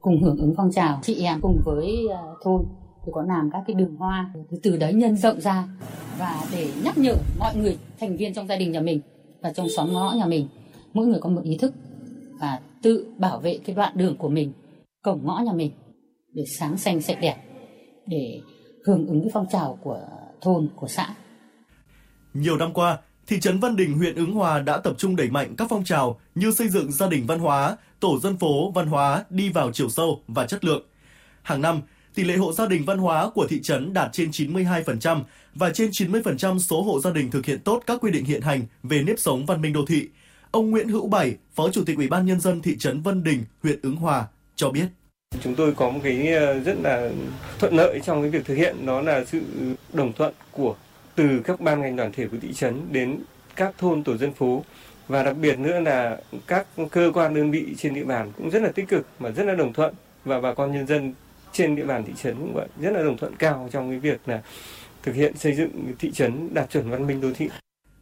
cùng 0.01 0.23
hưởng 0.23 0.37
ứng 0.37 0.53
phong 0.57 0.71
trào 0.71 0.99
chị 1.03 1.23
em 1.23 1.41
cùng 1.41 1.61
với 1.65 2.07
à, 2.13 2.21
thôn 2.43 2.65
thì 3.05 3.11
có 3.15 3.21
làm 3.21 3.49
các 3.53 3.63
cái 3.67 3.73
đường 3.73 3.95
hoa 3.95 4.33
từ 4.63 4.77
đấy 4.77 4.93
nhân 4.93 5.17
rộng 5.17 5.41
ra 5.41 5.67
và 6.19 6.45
để 6.51 6.71
nhắc 6.83 6.97
nhở 6.97 7.15
mọi 7.39 7.55
người 7.55 7.77
thành 7.99 8.17
viên 8.17 8.33
trong 8.33 8.47
gia 8.47 8.55
đình 8.55 8.71
nhà 8.71 8.79
mình 8.79 9.01
và 9.41 9.53
trong 9.53 9.67
xóm 9.69 9.93
ngõ 9.93 10.13
nhà 10.17 10.25
mình 10.25 10.47
mỗi 10.93 11.07
người 11.07 11.19
có 11.19 11.29
một 11.29 11.41
ý 11.43 11.57
thức 11.57 11.73
và 12.39 12.59
tự 12.81 13.07
bảo 13.17 13.39
vệ 13.39 13.59
cái 13.65 13.75
đoạn 13.75 13.93
đường 13.95 14.17
của 14.17 14.29
mình 14.29 14.51
cổng 15.07 15.25
ngõ 15.25 15.41
nhà 15.45 15.53
mình 15.53 15.71
để 16.33 16.43
sáng 16.59 16.77
xanh 16.77 17.01
sạch 17.01 17.17
đẹp 17.21 17.35
để 18.07 18.41
hưởng 18.85 19.07
ứng 19.07 19.21
cái 19.21 19.29
phong 19.33 19.45
trào 19.51 19.79
của 19.83 19.99
thôn 20.41 20.69
của 20.75 20.87
xã. 20.87 21.15
Nhiều 22.33 22.57
năm 22.57 22.73
qua, 22.73 22.97
thị 23.27 23.39
trấn 23.39 23.59
Văn 23.59 23.75
Đình, 23.75 23.97
huyện 23.97 24.15
Ứng 24.15 24.33
Hòa 24.33 24.59
đã 24.59 24.77
tập 24.77 24.93
trung 24.97 25.15
đẩy 25.15 25.29
mạnh 25.29 25.55
các 25.57 25.67
phong 25.69 25.83
trào 25.83 26.19
như 26.35 26.51
xây 26.51 26.69
dựng 26.69 26.91
gia 26.91 27.07
đình 27.07 27.25
văn 27.27 27.39
hóa, 27.39 27.77
tổ 27.99 28.19
dân 28.19 28.37
phố 28.37 28.71
văn 28.71 28.87
hóa 28.87 29.25
đi 29.29 29.49
vào 29.49 29.71
chiều 29.71 29.89
sâu 29.89 30.21
và 30.27 30.45
chất 30.45 30.65
lượng. 30.65 30.83
Hàng 31.41 31.61
năm, 31.61 31.81
tỷ 32.15 32.23
lệ 32.23 32.35
hộ 32.35 32.53
gia 32.53 32.67
đình 32.67 32.85
văn 32.85 32.97
hóa 32.97 33.29
của 33.35 33.47
thị 33.49 33.61
trấn 33.61 33.93
đạt 33.93 34.09
trên 34.13 34.29
92% 34.29 35.21
và 35.55 35.69
trên 35.69 35.89
90% 35.89 36.59
số 36.59 36.81
hộ 36.81 36.99
gia 36.99 37.11
đình 37.11 37.31
thực 37.31 37.45
hiện 37.45 37.59
tốt 37.59 37.83
các 37.85 38.01
quy 38.01 38.11
định 38.11 38.25
hiện 38.25 38.41
hành 38.41 38.61
về 38.83 39.03
nếp 39.03 39.19
sống 39.19 39.45
văn 39.45 39.61
minh 39.61 39.73
đô 39.73 39.85
thị. 39.85 40.07
Ông 40.51 40.71
Nguyễn 40.71 40.89
Hữu 40.89 41.07
Bảy, 41.07 41.35
Phó 41.55 41.69
Chủ 41.69 41.83
tịch 41.85 41.97
Ủy 41.97 42.07
ban 42.07 42.25
nhân 42.25 42.39
dân 42.39 42.61
thị 42.61 42.77
trấn 42.79 43.01
Vân 43.01 43.23
Đình, 43.23 43.43
huyện 43.63 43.79
Ứng 43.81 43.95
Hòa 43.95 44.27
cho 44.55 44.69
biết. 44.69 44.87
Chúng 45.47 45.55
tôi 45.55 45.73
có 45.73 45.89
một 45.89 45.99
cái 46.03 46.33
ờ, 46.33 46.59
rất 46.59 46.75
là 46.83 47.09
thuận 47.59 47.75
lợi 47.75 47.99
trong 48.03 48.21
cái 48.21 48.29
việc 48.29 48.45
thực 48.45 48.55
hiện, 48.55 48.85
đó 48.85 49.01
là 49.01 49.25
sự 49.25 49.41
đồng 49.93 50.13
thuận 50.13 50.33
của, 50.51 50.75
từ 51.15 51.41
các 51.43 51.61
ban 51.61 51.81
ngành 51.81 51.95
đoàn 51.95 52.11
thể 52.11 52.27
của 52.27 52.37
thị 52.41 52.53
trấn 52.53 52.81
đến 52.91 53.19
các 53.55 53.73
thôn, 53.77 54.03
tổ 54.03 54.17
dân 54.17 54.33
phố 54.33 54.63
và 55.07 55.23
đặc 55.23 55.37
biệt 55.37 55.59
nữa 55.59 55.79
là 55.79 56.17
các 56.47 56.67
cơ 56.91 57.11
quan 57.13 57.33
đơn 57.33 57.51
vị 57.51 57.65
trên 57.77 57.93
địa 57.93 58.03
bàn 58.03 58.31
cũng 58.37 58.49
rất 58.49 58.61
là 58.61 58.69
tích 58.69 58.87
cực 58.87 59.07
mà 59.19 59.31
rất 59.31 59.43
là 59.43 59.55
đồng 59.55 59.73
thuận 59.73 59.93
và 60.25 60.39
bà 60.39 60.53
con 60.53 60.71
nhân 60.71 60.87
dân 60.87 61.13
trên 61.51 61.75
địa 61.75 61.85
bàn 61.85 62.03
thị 62.03 62.13
trấn 62.23 62.35
cũng 62.35 62.53
vậy, 62.53 62.67
rất 62.81 62.91
là 62.91 63.03
đồng 63.03 63.17
thuận 63.17 63.35
cao 63.35 63.69
trong 63.71 63.89
cái 63.89 63.99
việc 63.99 64.21
là 64.25 64.41
thực 65.03 65.15
hiện 65.15 65.37
xây 65.37 65.53
dựng 65.53 65.93
thị 65.99 66.11
trấn 66.11 66.53
đạt 66.53 66.69
chuẩn 66.69 66.89
văn 66.89 67.07
minh 67.07 67.21
đô 67.21 67.33
thị. 67.33 67.49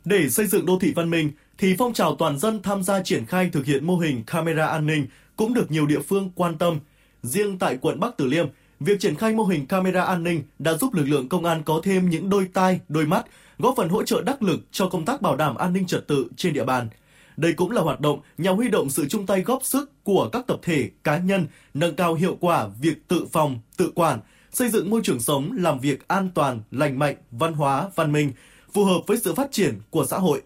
Để 0.06 0.30
xây 0.30 0.48
dựng 0.48 0.66
đô 0.66 0.80
thị 0.82 0.94
văn 0.96 1.10
minh 1.10 1.32
thì 1.58 1.76
phong 1.80 1.94
trào 1.94 2.16
toàn 2.16 2.40
dân 2.40 2.62
tham 2.62 2.84
gia 2.84 3.04
triển 3.04 3.26
khai 3.26 3.50
thực 3.54 3.66
hiện 3.66 3.86
mô 3.86 3.98
hình 3.98 4.24
camera 4.28 4.66
an 4.66 4.86
ninh 4.86 5.08
cũng 5.36 5.54
được 5.54 5.72
nhiều 5.72 5.86
địa 5.86 6.00
phương 6.08 6.32
quan 6.36 6.58
tâm. 6.58 6.80
Riêng 7.26 7.60
tại 7.60 7.78
quận 7.82 8.00
Bắc 8.00 8.18
Từ 8.18 8.26
Liêm, 8.26 8.48
việc 8.80 9.00
triển 9.00 9.16
khai 9.16 9.34
mô 9.34 9.44
hình 9.44 9.66
camera 9.66 10.04
an 10.04 10.24
ninh 10.24 10.44
đã 10.60 10.74
giúp 10.74 10.94
lực 10.94 11.06
lượng 11.08 11.30
công 11.30 11.46
an 11.46 11.64
có 11.66 11.82
thêm 11.84 12.10
những 12.10 12.30
đôi 12.30 12.48
tai, 12.54 12.80
đôi 12.88 13.06
mắt, 13.06 13.26
góp 13.60 13.74
phần 13.78 13.90
hỗ 13.90 14.04
trợ 14.04 14.22
đắc 14.22 14.44
lực 14.44 14.60
cho 14.72 14.90
công 14.90 15.06
tác 15.06 15.22
bảo 15.22 15.36
đảm 15.36 15.56
an 15.56 15.74
ninh 15.74 15.86
trật 15.86 16.08
tự 16.08 16.28
trên 16.38 16.54
địa 16.54 16.64
bàn. 16.66 16.90
Đây 17.38 17.54
cũng 17.54 17.72
là 17.72 17.82
hoạt 17.82 18.00
động 18.00 18.20
nhằm 18.38 18.56
huy 18.56 18.70
động 18.70 18.90
sự 18.90 19.06
chung 19.10 19.26
tay 19.26 19.42
góp 19.42 19.64
sức 19.64 19.92
của 20.04 20.30
các 20.32 20.48
tập 20.48 20.60
thể, 20.62 20.90
cá 21.04 21.18
nhân, 21.18 21.48
nâng 21.74 21.96
cao 21.96 22.14
hiệu 22.14 22.38
quả 22.40 22.68
việc 22.82 23.08
tự 23.08 23.26
phòng, 23.32 23.60
tự 23.78 23.92
quản, 23.96 24.20
xây 24.52 24.70
dựng 24.70 24.90
môi 24.90 25.02
trường 25.04 25.20
sống, 25.20 25.52
làm 25.60 25.80
việc 25.80 26.08
an 26.08 26.30
toàn, 26.34 26.62
lành 26.72 27.00
mạnh, 27.00 27.16
văn 27.32 27.54
hóa, 27.54 27.90
văn 27.96 28.12
minh, 28.12 28.32
phù 28.74 28.86
hợp 28.86 29.02
với 29.08 29.18
sự 29.18 29.34
phát 29.34 29.52
triển 29.52 29.80
của 29.90 30.06
xã 30.06 30.18
hội. 30.18 30.42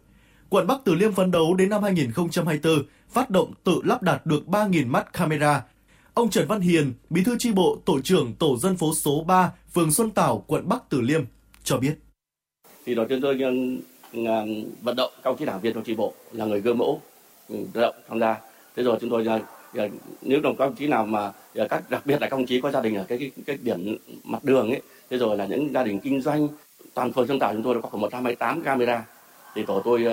Quận 0.50 0.68
Bắc 0.68 0.78
Từ 0.86 0.96
Liêm 0.96 1.14
phấn 1.14 1.32
đấu 1.32 1.54
đến 1.54 1.70
năm 1.70 1.84
2024 1.84 2.84
phát 3.10 3.30
động 3.30 3.54
tự 3.64 3.82
lắp 3.84 4.04
đặt 4.04 4.26
được 4.26 4.44
3.000 4.48 4.88
mắt 4.88 5.14
camera. 5.14 5.64
Ông 6.20 6.30
Trần 6.30 6.48
Văn 6.48 6.62
Hiền, 6.62 6.94
Bí 7.10 7.24
thư 7.24 7.36
chi 7.40 7.52
bộ, 7.52 7.78
tổ 7.86 8.00
trưởng 8.02 8.34
tổ 8.40 8.58
dân 8.58 8.78
phố 8.78 8.94
số 8.94 9.24
3, 9.28 9.52
phường 9.74 9.92
Xuân 9.92 10.12
Tảo, 10.12 10.44
quận 10.48 10.70
Bắc 10.70 10.90
Từ 10.90 11.02
Liêm 11.02 11.22
cho 11.64 11.78
biết. 11.78 11.94
Thì 12.86 12.96
đầu 12.96 13.06
tiên 13.10 13.22
tôi 13.22 13.38
vận 14.82 14.96
động 14.96 15.12
các 15.24 15.36
chí 15.40 15.46
đảng 15.46 15.62
viên 15.62 15.74
trong 15.74 15.84
chi 15.84 15.96
bộ 15.96 16.14
là 16.32 16.46
người 16.46 16.62
gương 16.62 16.78
mẫu 16.78 17.02
ừ, 17.50 17.56
động 17.74 17.96
tham 18.10 18.20
gia. 18.20 18.38
Thế 18.76 18.84
rồi 18.84 18.98
chúng 19.02 19.10
tôi 19.10 19.26
ờ, 19.28 19.40
ờ, 19.74 19.88
nếu 20.22 20.42
đồng 20.42 20.56
các 20.56 20.72
chí 20.80 20.88
nào 20.88 21.06
mà 21.06 21.32
ờ, 21.56 21.68
các 21.68 21.90
đặc 21.90 22.06
biệt 22.06 22.22
là 22.22 22.28
các 22.30 22.40
chí 22.48 22.62
có 22.62 22.72
gia 22.72 22.82
đình 22.82 22.96
ở 22.96 23.04
cái 23.04 23.18
cái, 23.18 23.32
cái 23.46 23.58
điểm 23.62 23.98
mặt 24.24 24.44
đường 24.44 24.70
ấy, 24.70 24.82
thế 25.10 25.18
rồi 25.18 25.38
là 25.38 25.46
những 25.46 25.74
gia 25.74 25.84
đình 25.84 26.00
kinh 26.00 26.22
doanh 26.22 26.48
toàn 26.94 27.14
phường 27.14 27.28
Xuân 27.28 27.40
Tảo 27.40 27.54
chúng 27.54 27.64
tôi 27.64 27.82
có 27.82 27.90
khoảng 27.90 28.02
128 28.02 28.62
camera 28.62 29.06
thì 29.56 29.64
tổ 29.68 29.82
tôi 29.86 30.06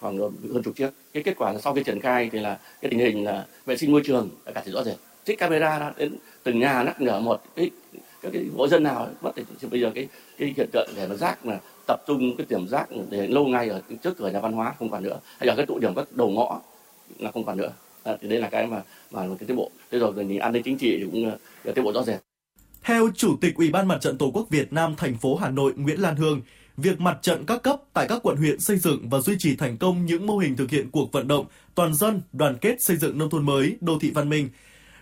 khoảng 0.00 0.18
hơn 0.54 0.62
chục 0.64 0.76
chiếc 0.76 0.90
cái 1.12 1.22
kết 1.22 1.34
quả 1.36 1.52
là 1.52 1.58
sau 1.58 1.74
khi 1.74 1.82
triển 1.84 2.00
khai 2.00 2.28
thì 2.32 2.40
là 2.40 2.58
cái 2.80 2.90
tình 2.90 3.00
hình 3.00 3.24
là 3.24 3.46
vệ 3.66 3.76
sinh 3.76 3.92
môi 3.92 4.02
trường 4.04 4.28
đã 4.44 4.52
cải 4.52 4.64
thiện 4.64 4.74
rõ 4.74 4.82
rệt 4.82 4.96
trích 5.24 5.38
camera 5.38 5.78
ra 5.78 5.92
đến 5.96 6.16
từng 6.42 6.58
nhà 6.58 6.82
nhắc 6.82 7.00
nhở 7.00 7.20
một 7.20 7.42
cái 7.56 7.70
các 8.22 8.30
cái 8.32 8.46
hộ 8.56 8.68
dân 8.68 8.82
nào 8.82 9.08
mất 9.20 9.32
thì 9.36 9.68
bây 9.70 9.80
giờ 9.80 9.90
cái 9.94 10.08
cái 10.38 10.54
hiện 10.56 10.68
tượng 10.72 10.88
để 10.96 11.06
nó 11.08 11.14
rác 11.14 11.46
là 11.46 11.60
tập 11.86 12.00
trung 12.06 12.36
cái 12.36 12.46
điểm 12.50 12.68
rác 12.68 12.88
để 13.10 13.26
lâu 13.26 13.46
ngày 13.46 13.68
ở 13.68 13.80
trước 14.02 14.18
cửa 14.18 14.30
nhà 14.30 14.40
văn 14.40 14.52
hóa 14.52 14.74
không 14.78 14.90
còn 14.90 15.02
nữa. 15.02 15.20
Hay 15.38 15.46
là 15.46 15.54
cái 15.56 15.66
tụ 15.66 15.78
điểm 15.78 15.94
các 15.94 16.12
đầu 16.12 16.30
ngõ 16.30 16.60
là 17.18 17.30
không 17.30 17.44
còn 17.44 17.56
nữa. 17.56 17.72
À, 18.04 18.16
thì 18.20 18.28
đây 18.28 18.40
là 18.40 18.48
cái 18.48 18.66
mà 18.66 18.82
mà 19.10 19.26
cái 19.38 19.46
tiến 19.46 19.56
bộ. 19.56 19.70
Thế 19.90 19.98
rồi 19.98 20.12
thì 20.28 20.38
an 20.38 20.52
ninh 20.52 20.62
chính 20.62 20.78
trị 20.78 20.96
thì 20.98 21.04
cũng 21.12 21.28
uh, 21.28 21.74
tiến 21.74 21.84
bộ 21.84 21.92
rõ 21.92 22.02
rệt. 22.02 22.20
Theo 22.82 23.08
Chủ 23.14 23.36
tịch 23.40 23.54
Ủy 23.56 23.70
ban 23.70 23.88
Mặt 23.88 23.98
trận 24.00 24.18
Tổ 24.18 24.30
quốc 24.34 24.50
Việt 24.50 24.72
Nam 24.72 24.94
thành 24.96 25.18
phố 25.18 25.36
Hà 25.36 25.50
Nội 25.50 25.72
Nguyễn 25.76 26.00
Lan 26.00 26.16
Hương, 26.16 26.40
việc 26.76 27.00
mặt 27.00 27.18
trận 27.22 27.44
các 27.46 27.62
cấp 27.62 27.80
tại 27.92 28.06
các 28.08 28.20
quận 28.22 28.36
huyện 28.36 28.60
xây 28.60 28.76
dựng 28.76 29.08
và 29.08 29.20
duy 29.20 29.34
trì 29.38 29.56
thành 29.56 29.76
công 29.76 30.06
những 30.06 30.26
mô 30.26 30.38
hình 30.38 30.56
thực 30.56 30.70
hiện 30.70 30.90
cuộc 30.90 31.12
vận 31.12 31.28
động 31.28 31.46
toàn 31.74 31.94
dân 31.94 32.20
đoàn 32.32 32.56
kết 32.60 32.82
xây 32.82 32.96
dựng 32.96 33.18
nông 33.18 33.30
thôn 33.30 33.46
mới, 33.46 33.76
đô 33.80 33.98
thị 34.00 34.10
văn 34.14 34.28
minh 34.28 34.48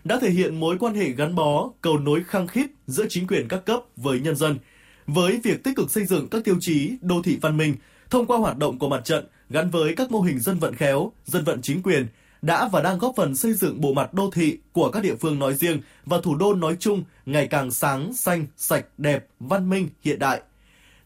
đã 0.05 0.19
thể 0.21 0.31
hiện 0.31 0.61
mối 0.61 0.79
quan 0.79 0.95
hệ 0.95 1.09
gắn 1.09 1.35
bó, 1.35 1.71
cầu 1.81 1.99
nối 1.99 2.25
khăng 2.27 2.47
khít 2.47 2.67
giữa 2.87 3.07
chính 3.09 3.27
quyền 3.27 3.49
các 3.49 3.65
cấp 3.65 3.81
với 3.97 4.21
nhân 4.21 4.37
dân. 4.37 4.59
Với 5.07 5.41
việc 5.45 5.65
tích 5.65 5.77
cực 5.77 5.91
xây 5.91 6.07
dựng 6.07 6.29
các 6.29 6.45
tiêu 6.45 6.57
chí 6.61 6.91
đô 7.01 7.23
thị 7.23 7.39
văn 7.41 7.57
minh 7.57 7.75
thông 8.11 8.27
qua 8.27 8.39
hoạt 8.39 8.59
động 8.59 8.79
của 8.79 8.89
mặt 8.89 9.05
trận 9.05 9.27
gắn 9.51 9.71
với 9.71 9.95
các 9.97 10.11
mô 10.11 10.21
hình 10.21 10.41
dân 10.41 10.59
vận 10.59 10.75
khéo, 10.75 11.13
dân 11.25 11.45
vận 11.45 11.63
chính 11.63 11.83
quyền 11.83 12.07
đã 12.43 12.69
và 12.69 12.83
đang 12.83 12.99
góp 12.99 13.15
phần 13.17 13.37
xây 13.37 13.53
dựng 13.53 13.81
bộ 13.81 13.93
mặt 13.93 14.15
đô 14.15 14.31
thị 14.31 14.59
của 14.73 14.91
các 14.91 15.03
địa 15.03 15.15
phương 15.15 15.39
nói 15.39 15.55
riêng 15.55 15.81
và 16.07 16.21
thủ 16.21 16.37
đô 16.37 16.55
nói 16.55 16.77
chung 16.81 17.05
ngày 17.27 17.47
càng 17.47 17.71
sáng, 17.71 18.13
xanh, 18.15 18.47
sạch, 18.57 18.87
đẹp, 18.99 19.27
văn 19.41 19.71
minh, 19.71 19.89
hiện 20.03 20.19
đại. 20.19 20.41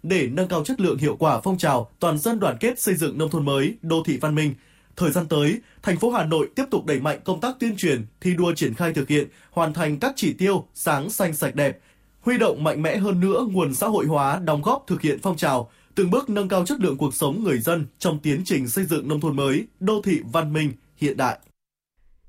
Để 0.03 0.29
nâng 0.33 0.49
cao 0.49 0.65
chất 0.65 0.81
lượng 0.81 0.99
hiệu 0.99 1.17
quả 1.17 1.41
phong 1.41 1.59
trào 1.59 1.91
toàn 2.01 2.19
dân 2.19 2.41
đoàn 2.41 2.57
kết 2.61 2.81
xây 2.81 2.95
dựng 2.95 3.19
nông 3.19 3.31
thôn 3.31 3.45
mới, 3.45 3.75
đô 3.83 4.03
thị 4.07 4.19
văn 4.21 4.35
minh, 4.35 4.55
thời 4.97 5.11
gian 5.11 5.29
tới, 5.29 5.61
thành 5.83 5.99
phố 5.99 6.11
Hà 6.11 6.25
Nội 6.25 6.49
tiếp 6.55 6.65
tục 6.71 6.87
đẩy 6.87 7.01
mạnh 7.01 7.21
công 7.25 7.41
tác 7.41 7.57
tuyên 7.61 7.77
truyền, 7.77 8.07
thi 8.21 8.35
đua 8.35 8.55
triển 8.55 8.75
khai 8.75 8.93
thực 8.93 9.09
hiện, 9.09 9.29
hoàn 9.51 9.75
thành 9.75 9.99
các 9.99 10.13
chỉ 10.17 10.33
tiêu 10.33 10.67
sáng 10.75 11.11
xanh 11.11 11.35
sạch 11.35 11.55
đẹp, 11.55 11.79
huy 12.21 12.39
động 12.39 12.65
mạnh 12.65 12.83
mẽ 12.83 12.97
hơn 12.97 13.21
nữa 13.21 13.47
nguồn 13.51 13.75
xã 13.75 13.87
hội 13.87 14.07
hóa 14.07 14.41
đóng 14.45 14.63
góp 14.63 14.85
thực 14.87 15.01
hiện 15.01 15.19
phong 15.23 15.37
trào, 15.37 15.71
từng 15.95 16.11
bước 16.11 16.31
nâng 16.31 16.49
cao 16.49 16.67
chất 16.67 16.81
lượng 16.81 16.97
cuộc 16.97 17.15
sống 17.15 17.45
người 17.45 17.59
dân 17.59 17.87
trong 17.99 18.19
tiến 18.19 18.43
trình 18.45 18.69
xây 18.69 18.85
dựng 18.85 19.09
nông 19.09 19.21
thôn 19.21 19.37
mới, 19.37 19.67
đô 19.81 20.03
thị 20.03 20.21
văn 20.33 20.53
minh, 20.53 20.73
hiện 20.97 21.17
đại. 21.17 21.39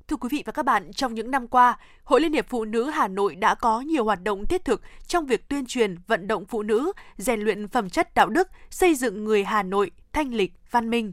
Thưa 0.08 0.16
quý 0.16 0.30
vị 0.32 0.44
và 0.46 0.52
các 0.52 0.66
bạn, 0.66 0.94
trong 0.94 1.14
những 1.14 1.32
năm 1.32 1.48
qua, 1.48 1.78
Hội 2.04 2.22
Liên 2.22 2.34
hiệp 2.34 2.46
Phụ 2.50 2.66
nữ 2.66 2.90
Hà 2.90 3.08
Nội 3.08 3.36
đã 3.36 3.56
có 3.56 3.82
nhiều 3.82 4.06
hoạt 4.06 4.24
động 4.24 4.46
thiết 4.46 4.66
thực 4.66 4.82
trong 5.08 5.26
việc 5.26 5.50
tuyên 5.50 5.66
truyền, 5.66 5.96
vận 6.08 6.28
động 6.28 6.46
phụ 6.46 6.64
nữ, 6.64 6.92
rèn 7.18 7.40
luyện 7.40 7.68
phẩm 7.68 7.90
chất 7.90 8.14
đạo 8.14 8.30
đức, 8.30 8.48
xây 8.70 8.96
dựng 8.96 9.24
người 9.24 9.44
Hà 9.44 9.64
Nội 9.64 9.92
thanh 10.14 10.34
lịch, 10.34 10.54
văn 10.72 10.90
minh. 10.90 11.12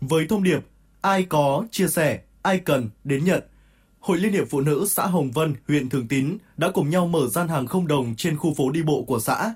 Với 0.00 0.26
thông 0.26 0.42
điệp 0.42 0.60
ai 1.00 1.22
có 1.22 1.64
chia 1.70 1.88
sẻ, 1.88 2.20
ai 2.42 2.58
cần 2.58 2.90
đến 3.04 3.24
nhận, 3.24 3.42
Hội 4.00 4.18
Liên 4.18 4.32
hiệp 4.32 4.46
Phụ 4.50 4.60
nữ 4.60 4.86
xã 4.88 5.06
Hồng 5.06 5.30
Vân, 5.30 5.54
huyện 5.68 5.88
Thường 5.88 6.08
Tín 6.08 6.38
đã 6.56 6.70
cùng 6.70 6.90
nhau 6.90 7.06
mở 7.06 7.28
gian 7.28 7.48
hàng 7.48 7.66
không 7.66 7.86
đồng 7.86 8.14
trên 8.16 8.36
khu 8.36 8.54
phố 8.54 8.70
đi 8.70 8.82
bộ 8.82 9.02
của 9.02 9.20
xã. 9.20 9.54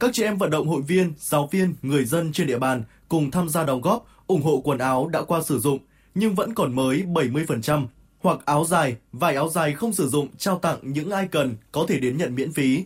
Các 0.00 0.10
chị 0.12 0.22
em 0.22 0.38
vận 0.38 0.50
động 0.50 0.68
hội 0.68 0.82
viên, 0.82 1.12
giáo 1.18 1.48
viên, 1.52 1.74
người 1.82 2.04
dân 2.04 2.32
trên 2.32 2.46
địa 2.46 2.58
bàn 2.58 2.82
cùng 3.08 3.30
tham 3.30 3.48
gia 3.48 3.64
đóng 3.64 3.80
góp, 3.80 4.06
ủng 4.26 4.42
hộ 4.42 4.60
quần 4.64 4.78
áo 4.78 5.08
đã 5.08 5.22
qua 5.22 5.42
sử 5.42 5.58
dụng 5.58 5.78
nhưng 6.14 6.34
vẫn 6.34 6.54
còn 6.54 6.76
mới 6.76 7.02
70%, 7.02 7.86
hoặc 8.18 8.38
áo 8.44 8.64
dài, 8.64 8.96
vải 9.12 9.34
áo 9.36 9.48
dài 9.48 9.72
không 9.72 9.92
sử 9.92 10.08
dụng 10.08 10.28
trao 10.38 10.58
tặng 10.58 10.78
những 10.82 11.10
ai 11.10 11.28
cần 11.28 11.56
có 11.72 11.84
thể 11.88 11.98
đến 11.98 12.16
nhận 12.16 12.34
miễn 12.34 12.52
phí. 12.52 12.84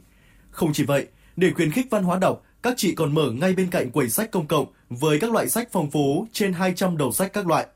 Không 0.51 0.73
chỉ 0.73 0.85
vậy, 0.85 1.07
để 1.37 1.51
khuyến 1.51 1.71
khích 1.71 1.87
văn 1.91 2.05
hóa 2.05 2.19
đọc, 2.19 2.43
các 2.63 2.75
chị 2.77 2.95
còn 2.95 3.15
mở 3.15 3.31
ngay 3.31 3.53
bên 3.53 3.71
cạnh 3.71 3.91
quầy 3.91 4.09
sách 4.09 4.31
công 4.31 4.47
cộng 4.47 4.67
với 4.91 5.21
các 5.21 5.33
loại 5.33 5.49
sách 5.49 5.69
phong 5.73 5.91
phú 5.91 6.27
trên 6.33 6.53
200 6.53 6.97
đầu 6.97 7.13
sách 7.13 7.33
các 7.33 7.47
loại. 7.47 7.67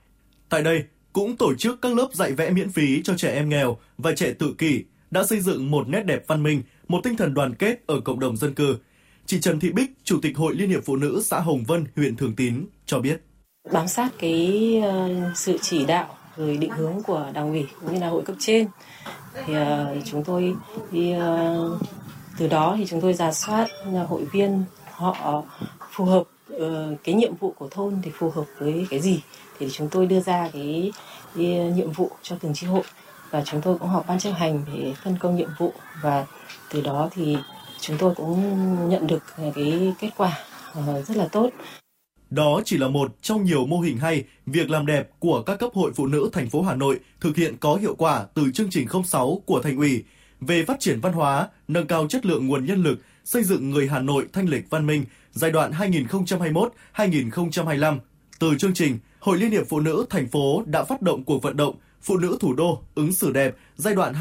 Tại 0.49 0.63
đây, 0.63 0.85
cũng 1.13 1.37
tổ 1.37 1.55
chức 1.55 1.83
các 1.83 1.95
lớp 1.95 2.09
dạy 2.13 2.33
vẽ 2.33 2.51
miễn 2.51 2.71
phí 2.71 3.03
cho 3.03 3.15
trẻ 3.17 3.35
em 3.35 3.49
nghèo 3.49 3.77
và 3.99 4.13
trẻ 4.17 4.33
tự 4.39 4.55
kỷ, 4.59 4.85
đã 5.11 5.25
xây 5.25 5.41
dựng 5.41 5.71
một 5.71 5.89
nét 5.89 6.03
đẹp 6.03 6.23
văn 6.27 6.43
minh, 6.43 6.63
một 6.89 7.01
tinh 7.05 7.17
thần 7.17 7.35
đoàn 7.35 7.55
kết 7.55 7.81
ở 7.87 8.01
cộng 8.01 8.21
đồng 8.21 8.37
dân 8.37 8.55
cư. 8.55 8.77
Chị 9.27 9.41
Trần 9.41 9.61
Thị 9.61 9.73
Bích, 9.73 9.91
Chủ 10.05 10.19
tịch 10.23 10.37
Hội 10.37 10.55
Liên 10.55 10.71
hiệp 10.71 10.85
Phụ 10.85 10.97
nữ 10.97 11.23
xã 11.25 11.41
Hồng 11.41 11.65
Vân, 11.65 11.85
huyện 11.97 12.17
Thường 12.17 12.35
Tín 12.37 12.67
cho 12.87 12.99
biết. 12.99 13.21
Bám 13.73 13.89
sát 13.89 14.09
cái 14.19 14.81
ờ, 14.85 15.09
sự 15.35 15.59
chỉ 15.63 15.87
đạo 15.87 16.17
rồi 16.37 16.57
định 16.57 16.71
hướng 16.71 17.03
của 17.03 17.31
đảng 17.35 17.51
ủy 17.51 17.67
cũng 17.81 17.95
như 17.95 18.01
là 18.01 18.09
hội 18.09 18.23
cấp 18.23 18.37
trên 18.39 18.67
thì 19.47 19.55
uh, 19.55 20.05
chúng 20.05 20.25
tôi 20.25 20.55
đi 20.91 21.15
uh, 21.17 21.81
từ 22.39 22.47
đó 22.49 22.75
thì 22.79 22.87
chúng 22.87 23.01
tôi 23.01 23.15
giả 23.15 23.33
soát 23.33 23.69
hội 24.09 24.25
viên 24.25 24.65
họ 24.91 25.45
phù 25.91 26.05
hợp 26.05 26.23
Ờ, 26.59 26.97
cái 27.05 27.15
nhiệm 27.15 27.35
vụ 27.37 27.55
của 27.59 27.69
thôn 27.71 27.95
thì 28.03 28.11
phù 28.19 28.31
hợp 28.31 28.45
với 28.59 28.87
cái 28.91 29.01
gì 29.01 29.23
thì 29.59 29.69
chúng 29.71 29.89
tôi 29.91 30.07
đưa 30.07 30.21
ra 30.21 30.51
cái, 30.53 30.93
cái 31.37 31.47
nhiệm 31.47 31.93
vụ 31.93 32.11
cho 32.23 32.37
từng 32.41 32.55
chi 32.55 32.67
hội 32.67 32.83
và 33.31 33.43
chúng 33.45 33.61
tôi 33.61 33.79
cũng 33.79 33.89
họp 33.89 34.07
ban 34.07 34.19
chấp 34.19 34.31
hành 34.33 34.65
để 34.75 34.95
phân 35.05 35.17
công 35.21 35.37
nhiệm 35.37 35.49
vụ 35.59 35.73
và 36.03 36.27
từ 36.71 36.81
đó 36.81 37.09
thì 37.13 37.37
chúng 37.81 37.97
tôi 37.99 38.15
cũng 38.15 38.41
nhận 38.89 39.07
được 39.07 39.23
cái 39.55 39.95
kết 39.99 40.11
quả 40.17 40.39
ờ, 40.73 41.03
rất 41.03 41.17
là 41.17 41.29
tốt. 41.29 41.51
Đó 42.31 42.61
chỉ 42.65 42.79
là 42.79 42.89
một 42.89 43.17
trong 43.23 43.45
nhiều 43.45 43.67
mô 43.67 43.81
hình 43.81 43.99
hay, 43.99 44.25
việc 44.47 44.71
làm 44.71 44.87
đẹp 44.87 45.11
của 45.19 45.43
các 45.43 45.57
cấp 45.57 45.71
hội 45.75 45.93
phụ 45.97 46.07
nữ 46.07 46.31
thành 46.33 46.51
phố 46.51 46.63
Hà 46.63 46.75
Nội 46.75 47.01
thực 47.21 47.37
hiện 47.37 47.57
có 47.61 47.75
hiệu 47.75 47.95
quả 47.95 48.27
từ 48.35 48.51
chương 48.55 48.71
trình 48.71 48.87
06 49.05 49.43
của 49.47 49.61
thành 49.63 49.77
ủy 49.77 50.05
về 50.41 50.65
phát 50.65 50.81
triển 50.81 51.01
văn 51.01 51.13
hóa, 51.13 51.49
nâng 51.69 51.87
cao 51.87 52.07
chất 52.09 52.27
lượng 52.27 52.47
nguồn 52.47 52.67
nhân 52.67 52.83
lực, 52.83 52.99
xây 53.25 53.45
dựng 53.45 53.71
người 53.71 53.89
Hà 53.89 53.99
Nội 53.99 54.27
thanh 54.33 54.49
lịch 54.49 54.71
văn 54.71 54.87
minh 54.87 55.05
giai 55.33 55.51
đoạn 55.51 55.73
2021-2025. 56.95 57.99
Từ 58.39 58.55
chương 58.59 58.75
trình, 58.75 58.99
Hội 59.21 59.39
Liên 59.39 59.51
hiệp 59.51 59.69
Phụ 59.69 59.81
nữ 59.81 60.07
thành 60.11 60.29
phố 60.29 60.63
đã 60.67 60.85
phát 60.85 61.03
động 61.03 61.25
cuộc 61.25 61.43
vận 61.43 61.57
động 61.57 61.75
Phụ 62.03 62.17
nữ 62.19 62.37
thủ 62.41 62.55
đô 62.55 62.83
ứng 62.95 63.13
xử 63.13 63.33
đẹp 63.33 63.57
giai 63.77 63.95
đoạn 63.95 64.15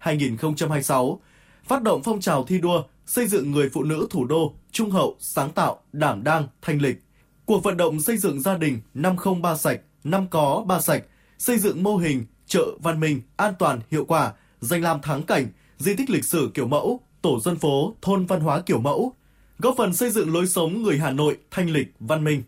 2022-2026, 0.00 1.18
phát 1.64 1.82
động 1.82 2.02
phong 2.04 2.20
trào 2.20 2.44
thi 2.44 2.58
đua 2.58 2.82
xây 3.06 3.26
dựng 3.26 3.52
người 3.52 3.68
phụ 3.68 3.84
nữ 3.84 4.06
thủ 4.10 4.24
đô 4.24 4.54
trung 4.72 4.90
hậu, 4.90 5.16
sáng 5.18 5.50
tạo, 5.50 5.80
đảm 5.92 6.24
đang, 6.24 6.46
thanh 6.62 6.82
lịch. 6.82 7.02
Cuộc 7.44 7.64
vận 7.64 7.76
động 7.76 8.00
xây 8.00 8.16
dựng 8.16 8.40
gia 8.40 8.56
đình 8.58 8.80
503 8.94 9.56
sạch, 9.56 9.80
5 10.04 10.26
có 10.30 10.64
3 10.66 10.80
sạch, 10.80 11.04
xây 11.38 11.58
dựng 11.58 11.82
mô 11.82 11.96
hình 11.96 12.24
chợ 12.46 12.64
văn 12.82 13.00
minh, 13.00 13.20
an 13.36 13.54
toàn, 13.58 13.80
hiệu 13.90 14.04
quả, 14.04 14.32
danh 14.60 14.82
lam 14.82 15.00
thắng 15.02 15.22
cảnh, 15.22 15.46
di 15.78 15.94
tích 15.94 16.10
lịch 16.10 16.24
sử 16.24 16.50
kiểu 16.54 16.66
mẫu, 16.66 17.00
tổ 17.22 17.40
dân 17.40 17.56
phố, 17.56 17.94
thôn 18.02 18.26
văn 18.26 18.40
hóa 18.40 18.60
kiểu 18.60 18.80
mẫu, 18.80 19.12
góp 19.58 19.74
phần 19.76 19.92
xây 19.92 20.10
dựng 20.10 20.34
lối 20.34 20.46
sống 20.46 20.82
người 20.82 20.98
Hà 20.98 21.10
Nội 21.10 21.36
thanh 21.50 21.70
lịch, 21.70 21.88
văn 22.00 22.24
minh. 22.24 22.42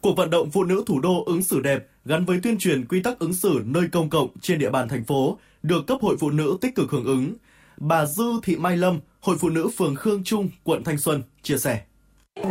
Cuộc 0.00 0.16
vận 0.16 0.30
động 0.30 0.50
phụ 0.50 0.64
nữ 0.64 0.84
thủ 0.86 1.00
đô 1.00 1.24
ứng 1.24 1.42
xử 1.42 1.60
đẹp 1.60 1.86
gắn 2.04 2.24
với 2.24 2.40
tuyên 2.42 2.58
truyền 2.58 2.84
quy 2.84 3.02
tắc 3.02 3.18
ứng 3.18 3.34
xử 3.34 3.62
nơi 3.64 3.88
công 3.92 4.10
cộng 4.10 4.28
trên 4.40 4.58
địa 4.58 4.70
bàn 4.70 4.88
thành 4.88 5.04
phố 5.04 5.38
được 5.62 5.86
cấp 5.86 5.98
hội 6.02 6.16
phụ 6.20 6.30
nữ 6.30 6.56
tích 6.60 6.74
cực 6.74 6.90
hưởng 6.90 7.04
ứng. 7.04 7.34
Bà 7.76 8.06
Dư 8.06 8.24
Thị 8.42 8.56
Mai 8.56 8.76
Lâm, 8.76 9.00
Hội 9.20 9.36
Phụ 9.38 9.48
nữ 9.48 9.68
phường 9.76 9.94
Khương 9.94 10.24
Trung, 10.24 10.48
quận 10.64 10.84
Thanh 10.84 10.98
Xuân 10.98 11.22
chia 11.42 11.58
sẻ. 11.58 11.80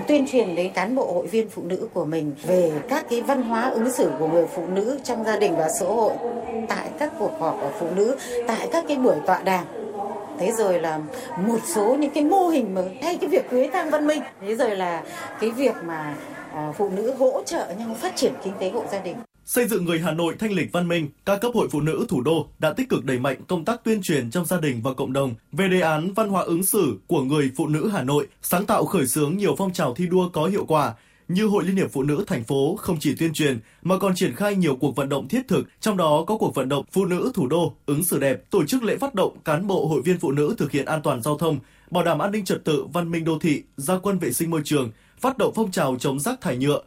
tuyên 0.07 0.25
truyền 0.31 0.55
đến 0.55 0.73
cán 0.73 0.95
bộ 0.95 1.13
hội 1.13 1.27
viên 1.27 1.49
phụ 1.49 1.63
nữ 1.63 1.87
của 1.93 2.05
mình 2.05 2.31
về 2.43 2.81
các 2.89 3.05
cái 3.09 3.21
văn 3.21 3.41
hóa 3.41 3.69
ứng 3.69 3.91
xử 3.91 4.11
của 4.19 4.27
người 4.27 4.45
phụ 4.55 4.67
nữ 4.67 4.99
trong 5.03 5.23
gia 5.23 5.39
đình 5.39 5.55
và 5.57 5.69
xã 5.79 5.85
hội 5.85 6.13
tại 6.69 6.91
các 6.99 7.13
cuộc 7.19 7.31
họp 7.39 7.57
của 7.61 7.71
phụ 7.79 7.95
nữ 7.95 8.15
tại 8.47 8.69
các 8.71 8.85
cái 8.87 8.97
buổi 8.97 9.15
tọa 9.25 9.41
đàm 9.43 9.65
thế 10.41 10.51
rồi 10.57 10.79
là 10.79 10.99
một 11.37 11.59
số 11.75 11.95
những 11.99 12.11
cái 12.13 12.23
mô 12.23 12.47
hình 12.47 12.73
mới 12.73 12.97
hay 13.03 13.17
cái 13.17 13.29
việc 13.29 13.49
cưới 13.49 13.69
tang 13.73 13.89
văn 13.89 14.07
minh. 14.07 14.21
Thế 14.41 14.55
rồi 14.55 14.75
là 14.75 15.03
cái 15.39 15.51
việc 15.51 15.75
mà 15.85 16.15
à, 16.53 16.71
phụ 16.77 16.89
nữ 16.89 17.13
hỗ 17.19 17.43
trợ 17.45 17.73
nhau 17.79 17.95
phát 18.01 18.15
triển 18.15 18.33
kinh 18.43 18.53
tế 18.59 18.69
hộ 18.69 18.85
gia 18.91 18.99
đình. 18.99 19.15
Xây 19.45 19.67
dựng 19.67 19.85
người 19.85 19.99
Hà 19.99 20.11
Nội 20.11 20.35
thanh 20.39 20.51
lịch 20.51 20.71
văn 20.71 20.87
minh, 20.87 21.09
các 21.25 21.41
cấp 21.41 21.51
hội 21.55 21.67
phụ 21.71 21.81
nữ 21.81 22.05
thủ 22.09 22.21
đô 22.21 22.47
đã 22.59 22.73
tích 22.73 22.89
cực 22.89 23.05
đẩy 23.05 23.19
mạnh 23.19 23.37
công 23.47 23.65
tác 23.65 23.83
tuyên 23.83 24.01
truyền 24.01 24.31
trong 24.31 24.45
gia 24.45 24.59
đình 24.59 24.81
và 24.83 24.93
cộng 24.93 25.13
đồng 25.13 25.35
về 25.51 25.67
đề 25.67 25.81
án 25.81 26.13
văn 26.13 26.29
hóa 26.29 26.43
ứng 26.43 26.63
xử 26.63 26.97
của 27.07 27.21
người 27.21 27.51
phụ 27.55 27.67
nữ 27.67 27.89
Hà 27.93 28.03
Nội, 28.03 28.27
sáng 28.41 28.65
tạo 28.65 28.85
khởi 28.85 29.07
xướng 29.07 29.37
nhiều 29.37 29.55
phong 29.57 29.73
trào 29.73 29.93
thi 29.95 30.07
đua 30.07 30.29
có 30.29 30.45
hiệu 30.45 30.65
quả, 30.67 30.93
như 31.33 31.45
Hội 31.45 31.63
Liên 31.63 31.75
hiệp 31.75 31.91
Phụ 31.91 32.03
nữ 32.03 32.23
thành 32.27 32.43
phố 32.43 32.75
không 32.75 32.97
chỉ 32.99 33.15
tuyên 33.15 33.33
truyền 33.33 33.59
mà 33.81 33.97
còn 33.97 34.15
triển 34.15 34.35
khai 34.35 34.55
nhiều 34.55 34.75
cuộc 34.75 34.95
vận 34.95 35.09
động 35.09 35.27
thiết 35.27 35.47
thực, 35.47 35.67
trong 35.79 35.97
đó 35.97 36.23
có 36.27 36.37
cuộc 36.37 36.55
vận 36.55 36.69
động 36.69 36.85
Phụ 36.91 37.05
nữ 37.05 37.31
thủ 37.33 37.47
đô 37.47 37.73
ứng 37.85 38.03
xử 38.03 38.19
đẹp, 38.19 38.49
tổ 38.49 38.65
chức 38.65 38.83
lễ 38.83 38.97
phát 38.97 39.15
động 39.15 39.37
cán 39.45 39.67
bộ 39.67 39.87
hội 39.87 40.01
viên 40.01 40.19
phụ 40.19 40.31
nữ 40.31 40.55
thực 40.57 40.71
hiện 40.71 40.85
an 40.85 41.01
toàn 41.01 41.21
giao 41.21 41.37
thông, 41.37 41.59
bảo 41.91 42.03
đảm 42.03 42.19
an 42.19 42.31
ninh 42.31 42.45
trật 42.45 42.65
tự, 42.65 42.85
văn 42.93 43.11
minh 43.11 43.23
đô 43.23 43.39
thị, 43.39 43.63
gia 43.77 43.97
quân 43.97 44.19
vệ 44.19 44.33
sinh 44.33 44.49
môi 44.49 44.61
trường, 44.65 44.91
phát 45.19 45.37
động 45.37 45.53
phong 45.55 45.71
trào 45.71 45.95
chống 45.99 46.19
rác 46.19 46.41
thải 46.41 46.57
nhựa. 46.57 46.81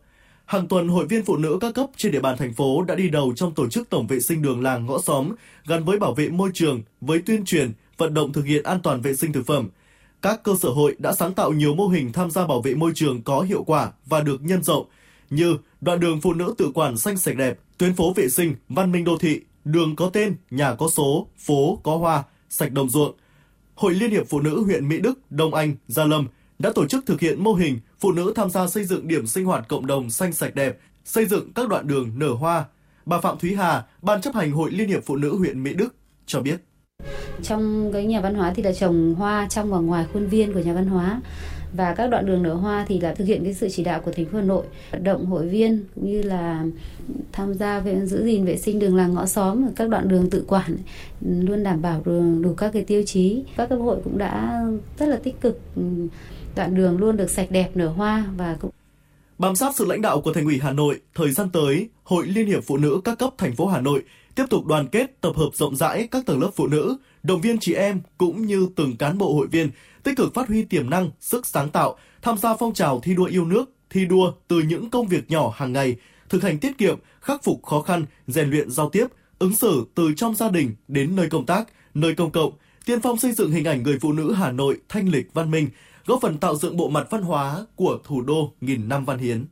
Hàng 0.44 0.68
tuần 0.68 0.88
hội 0.88 1.06
viên 1.06 1.24
phụ 1.24 1.36
nữ 1.36 1.58
các 1.60 1.74
cấp 1.74 1.86
trên 1.96 2.12
địa 2.12 2.20
bàn 2.20 2.36
thành 2.38 2.54
phố 2.54 2.82
đã 2.82 2.94
đi 2.94 3.08
đầu 3.08 3.32
trong 3.36 3.54
tổ 3.54 3.68
chức 3.68 3.90
tổng 3.90 4.06
vệ 4.06 4.20
sinh 4.20 4.42
đường 4.42 4.62
làng 4.62 4.86
ngõ 4.86 4.98
xóm 4.98 5.32
gắn 5.66 5.84
với 5.84 5.98
bảo 5.98 6.14
vệ 6.14 6.28
môi 6.28 6.50
trường, 6.54 6.82
với 7.00 7.22
tuyên 7.26 7.44
truyền, 7.44 7.72
vận 7.98 8.14
động 8.14 8.32
thực 8.32 8.44
hiện 8.44 8.62
an 8.64 8.80
toàn 8.82 9.00
vệ 9.00 9.14
sinh 9.14 9.32
thực 9.32 9.46
phẩm– 9.46 9.68
các 10.24 10.42
cơ 10.42 10.54
sở 10.60 10.68
hội 10.68 10.96
đã 10.98 11.12
sáng 11.12 11.34
tạo 11.34 11.52
nhiều 11.52 11.74
mô 11.74 11.88
hình 11.88 12.12
tham 12.12 12.30
gia 12.30 12.46
bảo 12.46 12.62
vệ 12.62 12.74
môi 12.74 12.92
trường 12.94 13.22
có 13.22 13.40
hiệu 13.40 13.64
quả 13.64 13.92
và 14.06 14.20
được 14.20 14.42
nhân 14.42 14.62
rộng 14.62 14.86
như 15.30 15.56
đoạn 15.80 16.00
đường 16.00 16.20
phụ 16.20 16.34
nữ 16.34 16.54
tự 16.58 16.70
quản 16.74 16.96
xanh 16.96 17.16
sạch 17.16 17.36
đẹp, 17.36 17.58
tuyến 17.78 17.94
phố 17.94 18.12
vệ 18.12 18.28
sinh, 18.28 18.54
văn 18.68 18.92
minh 18.92 19.04
đô 19.04 19.18
thị, 19.18 19.40
đường 19.64 19.96
có 19.96 20.10
tên, 20.12 20.36
nhà 20.50 20.74
có 20.74 20.88
số, 20.88 21.28
phố 21.38 21.80
có 21.82 21.96
hoa, 21.96 22.22
sạch 22.48 22.72
đồng 22.72 22.90
ruộng. 22.90 23.14
Hội 23.74 23.94
Liên 23.94 24.10
hiệp 24.10 24.28
Phụ 24.28 24.40
nữ 24.40 24.62
huyện 24.64 24.88
Mỹ 24.88 24.98
Đức, 24.98 25.18
Đông 25.30 25.54
Anh, 25.54 25.74
Gia 25.88 26.04
Lâm 26.04 26.28
đã 26.58 26.72
tổ 26.74 26.86
chức 26.86 27.06
thực 27.06 27.20
hiện 27.20 27.44
mô 27.44 27.54
hình 27.54 27.80
phụ 28.00 28.12
nữ 28.12 28.32
tham 28.36 28.50
gia 28.50 28.66
xây 28.66 28.84
dựng 28.84 29.08
điểm 29.08 29.26
sinh 29.26 29.44
hoạt 29.44 29.68
cộng 29.68 29.86
đồng 29.86 30.10
xanh 30.10 30.32
sạch 30.32 30.54
đẹp, 30.54 30.78
xây 31.04 31.26
dựng 31.26 31.52
các 31.52 31.68
đoạn 31.68 31.86
đường 31.86 32.10
nở 32.14 32.28
hoa. 32.28 32.64
Bà 33.06 33.20
Phạm 33.20 33.38
Thúy 33.38 33.54
Hà, 33.54 33.84
Ban 34.02 34.20
chấp 34.20 34.34
hành 34.34 34.52
Hội 34.52 34.70
Liên 34.70 34.88
hiệp 34.88 35.04
Phụ 35.06 35.16
nữ 35.16 35.36
huyện 35.36 35.62
Mỹ 35.62 35.74
Đức 35.74 35.94
cho 36.26 36.40
biết. 36.40 36.60
Trong 37.42 37.92
cái 37.92 38.06
nhà 38.06 38.20
văn 38.20 38.34
hóa 38.34 38.52
thì 38.54 38.62
là 38.62 38.72
trồng 38.72 39.14
hoa 39.14 39.46
trong 39.50 39.70
và 39.70 39.78
ngoài 39.78 40.06
khuôn 40.12 40.26
viên 40.26 40.52
của 40.52 40.60
nhà 40.60 40.72
văn 40.72 40.86
hóa. 40.86 41.20
Và 41.76 41.94
các 41.94 42.06
đoạn 42.06 42.26
đường 42.26 42.42
nở 42.42 42.54
hoa 42.54 42.84
thì 42.88 43.00
là 43.00 43.14
thực 43.14 43.24
hiện 43.24 43.44
cái 43.44 43.54
sự 43.54 43.68
chỉ 43.68 43.84
đạo 43.84 44.00
của 44.00 44.12
thành 44.12 44.24
phố 44.24 44.38
Hà 44.38 44.44
Nội. 44.44 44.64
Vận 44.92 45.04
động 45.04 45.26
hội 45.26 45.48
viên 45.48 45.84
cũng 45.94 46.06
như 46.06 46.22
là 46.22 46.64
tham 47.32 47.54
gia 47.54 47.80
về 47.80 48.06
giữ 48.06 48.24
gìn 48.24 48.44
vệ 48.44 48.56
sinh 48.56 48.78
đường 48.78 48.96
làng 48.96 49.14
ngõ 49.14 49.26
xóm 49.26 49.66
các 49.76 49.88
đoạn 49.88 50.08
đường 50.08 50.30
tự 50.30 50.44
quản 50.48 50.76
luôn 51.20 51.62
đảm 51.62 51.82
bảo 51.82 52.02
đủ 52.40 52.54
các 52.56 52.70
cái 52.72 52.84
tiêu 52.84 53.02
chí. 53.06 53.42
Các 53.56 53.68
cấp 53.68 53.78
hội 53.78 53.96
cũng 54.04 54.18
đã 54.18 54.62
rất 54.98 55.06
là 55.06 55.16
tích 55.16 55.40
cực 55.40 55.60
ừ, 55.76 55.82
đoạn 56.56 56.74
đường 56.74 56.98
luôn 56.98 57.16
được 57.16 57.30
sạch 57.30 57.50
đẹp 57.50 57.70
nở 57.74 57.88
hoa 57.88 58.24
và 58.36 58.56
cũng 58.60 58.70
Bám 59.38 59.56
sát 59.56 59.76
sự 59.76 59.84
lãnh 59.84 60.02
đạo 60.02 60.20
của 60.20 60.32
Thành 60.32 60.44
ủy 60.44 60.58
Hà 60.62 60.72
Nội, 60.72 61.00
thời 61.14 61.30
gian 61.30 61.50
tới, 61.52 61.88
Hội 62.02 62.26
Liên 62.26 62.46
hiệp 62.46 62.64
Phụ 62.64 62.76
nữ 62.76 63.00
các 63.04 63.18
cấp 63.18 63.30
thành 63.38 63.54
phố 63.54 63.66
Hà 63.66 63.80
Nội 63.80 64.02
tiếp 64.34 64.44
tục 64.50 64.66
đoàn 64.66 64.88
kết 64.88 65.20
tập 65.20 65.32
hợp 65.36 65.50
rộng 65.54 65.76
rãi 65.76 66.08
các 66.10 66.26
tầng 66.26 66.40
lớp 66.40 66.50
phụ 66.56 66.66
nữ, 66.66 66.96
động 67.22 67.40
viên 67.40 67.58
chị 67.58 67.74
em 67.74 68.00
cũng 68.18 68.46
như 68.46 68.68
từng 68.76 68.96
cán 68.96 69.18
bộ 69.18 69.34
hội 69.34 69.46
viên 69.46 69.70
tích 70.02 70.16
cực 70.16 70.34
phát 70.34 70.48
huy 70.48 70.62
tiềm 70.62 70.90
năng, 70.90 71.10
sức 71.20 71.46
sáng 71.46 71.70
tạo, 71.70 71.96
tham 72.22 72.38
gia 72.38 72.56
phong 72.56 72.74
trào 72.74 73.00
thi 73.00 73.14
đua 73.14 73.24
yêu 73.24 73.44
nước, 73.44 73.64
thi 73.90 74.04
đua 74.04 74.32
từ 74.48 74.58
những 74.68 74.90
công 74.90 75.08
việc 75.08 75.30
nhỏ 75.30 75.52
hàng 75.56 75.72
ngày, 75.72 75.96
thực 76.28 76.42
hành 76.42 76.58
tiết 76.58 76.78
kiệm, 76.78 76.98
khắc 77.20 77.44
phục 77.44 77.62
khó 77.62 77.80
khăn, 77.80 78.04
rèn 78.26 78.50
luyện 78.50 78.70
giao 78.70 78.90
tiếp, 78.90 79.06
ứng 79.38 79.54
xử 79.54 79.86
từ 79.94 80.12
trong 80.16 80.34
gia 80.34 80.48
đình 80.48 80.74
đến 80.88 81.16
nơi 81.16 81.28
công 81.30 81.46
tác, 81.46 81.68
nơi 81.94 82.14
công 82.14 82.30
cộng, 82.30 82.52
tiên 82.84 83.00
phong 83.00 83.18
xây 83.18 83.32
dựng 83.32 83.50
hình 83.50 83.64
ảnh 83.64 83.82
người 83.82 83.98
phụ 84.00 84.12
nữ 84.12 84.32
Hà 84.32 84.50
Nội 84.50 84.80
thanh 84.88 85.08
lịch 85.08 85.34
văn 85.34 85.50
minh, 85.50 85.68
góp 86.06 86.20
phần 86.22 86.38
tạo 86.38 86.56
dựng 86.56 86.76
bộ 86.76 86.88
mặt 86.88 87.06
văn 87.10 87.22
hóa 87.22 87.66
của 87.76 87.98
thủ 88.04 88.20
đô 88.20 88.52
nghìn 88.60 88.88
năm 88.88 89.04
văn 89.04 89.18
hiến. 89.18 89.44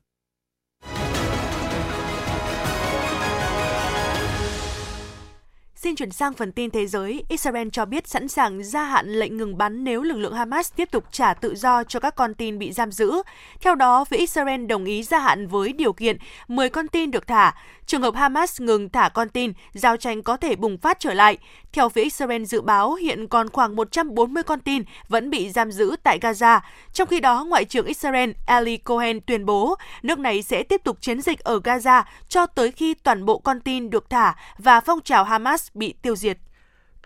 Xin 5.82 5.96
chuyển 5.96 6.10
sang 6.10 6.32
phần 6.32 6.52
tin 6.52 6.70
thế 6.70 6.86
giới, 6.86 7.24
Israel 7.28 7.68
cho 7.72 7.84
biết 7.84 8.08
sẵn 8.08 8.28
sàng 8.28 8.64
gia 8.64 8.84
hạn 8.84 9.08
lệnh 9.08 9.36
ngừng 9.36 9.58
bắn 9.58 9.84
nếu 9.84 10.02
lực 10.02 10.16
lượng 10.16 10.34
Hamas 10.34 10.72
tiếp 10.76 10.88
tục 10.90 11.04
trả 11.10 11.34
tự 11.34 11.54
do 11.54 11.84
cho 11.84 12.00
các 12.00 12.14
con 12.14 12.34
tin 12.34 12.58
bị 12.58 12.72
giam 12.72 12.92
giữ. 12.92 13.22
Theo 13.60 13.74
đó, 13.74 14.04
phía 14.04 14.16
Israel 14.16 14.66
đồng 14.66 14.84
ý 14.84 15.02
gia 15.02 15.18
hạn 15.18 15.46
với 15.46 15.72
điều 15.72 15.92
kiện 15.92 16.16
10 16.48 16.68
con 16.68 16.88
tin 16.88 17.10
được 17.10 17.26
thả. 17.26 17.54
Trường 17.86 18.02
hợp 18.02 18.14
Hamas 18.14 18.60
ngừng 18.60 18.88
thả 18.88 19.08
con 19.08 19.28
tin, 19.28 19.52
giao 19.72 19.96
tranh 19.96 20.22
có 20.22 20.36
thể 20.36 20.56
bùng 20.56 20.78
phát 20.78 21.00
trở 21.00 21.14
lại. 21.14 21.38
Theo 21.72 21.88
phía 21.88 22.02
Israel 22.02 22.44
dự 22.44 22.60
báo, 22.60 22.94
hiện 22.94 23.28
còn 23.28 23.48
khoảng 23.48 23.76
140 23.76 24.42
con 24.42 24.60
tin 24.60 24.82
vẫn 25.08 25.30
bị 25.30 25.50
giam 25.50 25.72
giữ 25.72 25.96
tại 26.02 26.18
Gaza. 26.18 26.60
Trong 26.92 27.08
khi 27.08 27.20
đó, 27.20 27.44
Ngoại 27.44 27.64
trưởng 27.64 27.86
Israel 27.86 28.30
Eli 28.46 28.76
Cohen 28.76 29.20
tuyên 29.20 29.46
bố 29.46 29.76
nước 30.02 30.18
này 30.18 30.42
sẽ 30.42 30.62
tiếp 30.62 30.80
tục 30.84 30.98
chiến 31.00 31.20
dịch 31.20 31.40
ở 31.40 31.58
Gaza 31.64 32.02
cho 32.28 32.46
tới 32.46 32.72
khi 32.72 32.94
toàn 32.94 33.24
bộ 33.24 33.38
con 33.38 33.60
tin 33.60 33.90
được 33.90 34.10
thả 34.10 34.34
và 34.58 34.80
phong 34.80 35.00
trào 35.00 35.24
Hamas 35.24 35.68
bị 35.74 35.94
tiêu 36.02 36.16
diệt. 36.16 36.38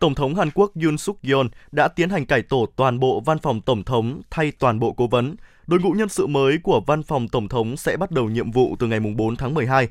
Tổng 0.01 0.15
thống 0.15 0.35
Hàn 0.35 0.51
Quốc 0.51 0.73
Yoon 0.85 0.99
suk 0.99 1.19
yeol 1.23 1.47
đã 1.73 1.89
tiến 1.89 2.11
hành 2.11 2.27
cải 2.27 2.43
tổ 2.43 2.67
toàn 2.77 3.01
bộ 3.01 3.21
văn 3.21 3.39
phòng 3.39 3.61
tổng 3.61 3.85
thống 3.85 4.21
thay 4.31 4.53
toàn 4.59 4.81
bộ 4.81 4.93
cố 4.93 5.07
vấn. 5.07 5.37
Đội 5.67 5.81
ngũ 5.81 5.91
nhân 5.91 6.09
sự 6.09 6.27
mới 6.27 6.59
của 6.63 6.81
văn 6.87 7.03
phòng 7.03 7.29
tổng 7.29 7.49
thống 7.49 7.77
sẽ 7.77 7.97
bắt 7.97 8.11
đầu 8.11 8.29
nhiệm 8.29 8.51
vụ 8.51 8.77
từ 8.79 8.87
ngày 8.87 9.01
4 9.01 9.37
tháng 9.37 9.55
12. 9.55 9.89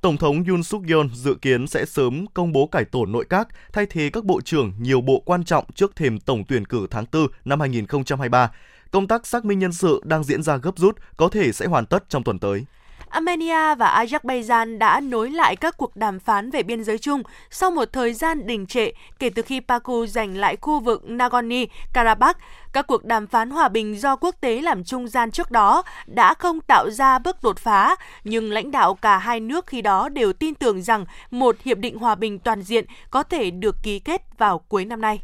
Tổng 0.00 0.16
thống 0.16 0.44
Yoon 0.44 0.62
suk 0.62 0.82
yeol 0.88 1.06
dự 1.14 1.34
kiến 1.34 1.66
sẽ 1.66 1.84
sớm 1.84 2.26
công 2.34 2.52
bố 2.52 2.66
cải 2.66 2.84
tổ 2.84 3.06
nội 3.06 3.24
các, 3.30 3.48
thay 3.72 3.86
thế 3.86 4.10
các 4.12 4.24
bộ 4.24 4.40
trưởng 4.40 4.72
nhiều 4.78 5.00
bộ 5.00 5.22
quan 5.24 5.44
trọng 5.44 5.64
trước 5.74 5.96
thềm 5.96 6.20
tổng 6.20 6.44
tuyển 6.48 6.64
cử 6.64 6.86
tháng 6.90 7.04
4 7.12 7.26
năm 7.44 7.60
2023. 7.60 8.50
Công 8.90 9.08
tác 9.08 9.26
xác 9.26 9.44
minh 9.44 9.58
nhân 9.58 9.72
sự 9.72 10.00
đang 10.04 10.24
diễn 10.24 10.42
ra 10.42 10.56
gấp 10.56 10.78
rút, 10.78 10.96
có 11.16 11.28
thể 11.28 11.52
sẽ 11.52 11.66
hoàn 11.66 11.86
tất 11.86 12.04
trong 12.08 12.24
tuần 12.24 12.38
tới. 12.38 12.64
Armenia 13.10 13.74
và 13.74 14.04
Azerbaijan 14.04 14.78
đã 14.78 15.00
nối 15.00 15.30
lại 15.30 15.56
các 15.56 15.76
cuộc 15.76 15.96
đàm 15.96 16.20
phán 16.20 16.50
về 16.50 16.62
biên 16.62 16.84
giới 16.84 16.98
chung 16.98 17.22
sau 17.50 17.70
một 17.70 17.92
thời 17.92 18.14
gian 18.14 18.46
đình 18.46 18.66
trệ 18.66 18.90
kể 19.18 19.30
từ 19.30 19.42
khi 19.42 19.60
Baku 19.60 20.06
giành 20.06 20.36
lại 20.36 20.56
khu 20.60 20.80
vực 20.80 21.02
Nagorno-Karabakh. 21.06 22.34
Các 22.72 22.86
cuộc 22.86 23.04
đàm 23.04 23.26
phán 23.26 23.50
hòa 23.50 23.68
bình 23.68 24.00
do 24.00 24.16
quốc 24.16 24.34
tế 24.40 24.60
làm 24.60 24.84
trung 24.84 25.08
gian 25.08 25.30
trước 25.30 25.50
đó 25.50 25.82
đã 26.06 26.34
không 26.34 26.60
tạo 26.60 26.90
ra 26.90 27.18
bước 27.18 27.42
đột 27.42 27.58
phá, 27.58 27.96
nhưng 28.24 28.52
lãnh 28.52 28.70
đạo 28.70 28.94
cả 28.94 29.18
hai 29.18 29.40
nước 29.40 29.66
khi 29.66 29.82
đó 29.82 30.08
đều 30.08 30.32
tin 30.32 30.54
tưởng 30.54 30.82
rằng 30.82 31.04
một 31.30 31.56
hiệp 31.64 31.78
định 31.78 31.98
hòa 31.98 32.14
bình 32.14 32.38
toàn 32.38 32.62
diện 32.62 32.84
có 33.10 33.22
thể 33.22 33.50
được 33.50 33.76
ký 33.82 33.98
kết 33.98 34.22
vào 34.38 34.58
cuối 34.58 34.84
năm 34.84 35.00
nay. 35.00 35.20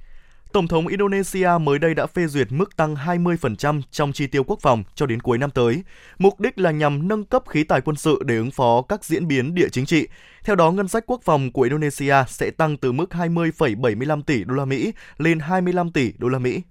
Tổng 0.55 0.69
thống 0.69 0.87
Indonesia 0.87 1.49
mới 1.61 1.79
đây 1.79 1.95
đã 1.95 2.07
phê 2.07 2.27
duyệt 2.27 2.53
mức 2.53 2.77
tăng 2.77 2.95
20% 2.95 3.83
trong 3.90 4.12
chi 4.12 4.27
tiêu 4.27 4.45
quốc 4.45 4.59
phòng 4.62 4.85
cho 4.95 5.07
đến 5.07 5.23
cuối 5.23 5.38
năm 5.38 5.51
tới. 5.51 5.83
Mục 6.19 6.40
đích 6.40 6.59
là 6.59 6.71
nhằm 6.71 7.09
nâng 7.09 7.25
cấp 7.25 7.43
khí 7.49 7.64
tài 7.64 7.81
quân 7.81 7.97
sự 7.97 8.23
để 8.25 8.37
ứng 8.37 8.51
phó 8.51 8.83
các 8.83 9.05
diễn 9.05 9.29
biến 9.29 9.55
địa 9.55 9.69
chính 9.73 9.87
trị. 9.87 10.09
Theo 10.45 10.57
đó, 10.57 10.71
ngân 10.71 10.88
sách 10.88 11.05
quốc 11.07 11.21
phòng 11.25 11.53
của 11.53 11.62
Indonesia 11.62 12.14
sẽ 12.29 12.51
tăng 12.51 12.77
từ 12.77 12.93
mức 12.93 13.07
20,75 13.11 14.23
tỷ 14.23 14.45
đô 14.45 14.55
la 14.55 14.64
Mỹ 14.64 14.93
lên 15.19 15.38
25 15.38 15.90
tỷ 15.90 16.12
đô 16.19 16.29
la 16.29 16.38
Mỹ. 16.38 16.62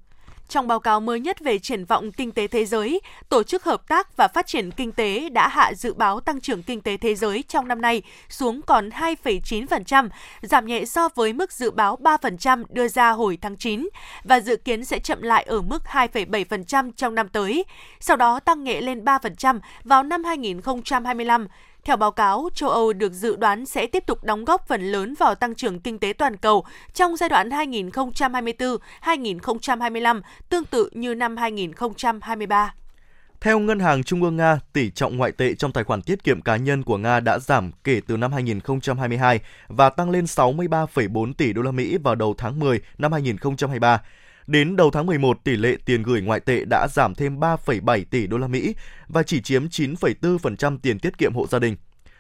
Trong 0.54 0.68
báo 0.68 0.80
cáo 0.80 1.00
mới 1.00 1.20
nhất 1.20 1.39
về 1.39 1.60
triển 1.60 1.86
vọng 1.86 2.12
kinh 2.12 2.32
tế 2.32 2.48
thế 2.48 2.66
giới, 2.66 3.02
Tổ 3.30 3.44
chức 3.44 3.63
Hợp 3.63 3.88
tác 3.88 4.18
và 4.18 4.28
Phát 4.28 4.48
triển 4.48 4.72
Kinh 4.72 4.92
tế 4.92 5.30
đã 5.30 5.48
hạ 5.48 5.74
dự 5.74 5.94
báo 5.94 6.20
tăng 6.20 6.42
trưởng 6.42 6.63
kinh 6.63 6.82
tế 6.82 6.98
thế 6.98 7.16
giới 7.16 7.44
trong 7.48 7.68
năm 7.68 7.82
nay 7.82 8.02
xuống 8.30 8.62
còn 8.62 8.89
2,9%, 8.89 10.10
giảm 10.42 10.66
nhẹ 10.66 10.86
so 10.86 11.10
với 11.16 11.34
mức 11.34 11.52
dự 11.52 11.72
báo 11.72 11.98
3% 12.02 12.63
đưa 12.70 12.88
ra 12.88 13.10
hồi 13.10 13.38
tháng 13.42 13.58
9 13.58 13.89
và 14.24 14.39
dự 14.39 14.56
kiến 14.56 14.86
sẽ 14.86 15.00
chậm 15.00 15.22
lại 15.22 15.44
ở 15.44 15.62
mức 15.62 15.84
2,7% 15.86 16.92
trong 16.96 17.16
năm 17.16 17.30
tới, 17.30 17.66
sau 18.00 18.18
đó 18.18 18.39
tăng 18.39 18.63
nhẹ 18.63 18.82
lên 18.82 19.04
3% 19.06 19.60
vào 19.84 20.04
năm 20.04 20.24
2025 20.24 21.48
theo 21.86 21.98
báo 21.98 22.12
cáo, 22.12 22.50
châu 22.54 22.69
Âu 22.69 22.93
được 22.93 23.13
dự 23.13 23.36
đoán 23.36 23.65
sẽ 23.65 23.88
tiếp 23.88 24.04
tục 24.06 24.24
đóng 24.24 24.46
góp 24.46 24.67
phần 24.67 24.82
lớn 24.82 25.13
vào 25.19 25.36
tăng 25.36 25.56
trưởng 25.56 25.80
kinh 25.80 26.00
tế 26.00 26.13
toàn 26.13 26.38
cầu 26.38 26.65
trong 26.93 27.17
giai 27.17 27.30
đoạn 27.30 27.50
2024-2025, 27.50 30.22
tương 30.50 30.65
tự 30.65 30.89
như 30.93 31.15
năm 31.15 31.38
2023. 31.38 32.74
Theo 33.41 33.60
Ngân 33.60 33.80
hàng 33.80 34.04
Trung 34.04 34.24
ương 34.24 34.38
Nga, 34.38 34.60
tỷ 34.74 34.91
trọng 34.91 35.17
ngoại 35.17 35.32
tệ 35.32 35.54
trong 35.54 35.72
tài 35.72 35.84
khoản 35.84 36.02
tiết 36.02 36.24
kiệm 36.24 36.41
cá 36.41 36.58
nhân 36.58 36.84
của 36.84 36.98
Nga 36.98 37.19
đã 37.19 37.39
giảm 37.39 37.72
kể 37.84 38.02
từ 38.08 38.17
năm 38.17 38.34
2022 38.34 39.39
và 39.67 39.89
tăng 39.89 40.10
lên 40.10 40.26
63,4 40.26 41.34
tỷ 41.34 41.54
đô 41.54 41.62
la 41.62 41.72
Mỹ 41.72 41.98
vào 41.98 42.15
đầu 42.15 42.36
tháng 42.38 42.60
10 42.60 42.82
năm 42.98 43.12
2023. 43.12 44.02
Đến 44.47 44.75
đầu 44.75 44.91
tháng 44.91 45.06
11, 45.06 45.43
tỷ 45.43 45.56
lệ 45.56 45.77
tiền 45.86 46.03
gửi 46.03 46.21
ngoại 46.21 46.39
tệ 46.39 46.65
đã 46.69 46.88
giảm 46.88 47.15
thêm 47.15 47.39
3,7 47.39 48.03
tỷ 48.10 48.27
đô 48.27 48.38
la 48.38 48.47
Mỹ 48.47 48.75
và 49.08 49.23
chỉ 49.23 49.41
chiếm 49.41 49.65
9,4% 49.65 50.77
tiền 50.82 50.99
tiết 50.99 51.17
kiệm 51.17 51.34
hộ 51.34 51.47
gia 51.47 51.60
đình. 51.60 51.75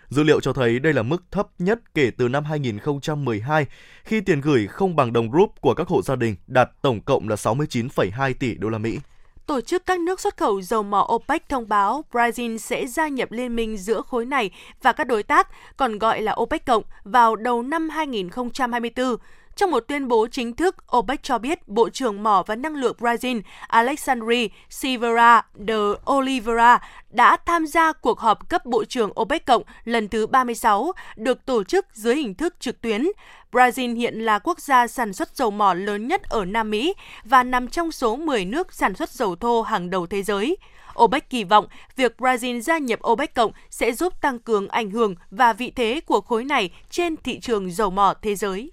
Dữ 0.09 0.23
liệu 0.23 0.39
cho 0.39 0.53
thấy 0.53 0.79
đây 0.79 0.93
là 0.93 1.03
mức 1.03 1.23
thấp 1.31 1.47
nhất 1.59 1.79
kể 1.93 2.11
từ 2.17 2.27
năm 2.27 2.45
2012 2.45 3.65
khi 4.03 4.21
tiền 4.21 4.41
gửi 4.41 4.67
không 4.67 4.95
bằng 4.95 5.13
đồng 5.13 5.31
rúp 5.31 5.61
của 5.61 5.73
các 5.73 5.87
hộ 5.87 6.01
gia 6.01 6.15
đình 6.15 6.35
đạt 6.47 6.69
tổng 6.81 7.01
cộng 7.01 7.29
là 7.29 7.35
69,2 7.35 8.33
tỷ 8.39 8.55
đô 8.55 8.69
la 8.69 8.77
Mỹ. 8.77 8.99
Tổ 9.45 9.61
chức 9.61 9.85
các 9.85 9.99
nước 9.99 10.19
xuất 10.19 10.37
khẩu 10.37 10.61
dầu 10.61 10.83
mỏ 10.83 11.07
OPEC 11.13 11.49
thông 11.49 11.69
báo 11.69 12.03
Brazil 12.11 12.57
sẽ 12.57 12.87
gia 12.87 13.07
nhập 13.07 13.31
liên 13.31 13.55
minh 13.55 13.77
giữa 13.77 14.01
khối 14.01 14.25
này 14.25 14.51
và 14.81 14.91
các 14.91 15.07
đối 15.07 15.23
tác, 15.23 15.47
còn 15.77 15.97
gọi 15.97 16.21
là 16.21 16.35
OPEC 16.39 16.65
cộng, 16.65 16.83
vào 17.03 17.35
đầu 17.35 17.63
năm 17.63 17.89
2024. 17.89 19.15
Trong 19.55 19.71
một 19.71 19.83
tuyên 19.87 20.07
bố 20.07 20.27
chính 20.31 20.53
thức, 20.55 20.75
OPEC 20.97 21.23
cho 21.23 21.37
biết 21.37 21.67
Bộ 21.67 21.89
trưởng 21.89 22.23
Mỏ 22.23 22.43
và 22.47 22.55
Năng 22.55 22.75
lượng 22.75 22.95
Brazil 22.99 23.41
Alexandre 23.67 24.47
Silveira 24.69 25.41
de 25.67 25.75
Oliveira 26.11 26.79
đã 27.09 27.37
tham 27.45 27.67
gia 27.67 27.93
cuộc 27.93 28.19
họp 28.19 28.49
cấp 28.49 28.65
Bộ 28.65 28.85
trưởng 28.85 29.11
OPEC 29.21 29.45
cộng 29.45 29.63
lần 29.85 30.07
thứ 30.07 30.27
36, 30.27 30.91
được 31.15 31.45
tổ 31.45 31.63
chức 31.63 31.85
dưới 31.93 32.15
hình 32.15 32.35
thức 32.35 32.55
trực 32.59 32.81
tuyến. 32.81 33.07
Brazil 33.51 33.95
hiện 33.95 34.19
là 34.19 34.39
quốc 34.39 34.59
gia 34.59 34.87
sản 34.87 35.13
xuất 35.13 35.35
dầu 35.35 35.51
mỏ 35.51 35.73
lớn 35.73 36.07
nhất 36.07 36.23
ở 36.23 36.45
Nam 36.45 36.69
Mỹ 36.69 36.93
và 37.23 37.43
nằm 37.43 37.67
trong 37.67 37.91
số 37.91 38.15
10 38.15 38.45
nước 38.45 38.73
sản 38.73 38.95
xuất 38.95 39.09
dầu 39.09 39.35
thô 39.35 39.61
hàng 39.61 39.89
đầu 39.89 40.07
thế 40.07 40.23
giới. 40.23 40.57
OPEC 40.99 41.29
kỳ 41.29 41.43
vọng 41.43 41.67
việc 41.95 42.15
Brazil 42.17 42.59
gia 42.59 42.77
nhập 42.77 42.99
OPEC 43.07 43.35
cộng 43.35 43.51
sẽ 43.69 43.91
giúp 43.91 44.21
tăng 44.21 44.39
cường 44.39 44.67
ảnh 44.67 44.91
hưởng 44.91 45.15
và 45.31 45.53
vị 45.53 45.71
thế 45.75 46.01
của 46.05 46.21
khối 46.21 46.43
này 46.43 46.69
trên 46.89 47.17
thị 47.17 47.39
trường 47.39 47.71
dầu 47.71 47.89
mỏ 47.89 48.13
thế 48.21 48.35
giới. 48.35 48.71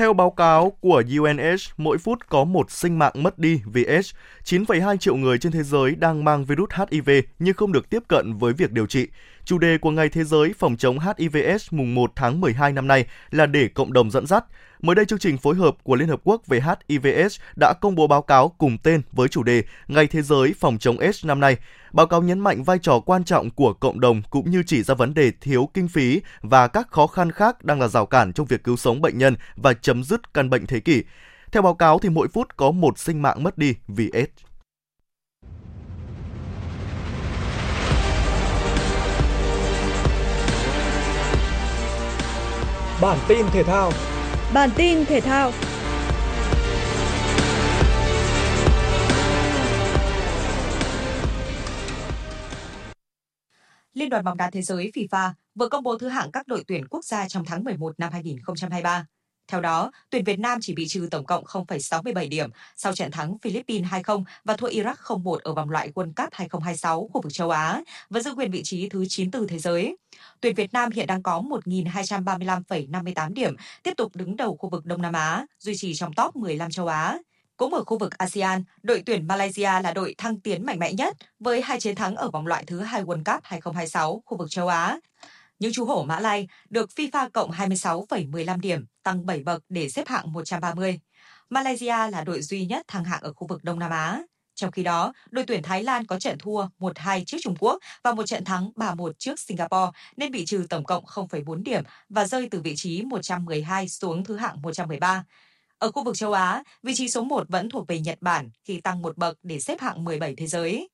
Theo 0.00 0.12
báo 0.12 0.30
cáo 0.30 0.72
của 0.80 1.02
UNH, 1.18 1.72
mỗi 1.76 1.98
phút 1.98 2.18
có 2.28 2.44
một 2.44 2.70
sinh 2.70 2.98
mạng 2.98 3.12
mất 3.14 3.38
đi 3.38 3.60
vì 3.64 3.84
AIDS. 3.84 4.14
9,2 4.44 4.96
triệu 4.96 5.16
người 5.16 5.38
trên 5.38 5.52
thế 5.52 5.62
giới 5.62 5.94
đang 5.94 6.24
mang 6.24 6.44
virus 6.44 6.70
HIV 6.90 7.10
nhưng 7.38 7.54
không 7.54 7.72
được 7.72 7.90
tiếp 7.90 8.02
cận 8.08 8.32
với 8.38 8.52
việc 8.52 8.72
điều 8.72 8.86
trị. 8.86 9.08
Chủ 9.44 9.58
đề 9.58 9.78
của 9.78 9.90
Ngày 9.90 10.08
Thế 10.08 10.24
giới 10.24 10.52
phòng 10.58 10.76
chống 10.76 10.98
HIV/AIDS 10.98 11.66
mùng 11.70 11.94
1 11.94 12.12
tháng 12.16 12.40
12 12.40 12.72
năm 12.72 12.86
nay 12.86 13.06
là 13.30 13.46
để 13.46 13.68
cộng 13.68 13.92
đồng 13.92 14.10
dẫn 14.10 14.26
dắt. 14.26 14.44
Mới 14.82 14.96
đây, 14.96 15.04
chương 15.04 15.18
trình 15.18 15.38
phối 15.38 15.54
hợp 15.54 15.76
của 15.82 15.94
Liên 15.94 16.08
Hợp 16.08 16.20
Quốc 16.24 16.46
về 16.46 16.60
HIV/AIDS 16.60 17.40
đã 17.56 17.74
công 17.80 17.94
bố 17.94 18.06
báo 18.06 18.22
cáo 18.22 18.48
cùng 18.58 18.78
tên 18.78 19.02
với 19.12 19.28
chủ 19.28 19.42
đề 19.42 19.62
Ngày 19.88 20.06
Thế 20.06 20.22
giới 20.22 20.54
phòng 20.60 20.78
chống 20.78 20.98
AIDS 20.98 21.26
năm 21.26 21.40
nay. 21.40 21.56
Báo 21.92 22.06
cáo 22.06 22.22
nhấn 22.22 22.40
mạnh 22.40 22.64
vai 22.64 22.78
trò 22.78 23.00
quan 23.00 23.24
trọng 23.24 23.50
của 23.50 23.72
cộng 23.72 24.00
đồng 24.00 24.22
cũng 24.30 24.50
như 24.50 24.62
chỉ 24.66 24.82
ra 24.82 24.94
vấn 24.94 25.14
đề 25.14 25.32
thiếu 25.40 25.68
kinh 25.74 25.88
phí 25.88 26.20
và 26.42 26.68
các 26.68 26.88
khó 26.90 27.06
khăn 27.06 27.32
khác 27.32 27.64
đang 27.64 27.80
là 27.80 27.88
rào 27.88 28.06
cản 28.06 28.32
trong 28.32 28.46
việc 28.46 28.64
cứu 28.64 28.76
sống 28.76 29.00
bệnh 29.00 29.18
nhân 29.18 29.36
và 29.56 29.72
chấm 29.72 30.04
dứt 30.04 30.34
căn 30.34 30.50
bệnh 30.50 30.66
thế 30.66 30.80
kỷ. 30.80 31.02
Theo 31.52 31.62
báo 31.62 31.74
cáo 31.74 31.98
thì 31.98 32.08
mỗi 32.08 32.28
phút 32.28 32.56
có 32.56 32.70
một 32.70 32.98
sinh 32.98 33.22
mạng 33.22 33.42
mất 33.42 33.58
đi 33.58 33.74
vì 33.88 34.10
AIDS. 34.10 34.32
Bản 43.00 43.18
tin 43.28 43.46
thể 43.52 43.62
thao 43.62 43.92
Bản 44.54 44.70
tin 44.76 45.04
thể 45.04 45.20
thao 45.20 45.52
Liên 53.94 54.08
đoàn 54.08 54.24
bóng 54.24 54.36
đá 54.36 54.50
thế 54.50 54.62
giới 54.62 54.90
FIFA 54.94 55.30
vừa 55.54 55.68
công 55.68 55.82
bố 55.82 55.98
thứ 55.98 56.08
hạng 56.08 56.30
các 56.32 56.48
đội 56.48 56.64
tuyển 56.66 56.88
quốc 56.88 57.04
gia 57.04 57.28
trong 57.28 57.44
tháng 57.44 57.64
11 57.64 58.00
năm 58.00 58.12
2023. 58.12 59.06
Theo 59.50 59.60
đó, 59.60 59.90
tuyển 60.10 60.24
Việt 60.24 60.38
Nam 60.38 60.58
chỉ 60.62 60.74
bị 60.74 60.88
trừ 60.88 61.08
tổng 61.10 61.26
cộng 61.26 61.44
0,67 61.44 62.28
điểm 62.28 62.50
sau 62.76 62.94
trận 62.94 63.10
thắng 63.10 63.38
Philippines 63.38 63.90
2-0 63.90 64.24
và 64.44 64.56
thua 64.56 64.68
Iraq 64.68 64.94
0-1 64.94 65.36
ở 65.42 65.52
vòng 65.52 65.70
loại 65.70 65.90
World 65.94 66.12
Cup 66.16 66.28
2026 66.32 67.08
khu 67.12 67.20
vực 67.22 67.32
châu 67.32 67.50
Á 67.50 67.80
và 68.10 68.20
giữ 68.20 68.34
quyền 68.34 68.50
vị 68.50 68.62
trí 68.64 68.88
thứ 68.88 69.04
94 69.08 69.48
thế 69.48 69.58
giới. 69.58 69.96
Tuyển 70.40 70.54
Việt 70.54 70.72
Nam 70.72 70.90
hiện 70.90 71.06
đang 71.06 71.22
có 71.22 71.42
1.235,58 71.66 73.32
điểm, 73.32 73.56
tiếp 73.82 73.92
tục 73.96 74.16
đứng 74.16 74.36
đầu 74.36 74.56
khu 74.56 74.68
vực 74.68 74.86
Đông 74.86 75.02
Nam 75.02 75.12
Á, 75.12 75.46
duy 75.58 75.76
trì 75.76 75.94
trong 75.94 76.12
top 76.12 76.36
15 76.36 76.70
châu 76.70 76.86
Á. 76.86 77.18
Cũng 77.56 77.74
ở 77.74 77.84
khu 77.84 77.98
vực 77.98 78.18
ASEAN, 78.18 78.64
đội 78.82 79.02
tuyển 79.06 79.26
Malaysia 79.26 79.80
là 79.82 79.92
đội 79.94 80.14
thăng 80.18 80.40
tiến 80.40 80.66
mạnh 80.66 80.78
mẽ 80.78 80.92
nhất 80.92 81.16
với 81.40 81.62
hai 81.62 81.80
chiến 81.80 81.94
thắng 81.94 82.16
ở 82.16 82.30
vòng 82.30 82.46
loại 82.46 82.64
thứ 82.66 82.80
hai 82.80 83.04
World 83.04 83.24
Cup 83.24 83.44
2026 83.44 84.22
khu 84.26 84.36
vực 84.36 84.50
châu 84.50 84.68
Á. 84.68 84.98
Những 85.60 85.72
chú 85.72 85.84
hổ 85.84 86.04
Mã 86.04 86.20
Lai 86.20 86.48
được 86.70 86.90
FIFA 86.96 87.30
cộng 87.30 87.50
26,15 87.50 88.60
điểm, 88.60 88.86
tăng 89.02 89.26
7 89.26 89.42
bậc 89.42 89.62
để 89.68 89.88
xếp 89.88 90.08
hạng 90.08 90.32
130. 90.32 91.00
Malaysia 91.50 92.10
là 92.10 92.24
đội 92.26 92.42
duy 92.42 92.66
nhất 92.66 92.88
thăng 92.88 93.04
hạng 93.04 93.22
ở 93.22 93.32
khu 93.32 93.46
vực 93.46 93.64
Đông 93.64 93.78
Nam 93.78 93.90
Á. 93.90 94.22
Trong 94.54 94.70
khi 94.70 94.82
đó, 94.82 95.12
đội 95.30 95.44
tuyển 95.46 95.62
Thái 95.62 95.82
Lan 95.82 96.06
có 96.06 96.18
trận 96.18 96.38
thua 96.38 96.66
1-2 96.78 97.24
trước 97.26 97.36
Trung 97.42 97.54
Quốc 97.58 97.78
và 98.04 98.12
một 98.12 98.26
trận 98.26 98.44
thắng 98.44 98.70
3-1 98.76 99.12
trước 99.18 99.40
Singapore 99.40 99.90
nên 100.16 100.32
bị 100.32 100.44
trừ 100.44 100.66
tổng 100.70 100.84
cộng 100.84 101.04
0,4 101.04 101.62
điểm 101.62 101.84
và 102.08 102.26
rơi 102.26 102.48
từ 102.50 102.60
vị 102.60 102.74
trí 102.76 103.02
112 103.02 103.88
xuống 103.88 104.24
thứ 104.24 104.36
hạng 104.36 104.62
113. 104.62 105.24
Ở 105.78 105.92
khu 105.92 106.04
vực 106.04 106.16
châu 106.16 106.32
Á, 106.32 106.62
vị 106.82 106.92
trí 106.94 107.08
số 107.08 107.24
1 107.24 107.48
vẫn 107.48 107.68
thuộc 107.68 107.88
về 107.88 108.00
Nhật 108.00 108.18
Bản 108.20 108.50
khi 108.64 108.80
tăng 108.80 109.02
một 109.02 109.16
bậc 109.16 109.38
để 109.42 109.60
xếp 109.60 109.80
hạng 109.80 110.04
17 110.04 110.34
thế 110.36 110.46
giới. 110.46 110.88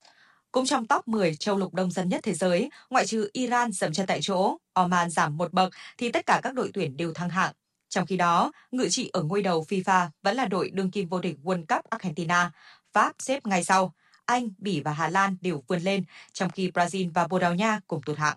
Cũng 0.57 0.66
trong 0.66 0.87
top 0.87 1.09
10 1.09 1.35
châu 1.37 1.57
lục 1.57 1.75
đông 1.75 1.90
dân 1.90 2.09
nhất 2.09 2.21
thế 2.23 2.35
giới, 2.35 2.71
ngoại 2.90 3.07
trừ 3.07 3.31
Iran 3.33 3.73
dậm 3.73 3.92
chân 3.92 4.07
tại 4.07 4.19
chỗ, 4.23 4.57
Oman 4.73 5.11
giảm 5.11 5.37
một 5.37 5.53
bậc 5.53 5.73
thì 5.99 6.12
tất 6.12 6.27
cả 6.27 6.40
các 6.42 6.55
đội 6.55 6.71
tuyển 6.75 6.97
đều 6.97 7.12
thăng 7.12 7.29
hạng. 7.29 7.53
Trong 7.88 8.07
khi 8.07 8.16
đó, 8.16 8.53
ngự 8.71 8.88
trị 8.90 9.11
ở 9.12 9.23
ngôi 9.23 9.42
đầu 9.42 9.64
FIFA 9.69 10.09
vẫn 10.23 10.37
là 10.37 10.45
đội 10.45 10.71
đương 10.71 10.90
kim 10.90 11.09
vô 11.09 11.21
địch 11.21 11.37
World 11.42 11.64
Cup 11.69 11.85
Argentina. 11.90 12.51
Pháp 12.92 13.12
xếp 13.19 13.47
ngay 13.47 13.64
sau. 13.64 13.95
Anh, 14.25 14.49
Bỉ 14.59 14.81
và 14.81 14.92
Hà 14.92 15.09
Lan 15.09 15.37
đều 15.40 15.62
vươn 15.69 15.83
lên, 15.83 16.05
trong 16.33 16.51
khi 16.51 16.71
Brazil 16.71 17.11
và 17.14 17.27
Bồ 17.27 17.38
Đào 17.38 17.55
Nha 17.55 17.81
cùng 17.87 18.03
tụt 18.03 18.19
hạng. 18.19 18.37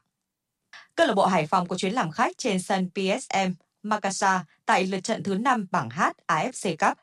Câu 0.96 1.08
lạc 1.08 1.14
bộ 1.14 1.26
Hải 1.26 1.48
Phòng 1.48 1.68
có 1.68 1.78
chuyến 1.78 1.94
làm 1.94 2.12
khách 2.12 2.38
trên 2.38 2.62
sân 2.62 2.90
PSM 2.96 3.52
Makassar 3.84 4.42
tại 4.66 4.86
lượt 4.86 5.00
trận 5.00 5.24
thứ 5.24 5.36
5 5.36 5.68
bảng 5.72 5.90
H 5.90 6.02
AFC 6.28 6.76
Cup 6.80 6.98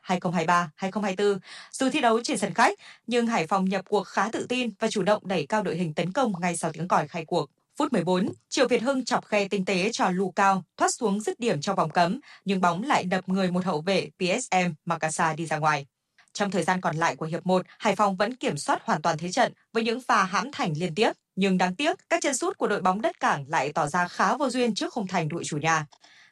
2023-2024. 0.79 1.39
Dù 1.71 1.89
thi 1.89 2.01
đấu 2.01 2.23
trên 2.23 2.37
sân 2.37 2.53
khách, 2.53 2.79
nhưng 3.07 3.27
Hải 3.27 3.47
Phòng 3.47 3.65
nhập 3.65 3.85
cuộc 3.89 4.03
khá 4.03 4.29
tự 4.31 4.45
tin 4.49 4.69
và 4.79 4.87
chủ 4.87 5.03
động 5.03 5.27
đẩy 5.27 5.45
cao 5.45 5.63
đội 5.63 5.75
hình 5.75 5.93
tấn 5.93 6.11
công 6.11 6.33
ngay 6.39 6.57
sau 6.57 6.71
tiếng 6.71 6.87
còi 6.87 7.07
khai 7.07 7.25
cuộc. 7.25 7.49
Phút 7.77 7.93
14, 7.93 8.29
Triệu 8.49 8.67
Việt 8.67 8.81
Hưng 8.81 9.05
chọc 9.05 9.25
khe 9.25 9.47
tinh 9.47 9.65
tế 9.65 9.89
cho 9.91 10.09
Lu 10.09 10.31
Cao, 10.31 10.63
thoát 10.77 10.93
xuống 10.93 11.19
dứt 11.19 11.39
điểm 11.39 11.61
trong 11.61 11.75
vòng 11.75 11.89
cấm, 11.89 12.19
nhưng 12.45 12.61
bóng 12.61 12.83
lại 12.83 13.03
đập 13.03 13.29
người 13.29 13.51
một 13.51 13.65
hậu 13.65 13.81
vệ 13.81 14.09
PSM 14.19 14.71
Makassar 14.85 15.37
đi 15.37 15.45
ra 15.45 15.57
ngoài. 15.57 15.85
Trong 16.33 16.51
thời 16.51 16.63
gian 16.63 16.81
còn 16.81 16.95
lại 16.95 17.15
của 17.15 17.25
hiệp 17.25 17.45
1, 17.45 17.65
Hải 17.79 17.95
Phòng 17.95 18.15
vẫn 18.15 18.35
kiểm 18.35 18.57
soát 18.57 18.81
hoàn 18.83 19.01
toàn 19.01 19.17
thế 19.17 19.31
trận 19.31 19.53
với 19.73 19.83
những 19.83 20.01
pha 20.01 20.23
hãm 20.23 20.51
thành 20.51 20.73
liên 20.77 20.95
tiếp. 20.95 21.11
Nhưng 21.35 21.57
đáng 21.57 21.75
tiếc, 21.75 22.09
các 22.09 22.21
chân 22.21 22.35
sút 22.35 22.57
của 22.57 22.67
đội 22.67 22.81
bóng 22.81 23.01
đất 23.01 23.19
cảng 23.19 23.45
lại 23.47 23.71
tỏ 23.73 23.87
ra 23.87 24.07
khá 24.07 24.37
vô 24.37 24.49
duyên 24.49 24.75
trước 24.75 24.93
khung 24.93 25.07
thành 25.07 25.29
đội 25.29 25.43
chủ 25.43 25.57
nhà. 25.57 25.85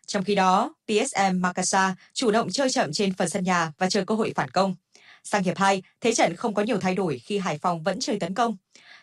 Trong 0.05 0.23
khi 0.23 0.35
đó, 0.35 0.75
PSM 0.87 1.41
Makassar 1.41 1.91
chủ 2.13 2.31
động 2.31 2.49
chơi 2.51 2.69
chậm 2.69 2.93
trên 2.93 3.13
phần 3.13 3.29
sân 3.29 3.43
nhà 3.43 3.71
và 3.77 3.89
chờ 3.89 4.03
cơ 4.05 4.15
hội 4.15 4.33
phản 4.35 4.49
công. 4.49 4.75
Sang 5.23 5.43
hiệp 5.43 5.57
2, 5.57 5.83
thế 6.01 6.13
trận 6.13 6.35
không 6.35 6.53
có 6.53 6.61
nhiều 6.61 6.79
thay 6.79 6.95
đổi 6.95 7.19
khi 7.19 7.37
Hải 7.37 7.57
Phòng 7.57 7.83
vẫn 7.83 7.99
chơi 7.99 8.19
tấn 8.19 8.33
công. 8.33 8.57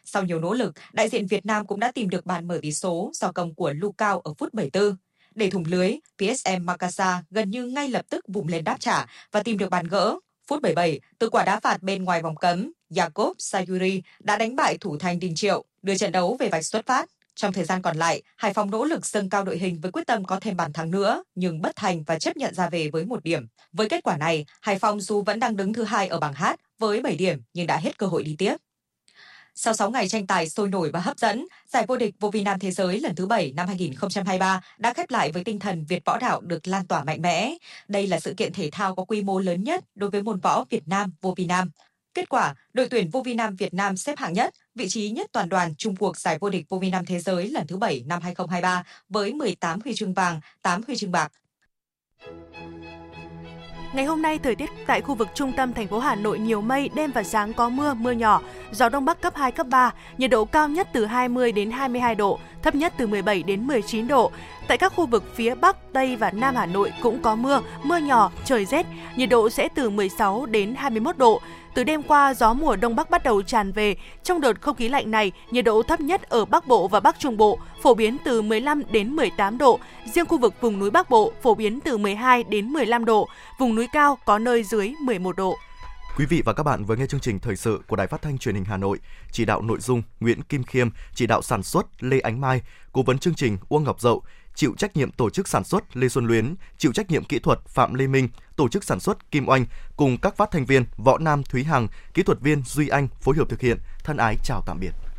Sau 0.05 0.25
nhiều 0.25 0.41
nỗ 0.41 0.55
lực, 0.55 0.75
đại 0.93 1.09
diện 1.09 1.27
Việt 1.27 1.47
Nam 1.47 1.67
cũng 1.67 1.81
đã 1.81 1.93
tìm 1.93 2.11
được 2.11 2.27
bàn 2.27 2.49
mở 2.49 2.59
tỷ 2.63 2.73
số 2.73 3.11
do 3.15 3.33
công 3.33 3.55
của 3.55 3.73
Lucao 3.73 4.21
ở 4.21 4.35
phút 4.39 4.55
74. 4.55 4.97
Để 5.35 5.51
thủng 5.51 5.65
lưới, 5.67 5.97
PSM 6.19 6.65
Makassar 6.67 7.17
gần 7.31 7.51
như 7.51 7.67
ngay 7.67 7.89
lập 7.89 8.07
tức 8.11 8.25
vùng 8.29 8.49
lên 8.49 8.65
đáp 8.65 8.77
trả 8.81 9.07
và 9.33 9.43
tìm 9.43 9.59
được 9.59 9.71
bàn 9.71 9.87
gỡ. 9.89 10.19
Phút 10.47 10.63
77, 10.63 11.01
từ 11.19 11.31
quả 11.31 11.45
đá 11.45 11.61
phạt 11.61 11.83
bên 11.83 12.05
ngoài 12.05 12.23
vòng 12.23 12.37
cấm, 12.37 12.73
Jacob 12.91 13.35
Sayuri 13.39 14.03
đã 14.21 14.37
đánh 14.37 14.57
bại 14.57 14.79
thủ 14.79 14.99
thành 14.99 15.19
Đình 15.19 15.35
Triệu, 15.35 15.65
đưa 15.83 15.97
trận 15.97 16.13
đấu 16.13 16.37
về 16.41 16.49
vạch 16.49 16.65
xuất 16.65 16.87
phát. 16.87 17.09
Trong 17.35 17.53
thời 17.53 17.65
gian 17.65 17.83
còn 17.83 17.97
lại, 17.97 18.23
Hải 18.37 18.55
Phòng 18.55 18.71
nỗ 18.71 18.85
lực 18.85 19.07
dâng 19.07 19.31
cao 19.31 19.45
đội 19.45 19.59
hình 19.59 19.81
với 19.81 19.93
quyết 19.93 20.07
tâm 20.07 20.25
có 20.25 20.41
thêm 20.41 20.57
bàn 20.57 20.73
thắng 20.73 20.91
nữa, 20.91 21.25
nhưng 21.35 21.63
bất 21.63 21.77
thành 21.77 22.05
và 22.05 22.19
chấp 22.19 22.37
nhận 22.37 22.55
ra 22.55 22.69
về 22.69 22.91
với 22.91 23.05
một 23.05 23.23
điểm. 23.25 23.47
Với 23.73 23.89
kết 23.89 24.03
quả 24.05 24.17
này, 24.17 24.47
Hải 24.61 24.79
Phòng 24.79 25.01
dù 25.01 25.23
vẫn 25.23 25.41
đang 25.41 25.57
đứng 25.57 25.73
thứ 25.73 25.85
hai 25.85 26.09
ở 26.09 26.21
bảng 26.21 26.35
H 26.35 26.45
với 26.79 27.01
7 27.01 27.17
điểm 27.17 27.43
nhưng 27.55 27.67
đã 27.67 27.77
hết 27.77 27.99
cơ 27.99 28.07
hội 28.07 28.23
đi 28.23 28.37
tiếp. 28.39 28.57
Sau 29.55 29.75
6 29.75 29.91
ngày 29.91 30.09
tranh 30.09 30.27
tài 30.27 30.49
sôi 30.49 30.69
nổi 30.69 30.91
và 30.93 31.01
hấp 31.01 31.19
dẫn, 31.19 31.47
giải 31.69 31.85
vô 31.89 31.97
địch 31.97 32.15
vô 32.21 32.31
vi 32.31 32.43
nam 32.43 32.59
thế 32.59 32.71
giới 32.71 33.01
lần 33.01 33.15
thứ 33.15 33.27
7 33.27 33.53
năm 33.57 33.67
2023 33.67 34.61
đã 34.79 34.95
khép 34.95 35.11
lại 35.11 35.33
với 35.33 35.45
tinh 35.45 35.59
thần 35.59 35.85
Việt 35.89 36.05
võ 36.05 36.19
đạo 36.19 36.41
được 36.41 36.69
lan 36.69 36.87
tỏa 36.87 37.05
mạnh 37.05 37.23
mẽ. 37.23 37.55
Đây 37.89 38.07
là 38.07 38.21
sự 38.21 38.35
kiện 38.37 38.53
thể 38.53 38.69
thao 38.73 38.95
có 38.95 39.05
quy 39.05 39.23
mô 39.23 39.39
lớn 39.39 39.65
nhất 39.65 39.85
đối 39.95 40.11
với 40.11 40.23
môn 40.23 40.41
võ 40.41 40.65
Việt 40.71 40.89
Nam 40.89 41.13
vô 41.21 41.35
vi 41.37 41.47
nam. 41.47 41.71
Kết 42.15 42.29
quả, 42.29 42.55
đội 42.73 42.89
tuyển 42.89 43.11
vô 43.11 43.23
vi 43.23 43.35
nam 43.35 43.57
Việt 43.57 43.75
Nam 43.75 43.97
xếp 43.97 44.19
hạng 44.19 44.33
nhất, 44.33 44.55
vị 44.75 44.89
trí 44.89 45.11
nhất 45.11 45.27
toàn 45.33 45.49
đoàn 45.49 45.75
chung 45.79 45.97
cuộc 45.97 46.17
giải 46.17 46.39
vô 46.41 46.51
địch 46.51 46.67
vô 46.69 46.79
vi 46.79 46.91
nam 46.91 47.05
thế 47.07 47.19
giới 47.19 47.49
lần 47.49 47.67
thứ 47.67 47.77
7 47.77 48.05
năm 48.07 48.23
2023 48.23 48.85
với 49.09 49.33
18 49.33 49.81
huy 49.85 49.95
chương 49.95 50.15
vàng, 50.15 50.41
8 50.63 50.83
huy 50.87 50.97
chương 50.97 51.13
bạc. 51.13 51.33
Ngày 53.93 54.05
hôm 54.05 54.23
nay, 54.23 54.39
thời 54.39 54.55
tiết 54.55 54.71
tại 54.87 55.01
khu 55.01 55.15
vực 55.15 55.29
trung 55.35 55.53
tâm 55.57 55.73
thành 55.73 55.89
phố 55.89 55.99
Hà 55.99 56.15
Nội 56.15 56.39
nhiều 56.39 56.61
mây, 56.61 56.91
đêm 56.95 57.11
và 57.13 57.23
sáng 57.23 57.53
có 57.53 57.69
mưa, 57.69 57.95
mưa 57.95 58.11
nhỏ, 58.11 58.43
gió 58.73 58.89
đông 58.89 59.05
bắc 59.05 59.21
cấp 59.21 59.37
2, 59.37 59.53
cấp 59.53 59.67
3, 59.71 59.93
nhiệt 60.19 60.31
độ 60.31 60.45
cao 60.45 60.69
nhất 60.69 60.89
từ 60.93 61.07
20 61.07 61.53
đến 61.53 61.71
22 61.71 62.15
độ, 62.15 62.39
thấp 62.63 62.75
nhất 62.75 62.93
từ 62.97 63.07
17 63.07 63.43
đến 63.43 63.67
19 63.67 64.09
độ. 64.09 64.33
Tại 64.69 64.79
các 64.79 64.93
khu 64.97 65.07
vực 65.07 65.25
phía 65.35 65.55
Bắc, 65.55 65.77
Tây 65.93 66.17
và 66.17 66.31
Nam 66.31 66.55
Hà 66.57 66.67
Nội 66.67 66.93
cũng 67.03 67.23
có 67.23 67.37
mưa, 67.37 67.63
mưa 67.83 67.97
nhỏ, 67.97 68.33
trời 68.45 68.65
rét, 68.65 68.87
nhiệt 69.17 69.29
độ 69.29 69.51
sẽ 69.51 69.69
từ 69.75 69.91
16 69.91 70.47
đến 70.47 70.75
21 70.75 71.19
độ. 71.19 71.41
Từ 71.75 71.85
đêm 71.85 72.03
qua, 72.03 72.35
gió 72.35 72.53
mùa 72.53 72.77
đông 72.77 72.97
bắc 72.97 73.11
bắt 73.11 73.25
đầu 73.25 73.43
tràn 73.43 73.73
về. 73.73 73.97
Trong 74.23 74.41
đợt 74.41 74.61
không 74.61 74.77
khí 74.77 74.89
lạnh 74.89 75.11
này, 75.11 75.33
nhiệt 75.51 75.65
độ 75.65 75.83
thấp 75.83 76.01
nhất 76.01 76.23
ở 76.23 76.45
Bắc 76.45 76.67
Bộ 76.67 76.89
và 76.89 77.01
Bắc 77.01 77.19
Trung 77.19 77.37
Bộ 77.37 77.59
phổ 77.83 77.95
biến 77.95 78.17
từ 78.25 78.43
15 78.43 78.83
đến 78.91 79.17
18 79.17 79.59
độ. 79.59 79.79
Riêng 80.15 80.27
khu 80.27 80.39
vực 80.39 80.55
vùng 80.61 80.79
núi 80.79 80.91
Bắc 80.91 81.11
Bộ 81.11 81.33
phổ 81.43 81.55
biến 81.55 81.81
từ 81.81 81.99
12 81.99 82.45
đến 82.45 82.67
15 82.67 83.05
độ. 83.05 83.29
Vùng 83.59 83.75
núi 83.75 83.87
cao 83.93 84.19
có 84.25 84.39
nơi 84.39 84.65
dưới 84.65 84.95
11 85.01 85.37
độ. 85.37 85.57
Quý 86.17 86.27
vị 86.27 86.43
và 86.45 86.53
các 86.53 86.63
bạn 86.63 86.85
vừa 86.85 86.97
nghe 86.97 87.07
chương 87.07 87.21
trình 87.21 87.39
thời 87.39 87.57
sự 87.57 87.81
của 87.89 87.97
Đài 87.97 88.07
Phát 88.07 88.23
thanh 88.23 88.39
Truyền 88.39 88.55
hình 88.55 88.65
Hà 88.65 88.77
Nội, 88.77 88.99
chỉ 89.31 89.45
đạo 89.45 89.63
nội 89.63 89.79
dung 89.81 90.03
Nguyễn 90.21 90.43
Kim 90.43 90.65
Khiêm, 90.65 90.89
chỉ 91.15 91.27
đạo 91.27 91.43
sản 91.43 91.63
xuất 91.63 91.87
Lê 92.01 92.21
Ánh 92.21 92.41
Mai, 92.41 92.61
cố 92.93 93.03
vấn 93.03 93.19
chương 93.19 93.35
trình 93.35 93.59
Uông 93.69 93.85
Ngọc 93.85 94.01
Dậu, 94.01 94.23
chịu 94.55 94.75
trách 94.79 94.97
nhiệm 94.97 95.11
tổ 95.11 95.31
chức 95.31 95.49
sản 95.49 95.65
xuất 95.65 95.97
Lê 95.97 96.09
Xuân 96.09 96.27
Luyến, 96.27 96.55
chịu 96.79 96.93
trách 96.93 97.11
nhiệm 97.11 97.25
kỹ 97.25 97.39
thuật 97.39 97.59
Phạm 97.67 97.95
Lê 97.95 98.07
Minh, 98.07 98.29
tổ 98.57 98.69
chức 98.69 98.85
sản 98.85 99.01
xuất 99.01 99.31
Kim 99.31 99.49
Oanh 99.49 99.67
cùng 99.97 100.19
các 100.19 100.37
phát 100.37 100.51
thanh 100.51 100.67
viên 100.67 100.85
Võ 100.97 101.19
Nam 101.19 101.43
Thúy 101.43 101.65
Hằng, 101.65 101.89
kỹ 102.15 102.23
thuật 102.23 102.41
viên 102.41 102.63
Duy 102.63 102.89
Anh 102.89 103.09
phối 103.21 103.37
hợp 103.37 103.49
thực 103.49 103.61
hiện. 103.61 103.79
Thân 104.05 104.17
ái 104.17 104.37
chào 104.45 104.63
tạm 104.67 104.81
biệt. 104.81 105.12